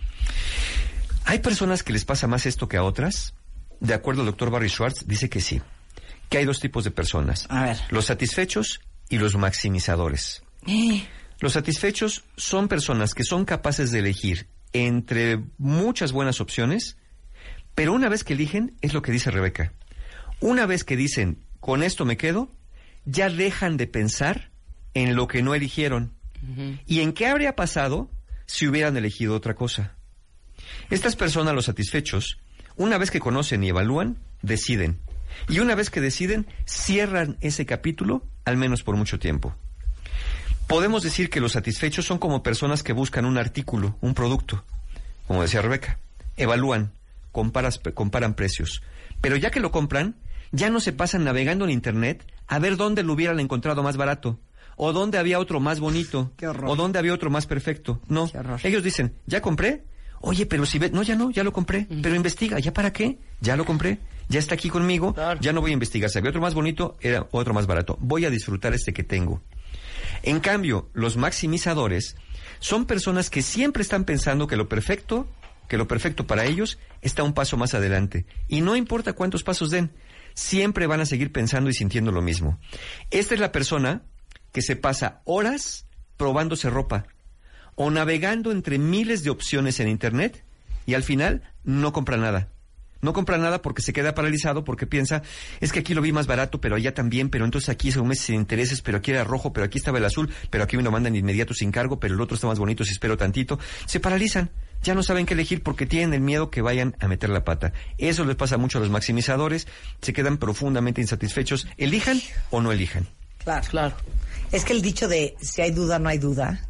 ¿Hay 1.25 1.41
personas 1.41 1.83
que 1.83 1.93
les 1.93 2.05
pasa 2.05 2.27
más 2.27 2.47
esto 2.47 2.69
que 2.69 2.77
a 2.77 2.83
otras? 2.83 3.35
De 3.81 3.95
acuerdo 3.95 4.23
al 4.23 4.27
doctor 4.27 4.51
Barry 4.51 4.69
Schwartz, 4.69 5.07
dice 5.07 5.29
que 5.29 5.41
sí. 5.41 5.61
Que 6.29 6.39
hay 6.39 6.45
dos 6.45 6.61
tipos 6.61 6.85
de 6.85 6.91
personas. 6.91 7.47
A 7.51 7.65
ver. 7.65 7.77
Los 7.91 8.07
satisfechos 8.07 8.81
y 9.09 9.19
los 9.19 9.37
maximizadores. 9.37 10.43
Eh, 10.67 11.05
Los 11.41 11.53
satisfechos 11.53 12.25
son 12.37 12.67
personas 12.69 13.13
que 13.15 13.23
son 13.25 13.45
capaces 13.45 13.91
de 13.91 13.99
elegir 14.01 14.49
entre 14.73 15.41
muchas 15.59 16.13
buenas 16.13 16.41
opciones, 16.41 16.97
pero 17.77 17.93
una 17.93 18.09
vez 18.09 18.25
que 18.25 18.33
eligen, 18.33 18.75
es 18.81 18.95
lo 18.95 19.03
que 19.03 19.13
dice 19.13 19.31
Rebeca, 19.31 19.73
una 20.41 20.65
vez 20.67 20.83
que 20.83 20.97
dicen, 20.97 21.45
con 21.61 21.83
esto 21.83 22.07
me 22.07 22.17
quedo, 22.17 22.51
ya 23.05 23.29
dejan 23.29 23.77
de 23.77 23.87
pensar 23.87 24.51
en 24.95 25.15
lo 25.15 25.29
que 25.29 25.43
no 25.43 25.55
eligieron 25.55 26.15
y 26.87 27.01
en 27.01 27.13
qué 27.13 27.27
habría 27.27 27.55
pasado 27.55 28.11
si 28.47 28.67
hubieran 28.67 28.97
elegido 28.97 29.35
otra 29.37 29.55
cosa. 29.55 29.95
Estas 30.89 31.17
personas, 31.17 31.55
los 31.55 31.67
satisfechos, 31.67 32.39
una 32.77 32.97
vez 32.97 33.11
que 33.11 33.21
conocen 33.21 33.63
y 33.63 33.69
evalúan, 33.69 34.17
deciden. 34.41 34.99
Y 35.47 35.59
una 35.59 35.75
vez 35.75 35.91
que 35.91 36.01
deciden, 36.01 36.47
cierran 36.65 37.37
ese 37.43 37.67
capítulo, 37.67 38.27
al 38.47 38.57
menos 38.57 38.83
por 38.85 38.97
mucho 38.97 39.19
tiempo. 39.19 39.55
Podemos 40.67 41.03
decir 41.03 41.29
que 41.29 41.41
los 41.41 41.53
satisfechos 41.53 42.07
son 42.07 42.19
como 42.19 42.43
personas 42.43 42.83
que 42.83 42.95
buscan 42.95 43.27
un 43.27 43.37
artículo, 43.37 43.99
un 44.01 44.15
producto, 44.15 44.65
como 45.27 45.43
decía 45.43 45.61
Rebeca. 45.61 45.99
Evalúan, 46.39 46.93
comparas- 47.37 47.81
comparan 47.95 48.33
precios. 48.35 48.83
Pero 49.21 49.37
ya 49.37 49.51
que 49.51 49.61
lo 49.61 49.71
compran, 49.71 50.17
ya 50.53 50.71
no 50.71 50.81
se 50.81 50.93
pasan 50.95 51.25
navegando 51.25 51.65
en 51.67 51.71
Internet 51.71 52.25
a 52.47 52.59
ver 52.59 52.77
dónde 52.79 53.03
lo 53.03 53.13
hubieran 53.13 53.41
encontrado 53.41 53.83
más 53.83 53.97
barato 53.99 54.41
o 54.79 54.93
dónde 54.93 55.19
había 55.19 55.39
otro 55.39 55.59
más 55.61 55.81
bonito, 55.81 56.33
o 56.67 56.77
dónde 56.77 56.99
había 56.99 57.15
otro 57.15 57.31
más 57.31 57.47
perfecto. 57.47 58.01
No, 58.09 58.31
ellos 58.63 58.83
dicen, 58.83 59.15
¿ya 59.27 59.41
compré? 59.41 59.85
Oye, 60.21 60.45
pero 60.47 60.67
si 60.67 60.79
ve, 60.79 60.91
no, 60.91 61.03
ya 61.03 61.15
no, 61.17 61.31
ya 61.31 61.45
lo 61.45 61.53
compré, 61.53 61.87
pero 62.03 62.15
investiga, 62.15 62.59
¿ya 62.59 62.73
para 62.75 62.93
qué? 62.93 63.19
Ya 63.41 63.57
lo 63.57 63.65
compré, 63.65 63.99
ya 64.29 64.39
está 64.39 64.55
aquí 64.55 64.69
conmigo, 64.69 65.15
Claro. 65.15 65.41
ya 65.41 65.53
no 65.55 65.61
voy 65.63 65.71
a 65.71 65.75
investigar. 65.75 66.11
Si 66.11 66.19
había 66.19 66.29
otro 66.31 66.41
más 66.43 66.55
bonito, 66.55 66.97
era 67.01 67.27
otro 67.33 67.55
más 67.55 67.67
barato. 67.67 67.97
Voy 68.01 68.25
a 68.27 68.31
disfrutar 68.31 68.75
este 68.75 68.93
que 68.93 69.03
tengo. 69.03 69.41
En 70.23 70.41
cambio, 70.41 70.91
los 70.93 71.17
maximizadores 71.17 72.17
son 72.59 72.85
personas 72.87 73.31
que 73.31 73.41
siempre 73.43 73.83
están 73.83 74.05
pensando 74.05 74.47
que 74.47 74.57
lo 74.57 74.69
perfecto, 74.69 75.27
que 75.69 75.79
lo 75.79 75.89
perfecto 75.89 76.27
para 76.27 76.45
ellos 76.45 76.79
está 77.03 77.23
un 77.23 77.33
paso 77.33 77.57
más 77.57 77.75
adelante. 77.75 78.27
Y 78.49 78.61
no 78.61 78.77
importa 78.77 79.13
cuántos 79.13 79.43
pasos 79.43 79.71
den, 79.71 79.93
siempre 80.35 80.87
van 80.87 81.01
a 81.01 81.07
seguir 81.07 81.33
pensando 81.33 81.71
y 81.71 81.75
sintiendo 81.75 82.13
lo 82.13 82.23
mismo. 82.23 82.59
Esta 83.11 83.35
es 83.35 83.41
la 83.41 83.53
persona 83.53 84.03
que 84.53 84.63
se 84.63 84.77
pasa 84.77 85.21
horas 85.25 85.87
probándose 86.17 86.71
ropa 86.71 87.07
o 87.75 87.91
navegando 87.91 88.53
entre 88.53 88.79
miles 88.79 89.23
de 89.23 89.31
opciones 89.31 89.81
en 89.81 89.89
Internet 89.89 90.45
y 90.87 90.95
al 90.95 91.03
final 91.03 91.43
no 91.65 91.93
compra 91.93 92.17
nada. 92.17 92.49
No 93.03 93.13
compra 93.13 93.37
nada 93.39 93.61
porque 93.63 93.83
se 93.83 93.93
queda 93.93 94.15
paralizado, 94.15 94.65
porque 94.65 94.87
piensa, 94.87 95.23
es 95.61 95.71
que 95.73 95.81
aquí 95.81 95.95
lo 95.95 96.01
vi 96.03 96.13
más 96.13 96.27
barato, 96.27 96.61
pero 96.61 96.77
allá 96.77 96.95
también, 96.95 97.29
pero 97.29 97.45
entonces 97.45 97.69
aquí 97.69 97.89
es 97.91 97.97
un 97.97 98.09
mes 98.09 98.21
sin 98.21 98.37
intereses, 98.37 98.81
pero 98.83 98.99
aquí 98.99 99.11
era 99.11 99.23
rojo, 99.25 99.53
pero 99.53 99.67
aquí 99.67 99.79
estaba 99.79 99.99
el 99.99 100.05
azul, 100.05 100.31
pero 100.51 100.65
aquí 100.65 100.77
me 100.77 100.83
lo 100.83 100.91
mandan 100.91 101.15
inmediato 101.15 101.53
sin 101.55 101.71
cargo, 101.71 102.01
pero 102.01 102.15
el 102.15 102.21
otro 102.21 102.35
está 102.37 102.47
más 102.47 102.59
bonito 102.59 102.85
si 102.85 102.93
espero 102.93 103.17
tantito. 103.17 103.59
Se 103.85 104.01
paralizan, 104.01 104.51
ya 104.83 104.95
no 104.95 105.03
saben 105.03 105.27
qué 105.27 105.35
elegir 105.35 105.63
porque 105.63 105.85
tienen 105.87 106.15
el 106.15 106.21
miedo 106.21 106.51
que 106.51 106.63
vayan 106.63 106.97
a 107.01 107.07
meter 107.09 107.29
la 107.31 107.45
pata. 107.45 107.73
Eso 107.99 108.25
les 108.25 108.37
pasa 108.37 108.57
mucho 108.57 108.79
a 108.79 108.81
los 108.81 108.91
maximizadores, 108.91 109.67
se 110.01 110.13
quedan 110.13 110.39
profundamente 110.39 111.01
insatisfechos, 111.01 111.67
elijan 111.77 112.21
o 112.51 112.61
no 112.63 112.73
elijan. 112.73 113.07
Claro. 113.45 113.67
Claro. 113.71 113.97
Es 114.53 114.65
que 114.65 114.73
el 114.73 114.81
dicho 114.83 115.07
de 115.07 115.37
si 115.41 115.61
hay 115.63 115.71
duda, 115.71 115.99
no 115.99 116.09
hay 116.09 116.19
duda, 116.19 116.67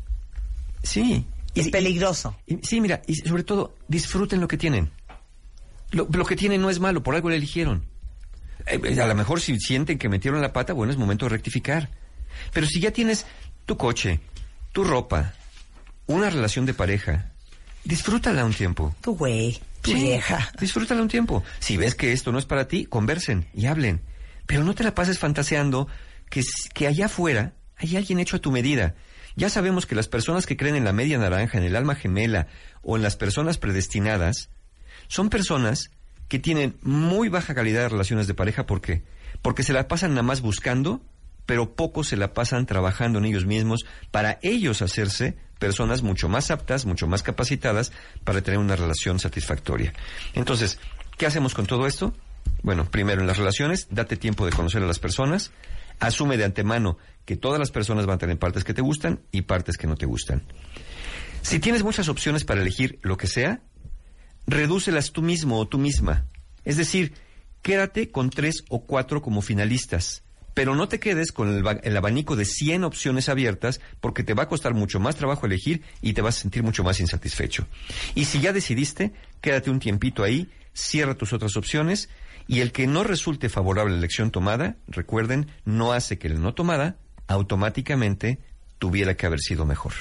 Sí. 0.82 1.24
es 1.54 1.66
Y- 1.66 1.70
peligroso. 1.70 2.36
Y- 2.46 2.58
sí, 2.62 2.80
mira, 2.80 3.02
y 3.06 3.14
sobre 3.14 3.42
todo, 3.44 3.74
disfruten 3.88 4.40
lo 4.40 4.48
que 4.48 4.56
tienen. 4.58 4.90
Lo, 5.90 6.08
lo 6.10 6.24
que 6.24 6.36
tienen 6.36 6.60
no 6.60 6.70
es 6.70 6.80
malo, 6.80 7.02
por 7.02 7.14
algo 7.14 7.28
lo 7.28 7.34
eligieron. 7.34 7.84
Eh, 8.66 8.80
eh, 8.82 9.00
a 9.00 9.06
lo 9.06 9.14
mejor 9.14 9.40
si 9.40 9.58
sienten 9.58 9.98
que 9.98 10.08
metieron 10.08 10.40
la 10.40 10.52
pata, 10.52 10.72
bueno, 10.72 10.92
es 10.92 10.98
momento 10.98 11.26
de 11.26 11.30
rectificar. 11.30 11.90
Pero 12.52 12.66
si 12.66 12.80
ya 12.80 12.90
tienes 12.90 13.26
tu 13.64 13.76
coche, 13.76 14.20
tu 14.72 14.84
ropa, 14.84 15.34
una 16.06 16.30
relación 16.30 16.66
de 16.66 16.74
pareja, 16.74 17.32
disfrútala 17.84 18.44
un 18.44 18.52
tiempo. 18.54 18.94
Tu 19.00 19.16
güey, 19.16 19.60
tu 19.82 19.92
Sí, 19.92 19.96
vieja. 20.02 20.50
Disfrútala 20.60 21.02
un 21.02 21.08
tiempo. 21.08 21.44
Si 21.60 21.76
ves 21.76 21.94
que 21.94 22.12
esto 22.12 22.32
no 22.32 22.38
es 22.38 22.46
para 22.46 22.68
ti, 22.68 22.86
conversen 22.86 23.46
y 23.54 23.66
hablen. 23.66 24.00
Pero 24.46 24.64
no 24.64 24.74
te 24.74 24.84
la 24.84 24.94
pases 24.94 25.18
fantaseando 25.18 25.88
que, 26.30 26.42
que 26.74 26.86
allá 26.86 27.06
afuera 27.06 27.54
hay 27.76 27.96
alguien 27.96 28.18
hecho 28.20 28.36
a 28.36 28.40
tu 28.40 28.50
medida. 28.50 28.94
Ya 29.36 29.50
sabemos 29.50 29.86
que 29.86 29.94
las 29.94 30.08
personas 30.08 30.46
que 30.46 30.56
creen 30.56 30.76
en 30.76 30.84
la 30.84 30.92
media 30.92 31.18
naranja, 31.18 31.58
en 31.58 31.64
el 31.64 31.76
alma 31.76 31.94
gemela 31.94 32.46
o 32.82 32.96
en 32.96 33.02
las 33.02 33.16
personas 33.16 33.58
predestinadas, 33.58 34.48
son 35.08 35.30
personas 35.30 35.90
que 36.28 36.38
tienen 36.38 36.76
muy 36.82 37.28
baja 37.28 37.54
calidad 37.54 37.82
de 37.82 37.88
relaciones 37.88 38.26
de 38.26 38.34
pareja. 38.34 38.66
¿Por 38.66 38.80
qué? 38.80 39.02
Porque 39.42 39.62
se 39.62 39.72
la 39.72 39.88
pasan 39.88 40.10
nada 40.10 40.22
más 40.22 40.40
buscando, 40.40 41.00
pero 41.46 41.74
pocos 41.74 42.08
se 42.08 42.16
la 42.16 42.32
pasan 42.32 42.66
trabajando 42.66 43.18
en 43.18 43.26
ellos 43.26 43.46
mismos 43.46 43.86
para 44.10 44.38
ellos 44.42 44.82
hacerse 44.82 45.36
personas 45.58 46.02
mucho 46.02 46.28
más 46.28 46.50
aptas, 46.50 46.84
mucho 46.84 47.06
más 47.06 47.22
capacitadas 47.22 47.92
para 48.24 48.42
tener 48.42 48.58
una 48.58 48.76
relación 48.76 49.18
satisfactoria. 49.18 49.92
Entonces, 50.34 50.78
¿qué 51.16 51.26
hacemos 51.26 51.54
con 51.54 51.66
todo 51.66 51.86
esto? 51.86 52.12
Bueno, 52.62 52.84
primero 52.90 53.20
en 53.20 53.26
las 53.26 53.38
relaciones, 53.38 53.88
date 53.90 54.16
tiempo 54.16 54.44
de 54.44 54.52
conocer 54.52 54.82
a 54.82 54.86
las 54.86 54.98
personas, 54.98 55.52
asume 55.98 56.36
de 56.36 56.44
antemano 56.44 56.98
que 57.24 57.36
todas 57.36 57.58
las 57.58 57.70
personas 57.70 58.06
van 58.06 58.16
a 58.16 58.18
tener 58.18 58.38
partes 58.38 58.64
que 58.64 58.74
te 58.74 58.82
gustan 58.82 59.20
y 59.30 59.42
partes 59.42 59.76
que 59.76 59.86
no 59.86 59.96
te 59.96 60.06
gustan. 60.06 60.42
Si 61.42 61.60
tienes 61.60 61.84
muchas 61.84 62.08
opciones 62.08 62.44
para 62.44 62.60
elegir 62.60 62.98
lo 63.02 63.16
que 63.16 63.28
sea, 63.28 63.60
redúcelas 64.46 65.12
tú 65.12 65.22
mismo 65.22 65.58
o 65.58 65.66
tú 65.68 65.78
misma. 65.78 66.24
Es 66.64 66.76
decir, 66.76 67.14
quédate 67.62 68.10
con 68.10 68.30
tres 68.30 68.64
o 68.68 68.84
cuatro 68.84 69.22
como 69.22 69.42
finalistas. 69.42 70.22
Pero 70.54 70.74
no 70.74 70.88
te 70.88 70.98
quedes 70.98 71.32
con 71.32 71.54
el, 71.54 71.62
ba- 71.62 71.80
el 71.82 71.96
abanico 71.96 72.34
de 72.34 72.46
100 72.46 72.84
opciones 72.84 73.28
abiertas 73.28 73.80
porque 74.00 74.22
te 74.24 74.32
va 74.32 74.44
a 74.44 74.48
costar 74.48 74.72
mucho 74.72 74.98
más 75.00 75.16
trabajo 75.16 75.44
elegir 75.44 75.82
y 76.00 76.14
te 76.14 76.22
vas 76.22 76.38
a 76.38 76.40
sentir 76.40 76.62
mucho 76.62 76.82
más 76.82 76.98
insatisfecho. 76.98 77.66
Y 78.14 78.24
si 78.24 78.40
ya 78.40 78.54
decidiste, 78.54 79.12
quédate 79.42 79.70
un 79.70 79.80
tiempito 79.80 80.22
ahí, 80.22 80.48
cierra 80.72 81.14
tus 81.14 81.34
otras 81.34 81.56
opciones 81.58 82.08
y 82.48 82.60
el 82.60 82.72
que 82.72 82.86
no 82.86 83.04
resulte 83.04 83.50
favorable 83.50 83.92
la 83.92 83.98
elección 83.98 84.30
tomada, 84.30 84.76
recuerden, 84.88 85.48
no 85.66 85.92
hace 85.92 86.16
que 86.18 86.30
la 86.30 86.38
no 86.38 86.54
tomada 86.54 86.96
automáticamente 87.26 88.38
tuviera 88.78 89.14
que 89.14 89.26
haber 89.26 89.40
sido 89.40 89.66
mejor. 89.66 89.92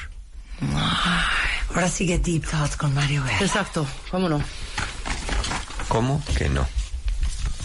Ahora 1.70 1.90
sigue 1.90 2.20
Deep 2.20 2.46
Thoughts 2.46 2.78
con 2.78 2.94
Mario 2.94 3.24
Guerra. 3.24 3.40
Exacto. 3.42 3.86
Vámonos. 4.12 4.44
¿Cómo 5.88 6.22
que 6.38 6.50
no? 6.50 6.68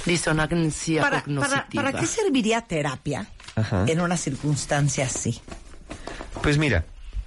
Disonancia 0.05 1.03
¿Para, 1.03 1.23
cognitiva. 1.23 1.49
para, 1.49 1.69
¿Para 1.93 2.01
qué 2.01 2.07
serviría 2.07 2.63
terapia 2.63 3.27
Ajá. 3.55 3.85
en 3.87 4.01
una 4.01 4.17
circunstancia 4.17 5.05
así? 5.05 5.41
Pues 6.43 6.59
mira, 6.59 6.85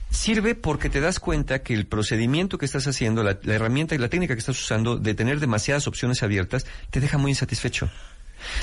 sirve 0.09 0.55
porque 0.55 0.89
te 0.89 0.99
das 0.99 1.19
cuenta 1.19 1.61
que 1.61 1.73
el 1.73 1.85
procedimiento 1.85 2.57
que 2.57 2.65
estás 2.65 2.87
haciendo, 2.87 3.23
la, 3.23 3.37
la 3.43 3.53
herramienta 3.53 3.95
y 3.95 3.99
la 3.99 4.09
técnica 4.09 4.33
que 4.33 4.39
estás 4.39 4.59
usando 4.59 4.97
de 4.97 5.13
tener 5.13 5.39
demasiadas 5.39 5.87
opciones 5.87 6.23
abiertas, 6.23 6.65
te 6.89 6.99
deja 6.99 7.17
muy 7.17 7.31
insatisfecho. 7.31 7.89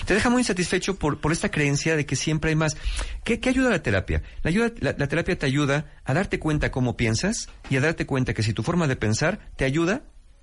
Te 0.05 0.14
deja 0.14 0.31
muy 0.31 0.40
insatisfecho 0.40 0.97
por, 0.97 1.21
por 1.21 1.33
esta 1.33 1.51
creencia 1.51 1.97
de 1.97 2.07
que 2.07 2.16
siempre 2.16 2.51
hay 2.51 2.57
más. 2.57 2.77
¿Qué, 3.25 3.40
qué 3.40 3.49
ayuda 3.49 3.71
la 3.71 3.83
terapia? 3.83 4.23
La, 4.43 4.51
ayuda, 4.51 4.73
la, 4.81 4.95
la 4.97 5.09
terapia 5.09 5.38
te 5.38 5.47
ayuda 5.47 5.93
a 6.05 6.14
darte 6.14 6.38
cuenta 6.38 6.71
cómo 6.71 6.97
piensas 6.97 7.49
y 7.69 7.77
a 7.77 7.81
darte 7.81 8.07
cuenta 8.07 8.35
que 8.35 8.43
si 8.43 8.53
tu 8.53 8.62
forma 8.62 8.87
de 8.87 8.97
pensar 8.97 9.40
te 9.57 9.64
ayuda 9.64 10.03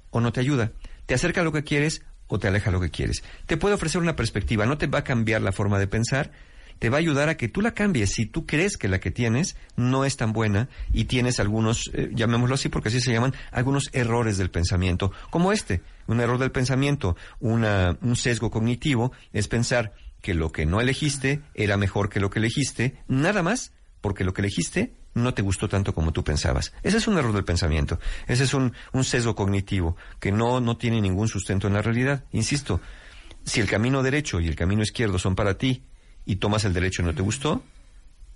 o 0.10 0.22
no 0.22 0.32
te 0.32 0.40
ayuda, 0.40 0.72
te 1.06 1.14
acerca 1.14 1.42
a 1.42 1.44
lo 1.44 1.52
que 1.52 1.64
quieres 1.64 2.02
o 2.28 2.40
te 2.40 2.48
aleja 2.48 2.72
lo 2.72 2.80
que 2.80 2.90
quieres. 2.90 3.24
Te 3.46 3.58
puede 3.58 3.76
ofrecer 3.76 4.02
una 4.02 4.16
perspectiva, 4.16 4.66
no 4.66 4.78
te 4.78 4.88
va 4.88 5.00
a 5.00 5.04
cambiar 5.04 5.42
la 5.42 5.52
forma 5.52 5.80
de 5.80 5.88
pensar, 5.88 6.32
te 6.80 6.90
va 6.90 6.98
a 6.98 7.00
ayudar 7.00 7.30
a 7.30 7.38
que 7.38 7.48
tú 7.48 7.62
la 7.62 7.74
cambies 7.74 8.12
si 8.12 8.26
tú 8.26 8.46
crees 8.46 8.78
que 8.78 8.88
la 8.88 9.00
que 9.00 9.12
tienes 9.12 9.56
no 9.76 10.06
es 10.06 10.18
tan 10.18 10.34
buena 10.34 10.70
y 10.94 11.06
tienes 11.06 11.40
algunos, 11.40 11.90
eh, 11.94 12.10
llamémoslo 12.14 12.56
así 12.56 12.70
porque 12.70 12.90
así 12.90 13.02
se 13.02 13.12
llaman, 13.12 13.34
algunos 13.52 13.90
errores 13.94 14.38
del 14.38 14.50
pensamiento, 14.50 15.12
como 15.30 15.52
este. 15.52 15.82
Un 16.08 16.22
error 16.22 16.40
del 16.40 16.52
pensamiento, 16.52 17.18
una, 17.40 17.98
un 18.02 18.16
sesgo 18.16 18.50
cognitivo, 18.50 19.12
es 19.34 19.48
pensar 19.48 19.94
que 20.22 20.34
lo 20.34 20.52
que 20.52 20.66
no 20.66 20.80
elegiste 20.80 21.42
era 21.54 21.78
mejor 21.78 22.10
que 22.10 22.20
lo 22.20 22.30
que 22.30 22.40
elegiste, 22.40 22.98
nada 23.08 23.44
más 23.44 23.74
porque 24.02 24.24
lo 24.24 24.34
que 24.34 24.42
elegiste 24.42 24.94
no 25.14 25.34
te 25.34 25.42
gustó 25.42 25.68
tanto 25.68 25.94
como 25.94 26.14
tú 26.14 26.24
pensabas. 26.24 26.74
Ese 26.84 26.98
es 26.98 27.08
un 27.08 27.18
error 27.18 27.34
del 27.34 27.44
pensamiento. 27.44 28.00
Ese 28.28 28.44
es 28.44 28.54
un, 28.54 28.74
un 28.94 29.04
sesgo 29.04 29.36
cognitivo 29.36 29.98
que 30.20 30.32
no, 30.32 30.62
no 30.62 30.78
tiene 30.78 31.02
ningún 31.02 31.28
sustento 31.28 31.68
en 31.68 31.74
la 31.74 31.82
realidad. 31.82 32.24
Insisto, 32.32 32.80
si 33.44 33.60
el 33.60 33.68
camino 33.68 34.04
derecho 34.04 34.40
y 34.40 34.48
el 34.48 34.56
camino 34.56 34.84
izquierdo 34.84 35.18
son 35.18 35.36
para 35.36 35.58
ti 35.58 35.84
y 36.28 36.36
tomas 36.36 36.66
el 36.66 36.74
derecho 36.74 37.02
y 37.02 37.06
no 37.06 37.16
te 37.16 37.24
gustó, 37.24 37.64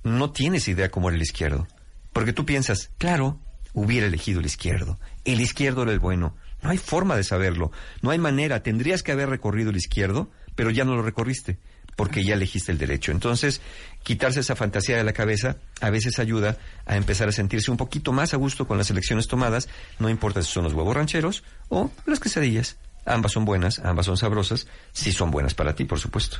no 0.04 0.32
tienes 0.32 0.67
idea 0.67 0.89
cómo 0.89 1.10
era 1.10 1.17
el 1.17 1.21
izquierdo. 1.21 1.67
Porque 2.13 2.34
tú 2.34 2.45
piensas, 2.45 2.89
claro, 2.97 3.38
hubiera 3.73 4.08
elegido 4.08 4.39
el 4.39 4.45
izquierdo. 4.45 4.97
El 5.25 5.41
izquierdo 5.41 5.84
era 5.84 5.91
el 5.91 5.99
bueno. 5.99 6.36
No 6.63 6.69
hay 6.69 6.77
forma 6.77 7.15
de 7.15 7.23
saberlo. 7.23 7.71
No 8.01 8.10
hay 8.10 8.17
manera. 8.17 8.63
Tendrías 8.63 9.04
que 9.04 9.12
haber 9.12 9.30
recorrido 9.30 9.69
el 9.69 9.75
izquierdo, 9.75 10.32
pero 10.56 10.71
ya 10.71 10.86
no 10.86 10.95
lo 10.95 11.01
recorriste, 11.01 11.60
porque 11.97 12.23
ya 12.23 12.36
elegiste 12.36 12.71
el 12.71 12.77
derecho. 12.77 13.12
Entonces, 13.12 13.62
quitarse 14.04 14.39
esa 14.39 14.56
fantasía 14.56 14.95
de 14.95 15.04
la 15.04 15.13
cabeza 15.13 15.58
a 15.82 15.89
veces 15.89 16.17
ayuda 16.17 16.58
a 16.86 16.95
empezar 16.95 17.27
a 17.27 17.34
sentirse 17.34 17.71
un 17.71 17.77
poquito 17.77 18.13
más 18.13 18.34
a 18.34 18.38
gusto 18.38 18.67
con 18.67 18.77
las 18.77 18.89
elecciones 18.89 19.27
tomadas, 19.27 19.67
no 19.99 20.10
importa 20.10 20.41
si 20.41 20.51
son 20.51 20.63
los 20.63 20.73
huevos 20.73 20.95
rancheros 20.95 21.43
o 21.67 21.91
las 22.06 22.21
quesadillas. 22.21 22.77
Ambas 23.06 23.34
son 23.34 23.43
buenas, 23.43 23.80
ambas 23.80 24.06
son 24.06 24.15
sabrosas, 24.15 24.67
si 24.93 25.12
son 25.12 25.32
buenas 25.32 25.56
para 25.56 25.75
ti, 25.75 25.86
por 25.86 25.99
supuesto. 25.99 26.38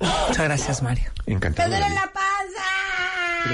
Muchas 0.00 0.44
gracias, 0.44 0.82
Mario. 0.82 1.10
Encantado. 1.26 1.70
la 1.70 2.10
panza! 2.12 2.69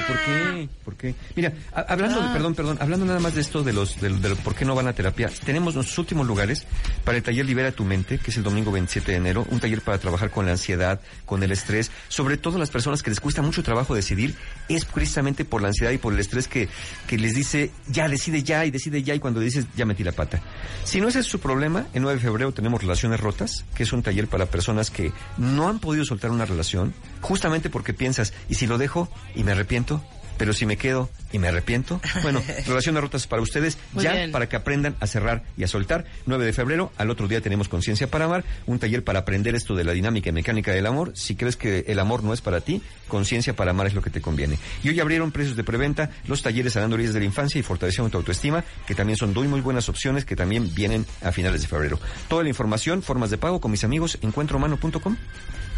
¿Pero 0.07 0.19
por 0.19 0.25
qué? 0.25 0.69
¿Por 0.85 0.95
qué? 0.95 1.15
Mira, 1.35 1.53
a- 1.73 1.81
hablando, 1.81 2.21
de- 2.21 2.29
perdón, 2.29 2.55
perdón, 2.55 2.77
hablando 2.79 3.05
nada 3.05 3.19
más 3.19 3.35
de 3.35 3.41
esto 3.41 3.61
de 3.63 3.73
los, 3.73 3.99
de, 3.99 4.09
de 4.09 4.35
por 4.37 4.55
qué 4.55 4.63
no 4.65 4.73
van 4.75 4.87
a 4.87 4.93
terapia, 4.93 5.29
tenemos 5.45 5.75
nuestros 5.75 5.97
últimos 5.99 6.25
lugares 6.25 6.65
para 7.03 7.17
el 7.17 7.23
taller 7.23 7.45
Libera 7.45 7.71
tu 7.71 7.83
Mente, 7.83 8.17
que 8.17 8.31
es 8.31 8.37
el 8.37 8.43
domingo 8.43 8.71
27 8.71 9.11
de 9.11 9.17
enero, 9.17 9.45
un 9.49 9.59
taller 9.59 9.81
para 9.81 9.97
trabajar 9.97 10.31
con 10.31 10.45
la 10.45 10.53
ansiedad, 10.53 11.01
con 11.25 11.43
el 11.43 11.51
estrés, 11.51 11.91
sobre 12.07 12.37
todo 12.37 12.57
las 12.57 12.69
personas 12.69 13.03
que 13.03 13.09
les 13.09 13.19
cuesta 13.19 13.41
mucho 13.41 13.63
trabajo 13.63 13.93
decidir, 13.95 14.35
es 14.69 14.85
precisamente 14.85 15.45
por 15.45 15.61
la 15.61 15.67
ansiedad 15.69 15.91
y 15.91 15.97
por 15.97 16.13
el 16.13 16.19
estrés 16.19 16.47
que, 16.47 16.69
que 17.07 17.17
les 17.17 17.33
dice, 17.35 17.71
ya, 17.89 18.07
decide 18.07 18.43
ya, 18.43 18.65
y 18.65 18.71
decide 18.71 19.03
ya, 19.03 19.13
y 19.15 19.19
cuando 19.19 19.39
dices, 19.39 19.65
ya 19.75 19.85
metí 19.85 20.03
la 20.03 20.13
pata. 20.13 20.41
Si 20.83 21.01
no 21.01 21.07
ese 21.09 21.19
es 21.19 21.25
su 21.25 21.39
problema, 21.39 21.87
el 21.93 22.01
9 22.01 22.19
de 22.19 22.25
febrero 22.25 22.51
tenemos 22.53 22.81
Relaciones 22.81 23.19
Rotas, 23.19 23.65
que 23.75 23.83
es 23.83 23.91
un 23.93 24.03
taller 24.03 24.27
para 24.27 24.45
personas 24.45 24.89
que 24.89 25.11
no 25.37 25.67
han 25.67 25.79
podido 25.79 26.05
soltar 26.05 26.31
una 26.31 26.45
relación, 26.45 26.93
justamente 27.21 27.69
porque 27.69 27.93
piensas, 27.93 28.33
¿y 28.49 28.55
si 28.55 28.67
lo 28.67 28.77
dejo 28.77 29.09
y 29.35 29.43
me 29.43 29.51
arrepiento? 29.51 29.96
Pero 30.37 30.53
si 30.53 30.65
me 30.65 30.77
quedo 30.77 31.09
y 31.31 31.39
me 31.39 31.47
arrepiento, 31.47 31.99
bueno, 32.21 32.41
relaciones 32.67 33.01
rotas 33.01 33.27
para 33.27 33.41
ustedes, 33.41 33.77
Muy 33.93 34.03
ya 34.03 34.13
bien. 34.13 34.31
para 34.31 34.47
que 34.47 34.55
aprendan 34.55 34.95
a 34.99 35.07
cerrar 35.07 35.43
y 35.57 35.63
a 35.63 35.67
soltar. 35.67 36.05
9 36.25 36.45
de 36.45 36.53
febrero, 36.53 36.91
al 36.97 37.09
otro 37.09 37.27
día 37.27 37.41
tenemos 37.41 37.69
Conciencia 37.69 38.07
para 38.07 38.25
Amar, 38.25 38.43
un 38.65 38.79
taller 38.79 39.03
para 39.03 39.19
aprender 39.19 39.55
esto 39.55 39.75
de 39.75 39.83
la 39.83 39.93
dinámica 39.93 40.29
y 40.29 40.33
mecánica 40.33 40.71
del 40.71 40.85
amor. 40.85 41.11
Si 41.15 41.35
crees 41.35 41.55
que 41.55 41.85
el 41.87 41.99
amor 41.99 42.23
no 42.23 42.33
es 42.33 42.41
para 42.41 42.61
ti, 42.61 42.81
Conciencia 43.07 43.55
para 43.55 43.71
Amar 43.71 43.87
es 43.87 43.93
lo 43.93 44.01
que 44.01 44.09
te 44.09 44.21
conviene. 44.21 44.57
Y 44.83 44.89
hoy 44.89 44.99
abrieron 44.99 45.31
precios 45.31 45.55
de 45.55 45.63
preventa 45.63 46.09
los 46.27 46.41
talleres 46.41 46.73
Sanando 46.73 46.95
heridas 46.95 47.13
de 47.13 47.19
la 47.21 47.25
infancia 47.25 47.59
y 47.59 47.63
fortaleciendo 47.63 48.09
tu 48.09 48.17
autoestima, 48.17 48.63
que 48.85 48.95
también 48.95 49.17
son 49.17 49.33
muy, 49.33 49.47
muy 49.47 49.61
buenas 49.61 49.89
opciones 49.89 50.25
que 50.25 50.35
también 50.35 50.73
vienen 50.73 51.05
a 51.23 51.31
finales 51.31 51.61
de 51.61 51.67
febrero. 51.67 51.99
Toda 52.27 52.43
la 52.43 52.49
información, 52.49 53.01
formas 53.01 53.29
de 53.29 53.37
pago 53.37 53.59
con 53.61 53.71
mis 53.71 53.83
amigos 53.83 54.17
encuentrohumano.com. 54.21 55.15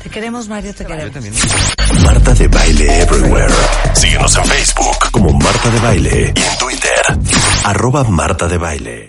Te 0.03 0.09
queremos, 0.09 0.47
Mario, 0.47 0.73
te 0.73 0.83
Yo 0.83 0.89
queremos. 0.89 1.13
también. 1.13 1.33
Marta 2.03 2.33
de 2.33 2.47
Baile 2.47 3.01
Everywhere. 3.01 3.53
Síguenos 3.93 4.35
en 4.37 4.45
Facebook 4.45 5.11
como 5.11 5.31
Marta 5.33 5.69
de 5.69 5.79
Baile 5.79 6.33
y 6.35 6.41
en 6.41 6.57
Twitter, 6.57 7.01
arroba 7.65 8.03
Marta 8.05 8.47
de 8.47 8.57
Baile. 8.57 9.07